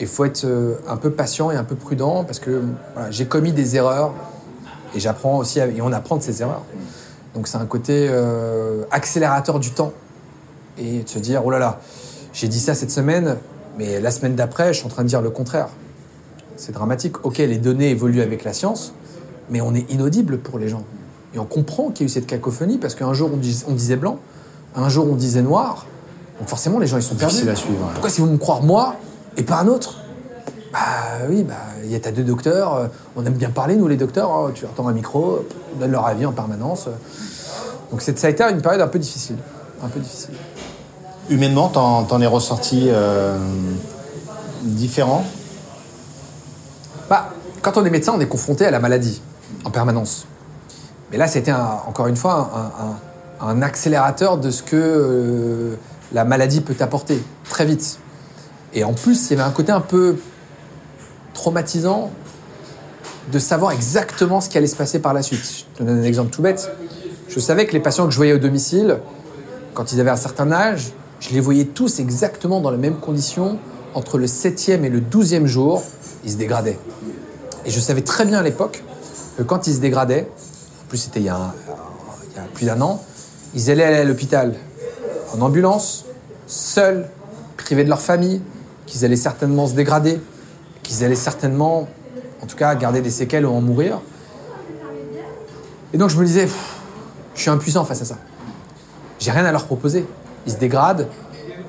Il 0.00 0.06
faut 0.06 0.24
être 0.24 0.46
euh, 0.46 0.76
un 0.88 0.96
peu 0.96 1.10
patient 1.10 1.50
et 1.50 1.56
un 1.56 1.64
peu 1.64 1.74
prudent 1.74 2.24
parce 2.24 2.38
que 2.38 2.62
j'ai 3.10 3.26
commis 3.26 3.52
des 3.52 3.76
erreurs 3.76 4.14
et 4.94 5.00
j'apprends 5.00 5.36
aussi, 5.36 5.58
et 5.58 5.82
on 5.82 5.92
apprend 5.92 6.16
de 6.16 6.22
ces 6.22 6.40
erreurs. 6.40 6.62
Donc 7.34 7.46
c'est 7.46 7.58
un 7.58 7.66
côté 7.66 8.10
accélérateur 8.90 9.60
du 9.60 9.70
temps 9.72 9.92
et 10.78 11.02
de 11.02 11.08
se 11.08 11.18
dire 11.18 11.44
oh 11.44 11.50
là 11.50 11.58
là, 11.58 11.80
j'ai 12.32 12.48
dit 12.48 12.60
ça 12.60 12.74
cette 12.74 12.90
semaine, 12.90 13.36
mais 13.76 14.00
la 14.00 14.10
semaine 14.10 14.34
d'après, 14.34 14.72
je 14.72 14.78
suis 14.78 14.86
en 14.86 14.88
train 14.88 15.02
de 15.02 15.08
dire 15.08 15.20
le 15.20 15.28
contraire. 15.28 15.68
C'est 16.56 16.72
dramatique. 16.72 17.24
Ok, 17.24 17.38
les 17.38 17.58
données 17.58 17.90
évoluent 17.90 18.22
avec 18.22 18.44
la 18.44 18.52
science, 18.52 18.92
mais 19.50 19.60
on 19.60 19.74
est 19.74 19.90
inaudible 19.90 20.38
pour 20.38 20.58
les 20.58 20.68
gens. 20.68 20.84
Et 21.34 21.38
on 21.38 21.44
comprend 21.44 21.90
qu'il 21.90 22.00
y 22.00 22.04
a 22.04 22.06
eu 22.06 22.12
cette 22.12 22.26
cacophonie 22.26 22.78
parce 22.78 22.94
qu'un 22.94 23.12
jour 23.12 23.30
on, 23.32 23.36
dis- 23.36 23.64
on 23.68 23.72
disait 23.72 23.96
blanc, 23.96 24.18
Un 24.74 24.88
jour, 24.88 25.06
on 25.10 25.14
disait 25.16 25.42
noir. 25.42 25.86
Donc 26.38 26.48
forcément, 26.48 26.78
les 26.78 26.86
gens, 26.86 26.96
ils 26.98 27.02
sont 27.02 27.14
perdus. 27.14 27.48
À 27.48 27.54
suivre, 27.56 27.80
ouais. 27.80 27.90
Pourquoi, 27.92 28.10
si 28.10 28.20
vous 28.20 28.26
me 28.26 28.36
croire 28.36 28.62
moi 28.62 28.96
et 29.38 29.42
pas 29.42 29.58
un 29.60 29.68
autre? 29.68 30.00
Bah 30.72 30.78
oui, 31.30 31.42
bah, 31.44 31.54
il 31.84 31.90
y 31.90 31.94
a 31.94 32.00
t'as 32.00 32.10
deux 32.10 32.24
docteurs. 32.24 32.74
euh, 32.74 32.86
On 33.16 33.24
aime 33.24 33.34
bien 33.34 33.48
parler, 33.50 33.76
nous, 33.76 33.88
les 33.88 33.96
docteurs. 33.96 34.30
hein, 34.32 34.50
tu 34.54 34.62
leur 34.64 34.72
tends 34.74 34.86
un 34.88 34.92
micro, 34.92 35.46
ils 35.74 35.78
donnent 35.80 35.92
leur 35.92 36.04
avis 36.06 36.26
en 36.26 36.32
permanence. 36.32 36.88
Donc 37.90 38.02
c'est- 38.02 38.18
ça 38.18 38.26
a 38.26 38.30
été 38.30 38.42
une 38.44 38.60
période 38.60 38.82
un 38.82 38.86
peu 38.88 38.98
difficile. 38.98 39.36
Un 39.82 39.88
peu 39.88 40.00
difficile. 40.00 40.34
Humainement, 41.30 41.68
t'en, 41.68 42.04
t'en 42.04 42.20
es 42.20 42.26
ressorti 42.26 42.88
euh, 42.88 43.38
différent? 44.62 45.24
Bah, 47.08 47.30
quand 47.62 47.76
on 47.76 47.84
est 47.84 47.90
médecin, 47.90 48.12
on 48.16 48.20
est 48.20 48.26
confronté 48.26 48.66
à 48.66 48.70
la 48.70 48.80
maladie 48.80 49.20
en 49.64 49.70
permanence. 49.70 50.26
Mais 51.10 51.18
là, 51.18 51.28
c'était 51.28 51.52
encore 51.52 52.08
une 52.08 52.16
fois 52.16 52.50
un 53.40 53.62
accélérateur 53.62 54.38
de 54.38 54.50
ce 54.50 54.62
que 54.62 54.76
euh, 54.76 55.74
la 56.12 56.24
maladie 56.24 56.60
peut 56.60 56.74
apporter 56.80 57.22
très 57.48 57.64
vite. 57.64 57.98
Et 58.74 58.82
en 58.84 58.92
plus, 58.92 59.30
il 59.30 59.36
y 59.36 59.40
avait 59.40 59.48
un 59.48 59.52
côté 59.52 59.72
un 59.72 59.80
peu 59.80 60.16
traumatisant 61.34 62.10
de 63.32 63.38
savoir 63.38 63.72
exactement 63.72 64.40
ce 64.40 64.48
qui 64.48 64.58
allait 64.58 64.66
se 64.66 64.76
passer 64.76 64.98
par 64.98 65.14
la 65.14 65.22
suite. 65.22 65.44
Je 65.44 65.78
te 65.78 65.82
donne 65.82 66.00
un 66.00 66.04
exemple 66.04 66.30
tout 66.30 66.42
bête. 66.42 66.70
Je 67.28 67.40
savais 67.40 67.66
que 67.66 67.72
les 67.72 67.80
patients 67.80 68.06
que 68.06 68.12
je 68.12 68.16
voyais 68.16 68.32
au 68.32 68.38
domicile, 68.38 68.98
quand 69.74 69.92
ils 69.92 70.00
avaient 70.00 70.10
un 70.10 70.16
certain 70.16 70.50
âge, 70.52 70.92
je 71.20 71.30
les 71.30 71.40
voyais 71.40 71.64
tous 71.64 71.98
exactement 72.00 72.60
dans 72.60 72.70
les 72.70 72.78
mêmes 72.78 72.96
conditions. 72.96 73.58
Entre 73.94 74.18
le 74.18 74.26
7e 74.26 74.84
et 74.84 74.90
le 74.90 75.00
12e 75.00 75.46
jour, 75.46 75.82
ils 76.26 76.32
se 76.32 76.36
dégradaient. 76.36 76.78
Et 77.64 77.70
je 77.70 77.80
savais 77.80 78.02
très 78.02 78.26
bien 78.26 78.40
à 78.40 78.42
l'époque 78.42 78.82
que 79.38 79.42
quand 79.42 79.66
ils 79.66 79.74
se 79.74 79.80
dégradaient, 79.80 80.28
en 80.84 80.88
plus 80.88 80.98
c'était 80.98 81.20
il, 81.20 81.26
y 81.26 81.30
a 81.30 81.54
il 82.36 82.42
plus 82.52 82.66
d'un 82.66 82.80
an, 82.82 83.02
ils 83.54 83.70
allaient 83.70 83.84
aller 83.84 83.98
à 83.98 84.04
l'hôpital 84.04 84.54
en 85.34 85.40
ambulance, 85.40 86.04
seuls, 86.46 87.08
privés 87.56 87.84
de 87.84 87.88
leur 87.88 88.00
famille, 88.00 88.42
qu'ils 88.86 89.04
allaient 89.04 89.16
certainement 89.16 89.66
se 89.66 89.74
dégrader, 89.74 90.20
qu'ils 90.82 91.04
allaient 91.04 91.14
certainement, 91.14 91.88
en 92.42 92.46
tout 92.46 92.56
cas, 92.56 92.74
garder 92.74 93.00
des 93.00 93.10
séquelles 93.10 93.46
ou 93.46 93.50
en 93.50 93.60
mourir. 93.60 94.00
Et 95.94 95.98
donc 95.98 96.10
je 96.10 96.18
me 96.18 96.24
disais, 96.24 96.48
je 97.34 97.40
suis 97.40 97.50
impuissant 97.50 97.84
face 97.84 98.02
à 98.02 98.04
ça. 98.04 98.18
J'ai 99.18 99.30
rien 99.30 99.44
à 99.44 99.52
leur 99.52 99.64
proposer. 99.64 100.04
Ils 100.46 100.52
se 100.52 100.58
dégradent, 100.58 101.08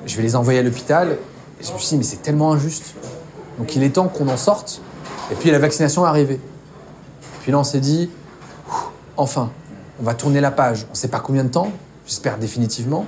je 0.04 0.16
vais 0.16 0.22
les 0.22 0.36
envoyer 0.36 0.58
à 0.58 0.62
l'hôpital. 0.62 1.16
Et 1.60 1.64
je 1.64 1.72
me 1.72 1.78
suis 1.78 1.88
dit, 1.90 1.96
mais 1.96 2.04
c'est 2.04 2.22
tellement 2.22 2.52
injuste. 2.52 2.94
Donc 3.58 3.74
il 3.76 3.82
est 3.82 3.90
temps 3.90 4.08
qu'on 4.08 4.28
en 4.28 4.36
sorte. 4.36 4.80
Et 5.30 5.34
puis 5.34 5.50
la 5.50 5.58
vaccination 5.58 6.04
est 6.04 6.08
arrivée. 6.08 6.40
Puis 7.42 7.52
là, 7.52 7.58
on 7.58 7.64
s'est 7.64 7.80
dit, 7.80 8.10
enfin, 9.16 9.50
on 10.00 10.04
va 10.04 10.14
tourner 10.14 10.40
la 10.40 10.50
page. 10.50 10.86
On 10.88 10.92
ne 10.92 10.96
sait 10.96 11.08
pas 11.08 11.20
combien 11.20 11.44
de 11.44 11.48
temps, 11.48 11.70
j'espère 12.06 12.38
définitivement. 12.38 13.06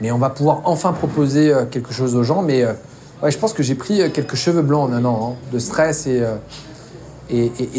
Mais 0.00 0.12
on 0.12 0.18
va 0.18 0.30
pouvoir 0.30 0.62
enfin 0.64 0.92
proposer 0.92 1.52
euh, 1.52 1.64
quelque 1.64 1.92
chose 1.92 2.14
aux 2.14 2.22
gens. 2.22 2.42
Mais 2.42 2.62
euh, 2.62 2.72
je 3.28 3.36
pense 3.36 3.52
que 3.52 3.62
j'ai 3.62 3.74
pris 3.74 4.00
euh, 4.00 4.08
quelques 4.08 4.36
cheveux 4.36 4.62
blancs 4.62 4.90
en 4.90 4.92
un 4.92 5.04
an, 5.04 5.32
hein, 5.32 5.36
de 5.52 5.58
stress 5.58 6.06
et, 6.06 6.20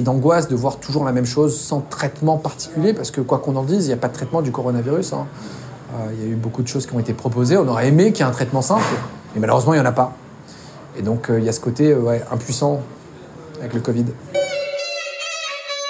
d'angoisse 0.02 0.48
de 0.48 0.56
voir 0.56 0.78
toujours 0.78 1.06
la 1.06 1.12
même 1.12 1.26
chose 1.26 1.60
sans 1.60 1.82
traitement 1.82 2.38
particulier. 2.38 2.94
Parce 2.94 3.12
que 3.12 3.22
quoi 3.22 3.39
qu'on 3.39 3.56
en 3.56 3.63
dise, 3.63 3.86
il 3.86 3.88
n'y 3.89 3.94
a 3.94 3.98
pas 3.98 4.08
de 4.10 4.13
traitement 4.13 4.42
du 4.42 4.52
coronavirus. 4.52 5.13
hein. 5.13 5.28
Il 6.12 6.24
y 6.24 6.28
a 6.28 6.32
eu 6.32 6.36
beaucoup 6.36 6.63
de 6.63 6.68
choses 6.68 6.88
qui 6.88 6.96
ont 6.96 7.00
été 7.00 7.13
proposées. 7.13 7.56
On 7.56 7.68
aurait 7.68 7.88
aimé 7.88 8.12
qu'il 8.12 8.26
y 8.26 8.28
ait 8.28 8.30
un 8.30 8.34
traitement 8.34 8.63
simple, 8.63 8.82
mais 9.36 9.42
malheureusement, 9.42 9.76
il 9.76 9.80
n'y 9.80 9.86
en 9.86 9.89
a 9.89 9.92
pas. 9.92 10.16
Et 10.98 11.02
donc, 11.02 11.30
euh, 11.30 11.40
il 11.40 11.46
y 11.46 11.50
a 11.50 11.52
ce 11.52 11.60
côté 11.60 11.92
euh, 11.92 12.00
ouais, 12.00 12.24
impuissant 12.32 12.82
avec 13.60 13.74
le 13.74 13.80
Covid. 13.80 14.06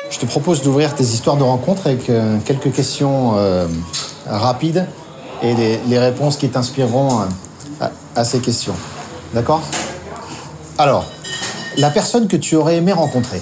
Je 0.10 0.20
te 0.20 0.26
propose 0.26 0.62
d'ouvrir 0.62 0.94
tes 0.96 1.04
histoires 1.04 1.38
de 1.38 1.44
rencontres 1.44 1.88
avec 1.88 2.10
euh, 2.10 2.38
quelques 2.46 2.72
questions 2.72 3.34
euh, 3.36 3.68
rapides 4.28 4.88
et 5.42 5.54
les, 5.56 5.78
les 5.88 6.00
réponses 6.00 6.38
qui 6.38 6.50
t'inspireront 6.50 7.22
euh, 7.22 7.26
à, 7.82 7.92
à 8.16 8.24
ces 8.24 8.40
questions. 8.40 8.76
D'accord? 9.34 9.62
Alors, 10.78 11.06
la 11.78 11.90
personne 11.90 12.28
que 12.28 12.38
tu 12.38 12.56
aurais 12.56 12.78
aimé 12.78 12.94
rencontrer 12.94 13.42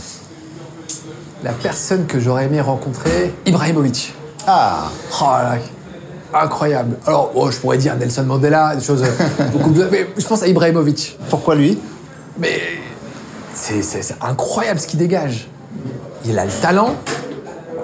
La 1.44 1.52
personne 1.52 2.06
que 2.06 2.20
j'aurais 2.20 2.46
aimé 2.46 2.62
rencontrer, 2.62 3.34
Ibrahimovic. 3.46 4.14
Ah, 4.48 4.90
Oh 5.22 5.26
là 5.26 5.44
là, 5.56 5.58
incroyable. 6.34 6.98
Alors, 7.06 7.32
oh, 7.36 7.52
je 7.52 7.58
pourrais 7.58 7.78
dire 7.78 7.96
Nelson 7.96 8.24
Mandela, 8.24 8.76
des 8.76 8.84
choses 8.84 9.04
euh, 9.04 9.48
beaucoup 9.54 9.72
plus. 9.72 9.84
Mais 9.92 10.08
je 10.18 10.26
pense 10.26 10.44
à 10.44 10.48
Ibrahimovic. 10.48 11.18
pourquoi 11.30 11.56
lui? 11.56 11.78
Mais 12.38 12.60
c'est 13.54 14.16
incroyable 14.22 14.80
ce 14.80 14.88
qu'il 14.88 15.00
dégage. 15.00 15.48
Il 16.26 16.38
a 16.40 16.46
le 16.46 16.52
talent, 16.52 16.96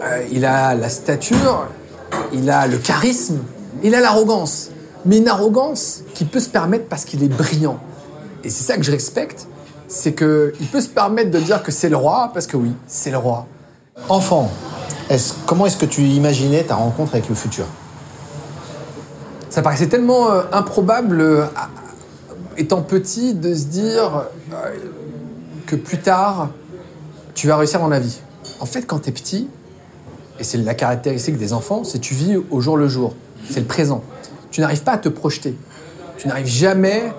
euh, 0.03 0.23
il 0.31 0.45
a 0.45 0.75
la 0.75 0.89
stature, 0.89 1.67
il 2.33 2.49
a 2.49 2.67
le 2.67 2.77
charisme, 2.77 3.39
il 3.83 3.95
a 3.95 4.01
l'arrogance. 4.01 4.69
Mais 5.05 5.17
une 5.17 5.27
arrogance 5.27 6.01
qui 6.13 6.25
peut 6.25 6.39
se 6.39 6.49
permettre 6.49 6.85
parce 6.85 7.05
qu'il 7.05 7.23
est 7.23 7.29
brillant. 7.29 7.79
Et 8.43 8.49
c'est 8.49 8.63
ça 8.63 8.77
que 8.77 8.83
je 8.83 8.91
respecte, 8.91 9.47
c'est 9.87 10.13
qu'il 10.13 10.67
peut 10.71 10.81
se 10.81 10.89
permettre 10.89 11.31
de 11.31 11.39
dire 11.39 11.63
que 11.63 11.71
c'est 11.71 11.89
le 11.89 11.97
roi, 11.97 12.31
parce 12.33 12.47
que 12.47 12.57
oui, 12.57 12.71
c'est 12.87 13.11
le 13.11 13.17
roi. 13.17 13.45
Enfant, 14.09 14.51
comment 15.45 15.65
est-ce 15.65 15.77
que 15.77 15.85
tu 15.85 16.01
imaginais 16.03 16.63
ta 16.63 16.75
rencontre 16.75 17.13
avec 17.13 17.29
le 17.29 17.35
futur? 17.35 17.65
Ça 19.49 19.61
paraissait 19.61 19.87
tellement 19.87 20.31
euh, 20.31 20.43
improbable, 20.51 21.21
euh, 21.21 21.45
étant 22.57 22.81
petit, 22.81 23.33
de 23.33 23.53
se 23.53 23.65
dire 23.65 24.25
euh, 24.53 24.75
que 25.65 25.75
plus 25.75 25.99
tard, 25.99 26.49
tu 27.33 27.47
vas 27.47 27.55
réussir 27.57 27.79
dans 27.79 27.87
la 27.87 27.99
vie. 27.99 28.19
En 28.59 28.65
fait, 28.65 28.83
quand 28.83 28.99
tu 28.99 29.09
es 29.09 29.11
petit, 29.11 29.47
et 30.39 30.43
c'est 30.43 30.57
la 30.57 30.73
caractéristique 30.73 31.37
des 31.37 31.53
enfants, 31.53 31.83
c'est 31.83 31.99
tu 31.99 32.13
vis 32.13 32.37
au 32.51 32.61
jour 32.61 32.77
le 32.77 32.87
jour. 32.87 33.15
C'est 33.49 33.59
le 33.59 33.65
présent. 33.65 34.03
Tu 34.51 34.61
n'arrives 34.61 34.83
pas 34.83 34.93
à 34.93 34.97
te 34.97 35.09
projeter. 35.09 35.55
Tu 36.17 36.27
n'arrives 36.27 36.47
jamais 36.47 37.11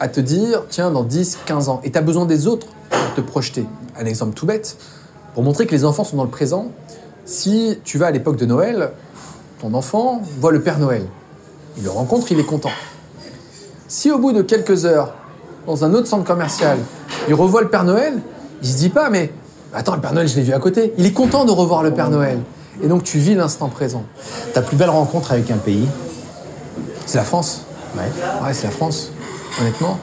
à 0.00 0.08
te 0.08 0.20
dire, 0.20 0.64
tiens, 0.70 0.90
dans 0.90 1.04
10, 1.04 1.40
15 1.44 1.68
ans. 1.68 1.80
Et 1.84 1.92
tu 1.92 1.98
as 1.98 2.02
besoin 2.02 2.24
des 2.24 2.46
autres 2.46 2.68
pour 2.90 3.14
te 3.14 3.20
projeter. 3.20 3.66
Un 3.98 4.06
exemple 4.06 4.34
tout 4.34 4.46
bête, 4.46 4.76
pour 5.34 5.42
montrer 5.42 5.66
que 5.66 5.72
les 5.72 5.84
enfants 5.84 6.04
sont 6.04 6.16
dans 6.16 6.24
le 6.24 6.30
présent, 6.30 6.72
si 7.24 7.78
tu 7.84 7.98
vas 7.98 8.06
à 8.06 8.10
l'époque 8.10 8.36
de 8.36 8.46
Noël, 8.46 8.90
ton 9.60 9.74
enfant 9.74 10.22
voit 10.40 10.52
le 10.52 10.60
Père 10.60 10.78
Noël. 10.78 11.06
Il 11.76 11.84
le 11.84 11.90
rencontre, 11.90 12.30
il 12.30 12.38
est 12.40 12.44
content. 12.44 12.70
Si 13.88 14.10
au 14.10 14.18
bout 14.18 14.32
de 14.32 14.42
quelques 14.42 14.84
heures, 14.84 15.14
dans 15.66 15.84
un 15.84 15.94
autre 15.94 16.06
centre 16.06 16.24
commercial, 16.24 16.78
il 17.28 17.34
revoit 17.34 17.62
le 17.62 17.68
Père 17.68 17.84
Noël, 17.84 18.20
il 18.62 18.68
se 18.68 18.76
dit 18.76 18.88
pas, 18.90 19.10
mais 19.10 19.32
attends, 19.72 19.94
le 19.94 20.00
Père 20.00 20.12
Noël, 20.12 20.28
je 20.28 20.36
l'ai 20.36 20.42
vu 20.42 20.52
à 20.52 20.58
côté. 20.58 20.92
Il 20.98 21.06
est 21.06 21.12
content 21.12 21.44
de 21.44 21.50
revoir 21.50 21.82
le 21.82 21.92
Père 21.92 22.10
Noël. 22.10 22.38
Et 22.82 22.88
donc 22.88 23.04
tu 23.04 23.18
vis 23.18 23.34
l'instant 23.34 23.68
présent. 23.68 24.04
Ta 24.52 24.62
plus 24.62 24.76
belle 24.76 24.90
rencontre 24.90 25.32
avec 25.32 25.50
un 25.50 25.56
pays 25.56 25.86
C'est 27.06 27.18
la 27.18 27.24
France. 27.24 27.62
Ouais. 27.96 28.02
Ouais, 28.44 28.52
c'est 28.52 28.64
la 28.64 28.72
France, 28.72 29.12
honnêtement. 29.60 29.98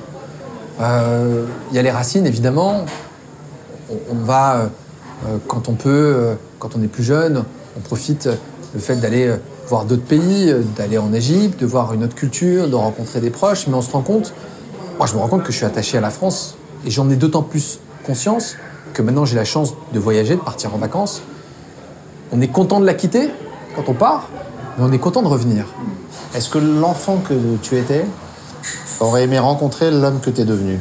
Euh, 0.80 1.46
Il 1.72 1.76
y 1.76 1.80
a 1.80 1.82
les 1.82 1.92
racines, 1.92 2.26
évidemment. 2.26 2.86
On, 3.90 3.96
on 4.12 4.26
va, 4.26 4.56
euh, 4.56 4.66
euh, 5.28 5.38
quand 5.48 5.68
on 5.68 5.74
peut, 5.74 5.90
euh, 5.90 6.36
quand 6.60 6.76
on 6.78 6.82
est 6.82 6.88
plus 6.88 7.04
jeune, 7.04 7.44
on 7.78 7.82
profite 7.82 8.30
le 8.74 8.80
fait 8.80 8.96
d'aller 8.96 9.36
voir 9.68 9.86
d'autres 9.86 10.04
pays, 10.04 10.50
euh, 10.50 10.62
d'aller 10.78 10.98
en 10.98 11.14
Égypte, 11.14 11.60
de 11.60 11.66
voir 11.66 11.94
une 11.94 12.04
autre 12.04 12.16
culture, 12.16 12.68
de 12.68 12.76
rencontrer 12.76 13.22
des 13.22 13.30
proches. 13.30 13.68
Mais 13.68 13.74
on 13.76 13.82
se 13.82 13.92
rend 13.92 14.02
compte, 14.02 14.34
moi 14.98 15.08
je 15.08 15.14
me 15.16 15.20
rends 15.20 15.28
compte 15.28 15.44
que 15.44 15.52
je 15.52 15.58
suis 15.58 15.66
attaché 15.66 15.98
à 15.98 16.02
la 16.02 16.10
France. 16.10 16.56
Et 16.86 16.92
j'en 16.92 17.10
ai 17.10 17.16
d'autant 17.16 17.44
plus 17.44 17.80
conscience 18.06 18.56
que 18.94 19.02
maintenant 19.02 19.26
j'ai 19.26 19.36
la 19.36 19.46
chance 19.46 19.74
de 19.94 20.00
voyager, 20.00 20.36
de 20.36 20.42
partir 20.42 20.74
en 20.74 20.78
vacances. 20.78 21.22
On 22.32 22.42
est 22.42 22.48
content 22.48 22.80
de 22.80 22.86
la 22.86 22.94
quitter 22.94 23.30
quand 23.76 23.84
on 23.88 23.94
part, 23.94 24.30
mais 24.78 24.86
on 24.86 24.92
est 24.92 25.00
content 25.00 25.22
de 25.22 25.28
revenir. 25.28 25.66
Est-ce 26.34 26.50
que 26.50 26.58
l'enfant 26.58 27.18
que 27.18 27.34
tu 27.62 27.78
étais 27.78 28.06
aurait 29.00 29.24
aimé 29.24 29.40
rencontrer 29.40 29.92
l'homme 29.92 30.20
que 30.20 30.30
tu 30.30 30.42
es 30.42 30.46
devenu? 30.46 30.80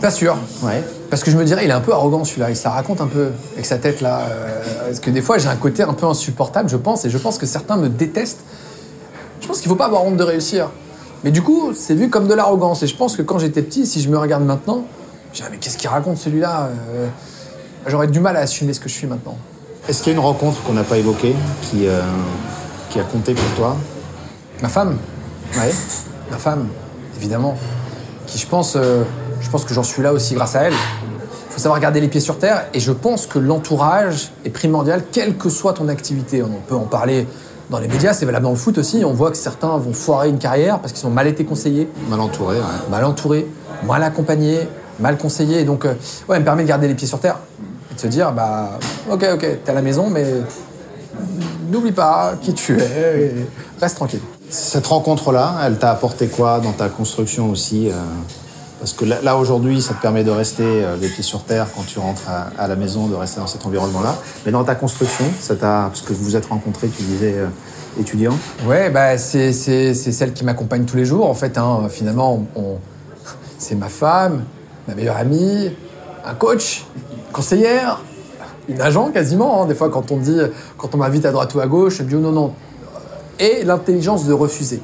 Pas 0.00 0.10
sûr. 0.10 0.36
Ouais. 0.62 0.84
Parce 1.14 1.22
que 1.22 1.30
je 1.30 1.36
me 1.36 1.44
dirais, 1.44 1.64
il 1.64 1.70
est 1.70 1.72
un 1.74 1.80
peu 1.80 1.92
arrogant 1.92 2.24
celui-là, 2.24 2.50
il 2.50 2.56
se 2.56 2.64
la 2.64 2.70
raconte 2.70 3.00
un 3.00 3.06
peu 3.06 3.28
avec 3.52 3.64
sa 3.66 3.78
tête 3.78 4.00
là. 4.00 4.22
euh, 4.22 4.62
parce 4.86 4.98
que 4.98 5.10
des 5.10 5.22
fois, 5.22 5.38
j'ai 5.38 5.46
un 5.46 5.54
côté 5.54 5.84
un 5.84 5.92
peu 5.92 6.06
insupportable, 6.06 6.68
je 6.68 6.76
pense, 6.76 7.04
et 7.04 7.10
je 7.10 7.16
pense 7.18 7.38
que 7.38 7.46
certains 7.46 7.76
me 7.76 7.88
détestent. 7.88 8.40
Je 9.40 9.46
pense 9.46 9.60
qu'il 9.60 9.68
faut 9.68 9.76
pas 9.76 9.86
avoir 9.86 10.04
honte 10.04 10.16
de 10.16 10.24
réussir. 10.24 10.70
Mais 11.22 11.30
du 11.30 11.40
coup, 11.40 11.72
c'est 11.72 11.94
vu 11.94 12.10
comme 12.10 12.26
de 12.26 12.34
l'arrogance. 12.34 12.82
Et 12.82 12.88
je 12.88 12.96
pense 12.96 13.16
que 13.16 13.22
quand 13.22 13.38
j'étais 13.38 13.62
petit, 13.62 13.86
si 13.86 14.00
je 14.02 14.08
me 14.08 14.18
regarde 14.18 14.42
maintenant, 14.42 14.82
je 15.32 15.36
dis, 15.38 15.44
Ah, 15.46 15.50
mais 15.52 15.58
qu'est-ce 15.58 15.78
qu'il 15.78 15.88
raconte 15.88 16.18
celui-là 16.18 16.70
Euh, 16.96 17.06
J'aurais 17.86 18.08
du 18.08 18.18
mal 18.18 18.36
à 18.36 18.40
assumer 18.40 18.72
ce 18.72 18.80
que 18.80 18.88
je 18.88 18.94
suis 18.94 19.06
maintenant. 19.06 19.36
Est-ce 19.88 20.02
qu'il 20.02 20.12
y 20.12 20.16
a 20.16 20.18
une 20.18 20.24
rencontre 20.24 20.60
qu'on 20.64 20.72
n'a 20.72 20.82
pas 20.82 20.96
évoquée 20.98 21.36
qui, 21.62 21.86
euh, 21.86 22.00
qui 22.90 22.98
a 22.98 23.04
compté 23.04 23.34
pour 23.34 23.48
toi? 23.56 23.76
Ma 24.62 24.68
femme, 24.68 24.96
Ouais. 25.56 25.72
ma 26.32 26.38
femme, 26.38 26.66
évidemment, 27.18 27.56
qui 28.26 28.36
je 28.38 28.48
pense, 28.48 28.74
euh, 28.74 29.04
je 29.40 29.48
pense 29.48 29.64
que 29.64 29.74
j'en 29.74 29.84
suis 29.84 30.02
là 30.02 30.12
aussi 30.12 30.34
grâce 30.34 30.56
à 30.56 30.62
elle. 30.62 30.74
Il 31.54 31.58
faut 31.58 31.62
savoir 31.62 31.78
garder 31.78 32.00
les 32.00 32.08
pieds 32.08 32.20
sur 32.20 32.38
terre 32.38 32.64
et 32.74 32.80
je 32.80 32.90
pense 32.90 33.26
que 33.28 33.38
l'entourage 33.38 34.32
est 34.44 34.50
primordial, 34.50 35.04
quelle 35.12 35.36
que 35.36 35.48
soit 35.48 35.72
ton 35.72 35.86
activité. 35.86 36.42
On 36.42 36.48
peut 36.66 36.74
en 36.74 36.80
parler 36.80 37.28
dans 37.70 37.78
les 37.78 37.86
médias, 37.86 38.12
c'est 38.12 38.26
valable 38.26 38.42
dans 38.42 38.50
le 38.50 38.56
foot 38.56 38.76
aussi. 38.76 39.04
On 39.04 39.12
voit 39.12 39.30
que 39.30 39.36
certains 39.36 39.76
vont 39.78 39.92
foirer 39.92 40.30
une 40.30 40.38
carrière 40.38 40.80
parce 40.80 40.92
qu'ils 40.92 41.06
ont 41.06 41.10
mal 41.12 41.28
été 41.28 41.44
conseillés, 41.44 41.88
Mal 42.08 42.18
entouré, 42.18 42.56
ouais. 42.56 42.64
mal 42.90 43.04
entourés, 43.04 43.46
mal 43.86 44.02
accompagnés, 44.02 44.58
mal 44.98 45.16
conseillés. 45.16 45.60
Et 45.60 45.64
donc, 45.64 45.84
euh, 45.84 45.94
ouais, 46.28 46.34
elle 46.34 46.40
me 46.40 46.44
permet 46.44 46.64
de 46.64 46.68
garder 46.68 46.88
les 46.88 46.94
pieds 46.94 47.06
sur 47.06 47.20
terre 47.20 47.38
et 47.92 47.94
de 47.94 48.00
se 48.00 48.08
dire, 48.08 48.32
bah, 48.32 48.70
ok, 49.08 49.24
ok, 49.34 49.40
t'es 49.64 49.70
à 49.70 49.74
la 49.74 49.82
maison, 49.82 50.10
mais 50.10 50.26
n'oublie 51.70 51.92
pas 51.92 52.34
qui 52.42 52.52
tu 52.52 52.76
es 52.80 53.20
et 53.20 53.32
reste 53.80 53.94
tranquille. 53.94 54.22
Cette 54.50 54.88
rencontre-là, 54.88 55.54
elle 55.64 55.78
t'a 55.78 55.92
apporté 55.92 56.26
quoi 56.26 56.58
dans 56.58 56.72
ta 56.72 56.88
construction 56.88 57.48
aussi 57.48 57.90
euh, 57.90 57.92
Parce 58.84 58.92
que 58.92 59.06
là, 59.06 59.38
aujourd'hui, 59.38 59.80
ça 59.80 59.94
te 59.94 60.02
permet 60.02 60.24
de 60.24 60.30
rester 60.30 60.62
euh, 60.62 60.98
les 61.00 61.08
pieds 61.08 61.22
sur 61.22 61.42
terre 61.42 61.68
quand 61.74 61.86
tu 61.86 61.98
rentres 61.98 62.28
à, 62.58 62.68
la 62.68 62.76
maison, 62.76 63.06
de 63.06 63.14
rester 63.14 63.40
dans 63.40 63.46
cet 63.46 63.64
environnement-là. 63.64 64.14
Mais 64.44 64.52
dans 64.52 64.62
ta 64.62 64.74
construction, 64.74 65.24
ça 65.40 65.56
t'a, 65.56 65.86
parce 65.88 66.02
que 66.02 66.12
vous 66.12 66.22
vous 66.22 66.36
êtes 66.36 66.44
rencontrés, 66.44 66.88
tu 66.88 67.02
disais 67.02 67.32
euh, 67.34 67.46
étudiant. 67.98 68.36
Ouais, 68.66 68.90
bah, 68.90 69.16
c'est, 69.16 69.54
c'est, 69.54 69.94
c'est 69.94 70.12
celle 70.12 70.34
qui 70.34 70.44
m'accompagne 70.44 70.84
tous 70.84 70.98
les 70.98 71.06
jours, 71.06 71.30
en 71.30 71.32
fait. 71.32 71.56
Hein. 71.56 71.86
Finalement, 71.88 72.44
c'est 73.58 73.74
ma 73.74 73.88
femme, 73.88 74.44
ma 74.86 74.94
meilleure 74.94 75.16
amie, 75.16 75.70
un 76.22 76.34
coach, 76.34 76.84
une 76.94 77.32
conseillère, 77.32 78.02
une 78.68 78.82
agent 78.82 79.12
quasiment. 79.12 79.62
hein. 79.62 79.66
Des 79.66 79.74
fois, 79.74 79.88
quand 79.88 80.12
on 80.12 80.18
dit, 80.18 80.40
quand 80.76 80.94
on 80.94 80.98
m'invite 80.98 81.24
à 81.24 81.32
droite 81.32 81.54
ou 81.54 81.60
à 81.60 81.66
gauche, 81.66 81.96
je 82.00 82.02
dis 82.02 82.16
oh, 82.16 82.20
non, 82.20 82.32
non. 82.32 82.52
Et 83.38 83.64
l'intelligence 83.64 84.26
de 84.26 84.34
refuser. 84.34 84.82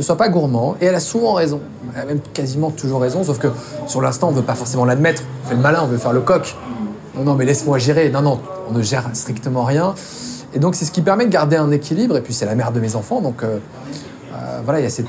Ne 0.00 0.02
sois 0.02 0.16
pas 0.16 0.30
gourmand. 0.30 0.76
Et 0.80 0.86
elle 0.86 0.94
a 0.94 1.00
souvent 1.00 1.34
raison. 1.34 1.60
Elle 1.94 2.00
a 2.00 2.04
même 2.06 2.20
quasiment 2.32 2.70
toujours 2.70 3.02
raison, 3.02 3.22
sauf 3.22 3.38
que 3.38 3.48
sur 3.86 4.00
l'instant, 4.00 4.28
on 4.28 4.30
ne 4.30 4.36
veut 4.36 4.42
pas 4.42 4.54
forcément 4.54 4.86
l'admettre. 4.86 5.22
On 5.44 5.48
fait 5.50 5.54
le 5.56 5.60
malin, 5.60 5.80
on 5.82 5.88
veut 5.88 5.98
faire 5.98 6.14
le 6.14 6.22
coq. 6.22 6.56
Non, 7.14 7.22
non, 7.22 7.34
mais 7.34 7.44
laisse-moi 7.44 7.76
gérer. 7.76 8.08
Non, 8.08 8.22
non, 8.22 8.40
on 8.70 8.72
ne 8.72 8.80
gère 8.80 9.10
strictement 9.12 9.62
rien. 9.62 9.94
Et 10.54 10.58
donc, 10.58 10.74
c'est 10.74 10.86
ce 10.86 10.90
qui 10.90 11.02
permet 11.02 11.26
de 11.26 11.30
garder 11.30 11.56
un 11.56 11.70
équilibre. 11.70 12.16
Et 12.16 12.22
puis, 12.22 12.32
c'est 12.32 12.46
la 12.46 12.54
mère 12.54 12.72
de 12.72 12.80
mes 12.80 12.96
enfants. 12.96 13.20
Donc, 13.20 13.42
euh, 13.42 13.58
euh, 14.32 14.60
voilà, 14.64 14.80
il 14.80 14.84
y 14.84 14.86
a 14.86 14.90
cette 14.90 15.04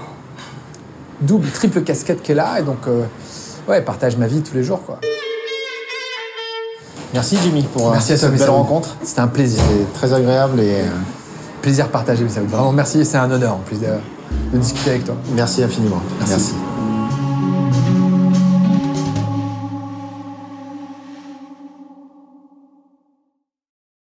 double, 1.21 1.47
triple 1.51 1.83
casquette 1.83 2.21
qui 2.21 2.33
est 2.33 2.35
là. 2.35 2.59
Et 2.59 2.63
donc, 2.63 2.85
euh, 2.89 3.03
ouais, 3.69 3.77
elle 3.77 3.85
partage 3.85 4.17
ma 4.17 4.27
vie 4.27 4.41
tous 4.41 4.55
les 4.55 4.63
jours, 4.65 4.83
quoi. 4.83 4.99
Merci 7.13 7.37
Jimmy 7.41 7.63
pour 7.63 7.91
Merci 7.91 8.11
à 8.11 8.17
toi, 8.17 8.27
cette 8.27 8.39
belle 8.39 8.49
rencontre. 8.49 8.97
C'était 9.03 9.21
un 9.21 9.27
plaisir. 9.27 9.61
C'est 9.69 9.93
très 9.93 10.13
agréable 10.13 10.59
et 10.59 10.83
Plaisir 11.61 11.89
partagé, 11.89 12.23
Messaoud. 12.23 12.47
Vraiment, 12.47 12.71
merci. 12.71 13.05
C'est 13.05 13.17
un 13.17 13.29
honneur, 13.29 13.53
en 13.53 13.59
plus, 13.59 13.79
de, 13.79 13.87
de 14.53 14.57
discuter 14.57 14.91
avec 14.91 15.05
toi. 15.05 15.15
merci 15.33 15.63
infiniment. 15.63 16.01
Merci. 16.19 16.31
merci. 16.33 16.70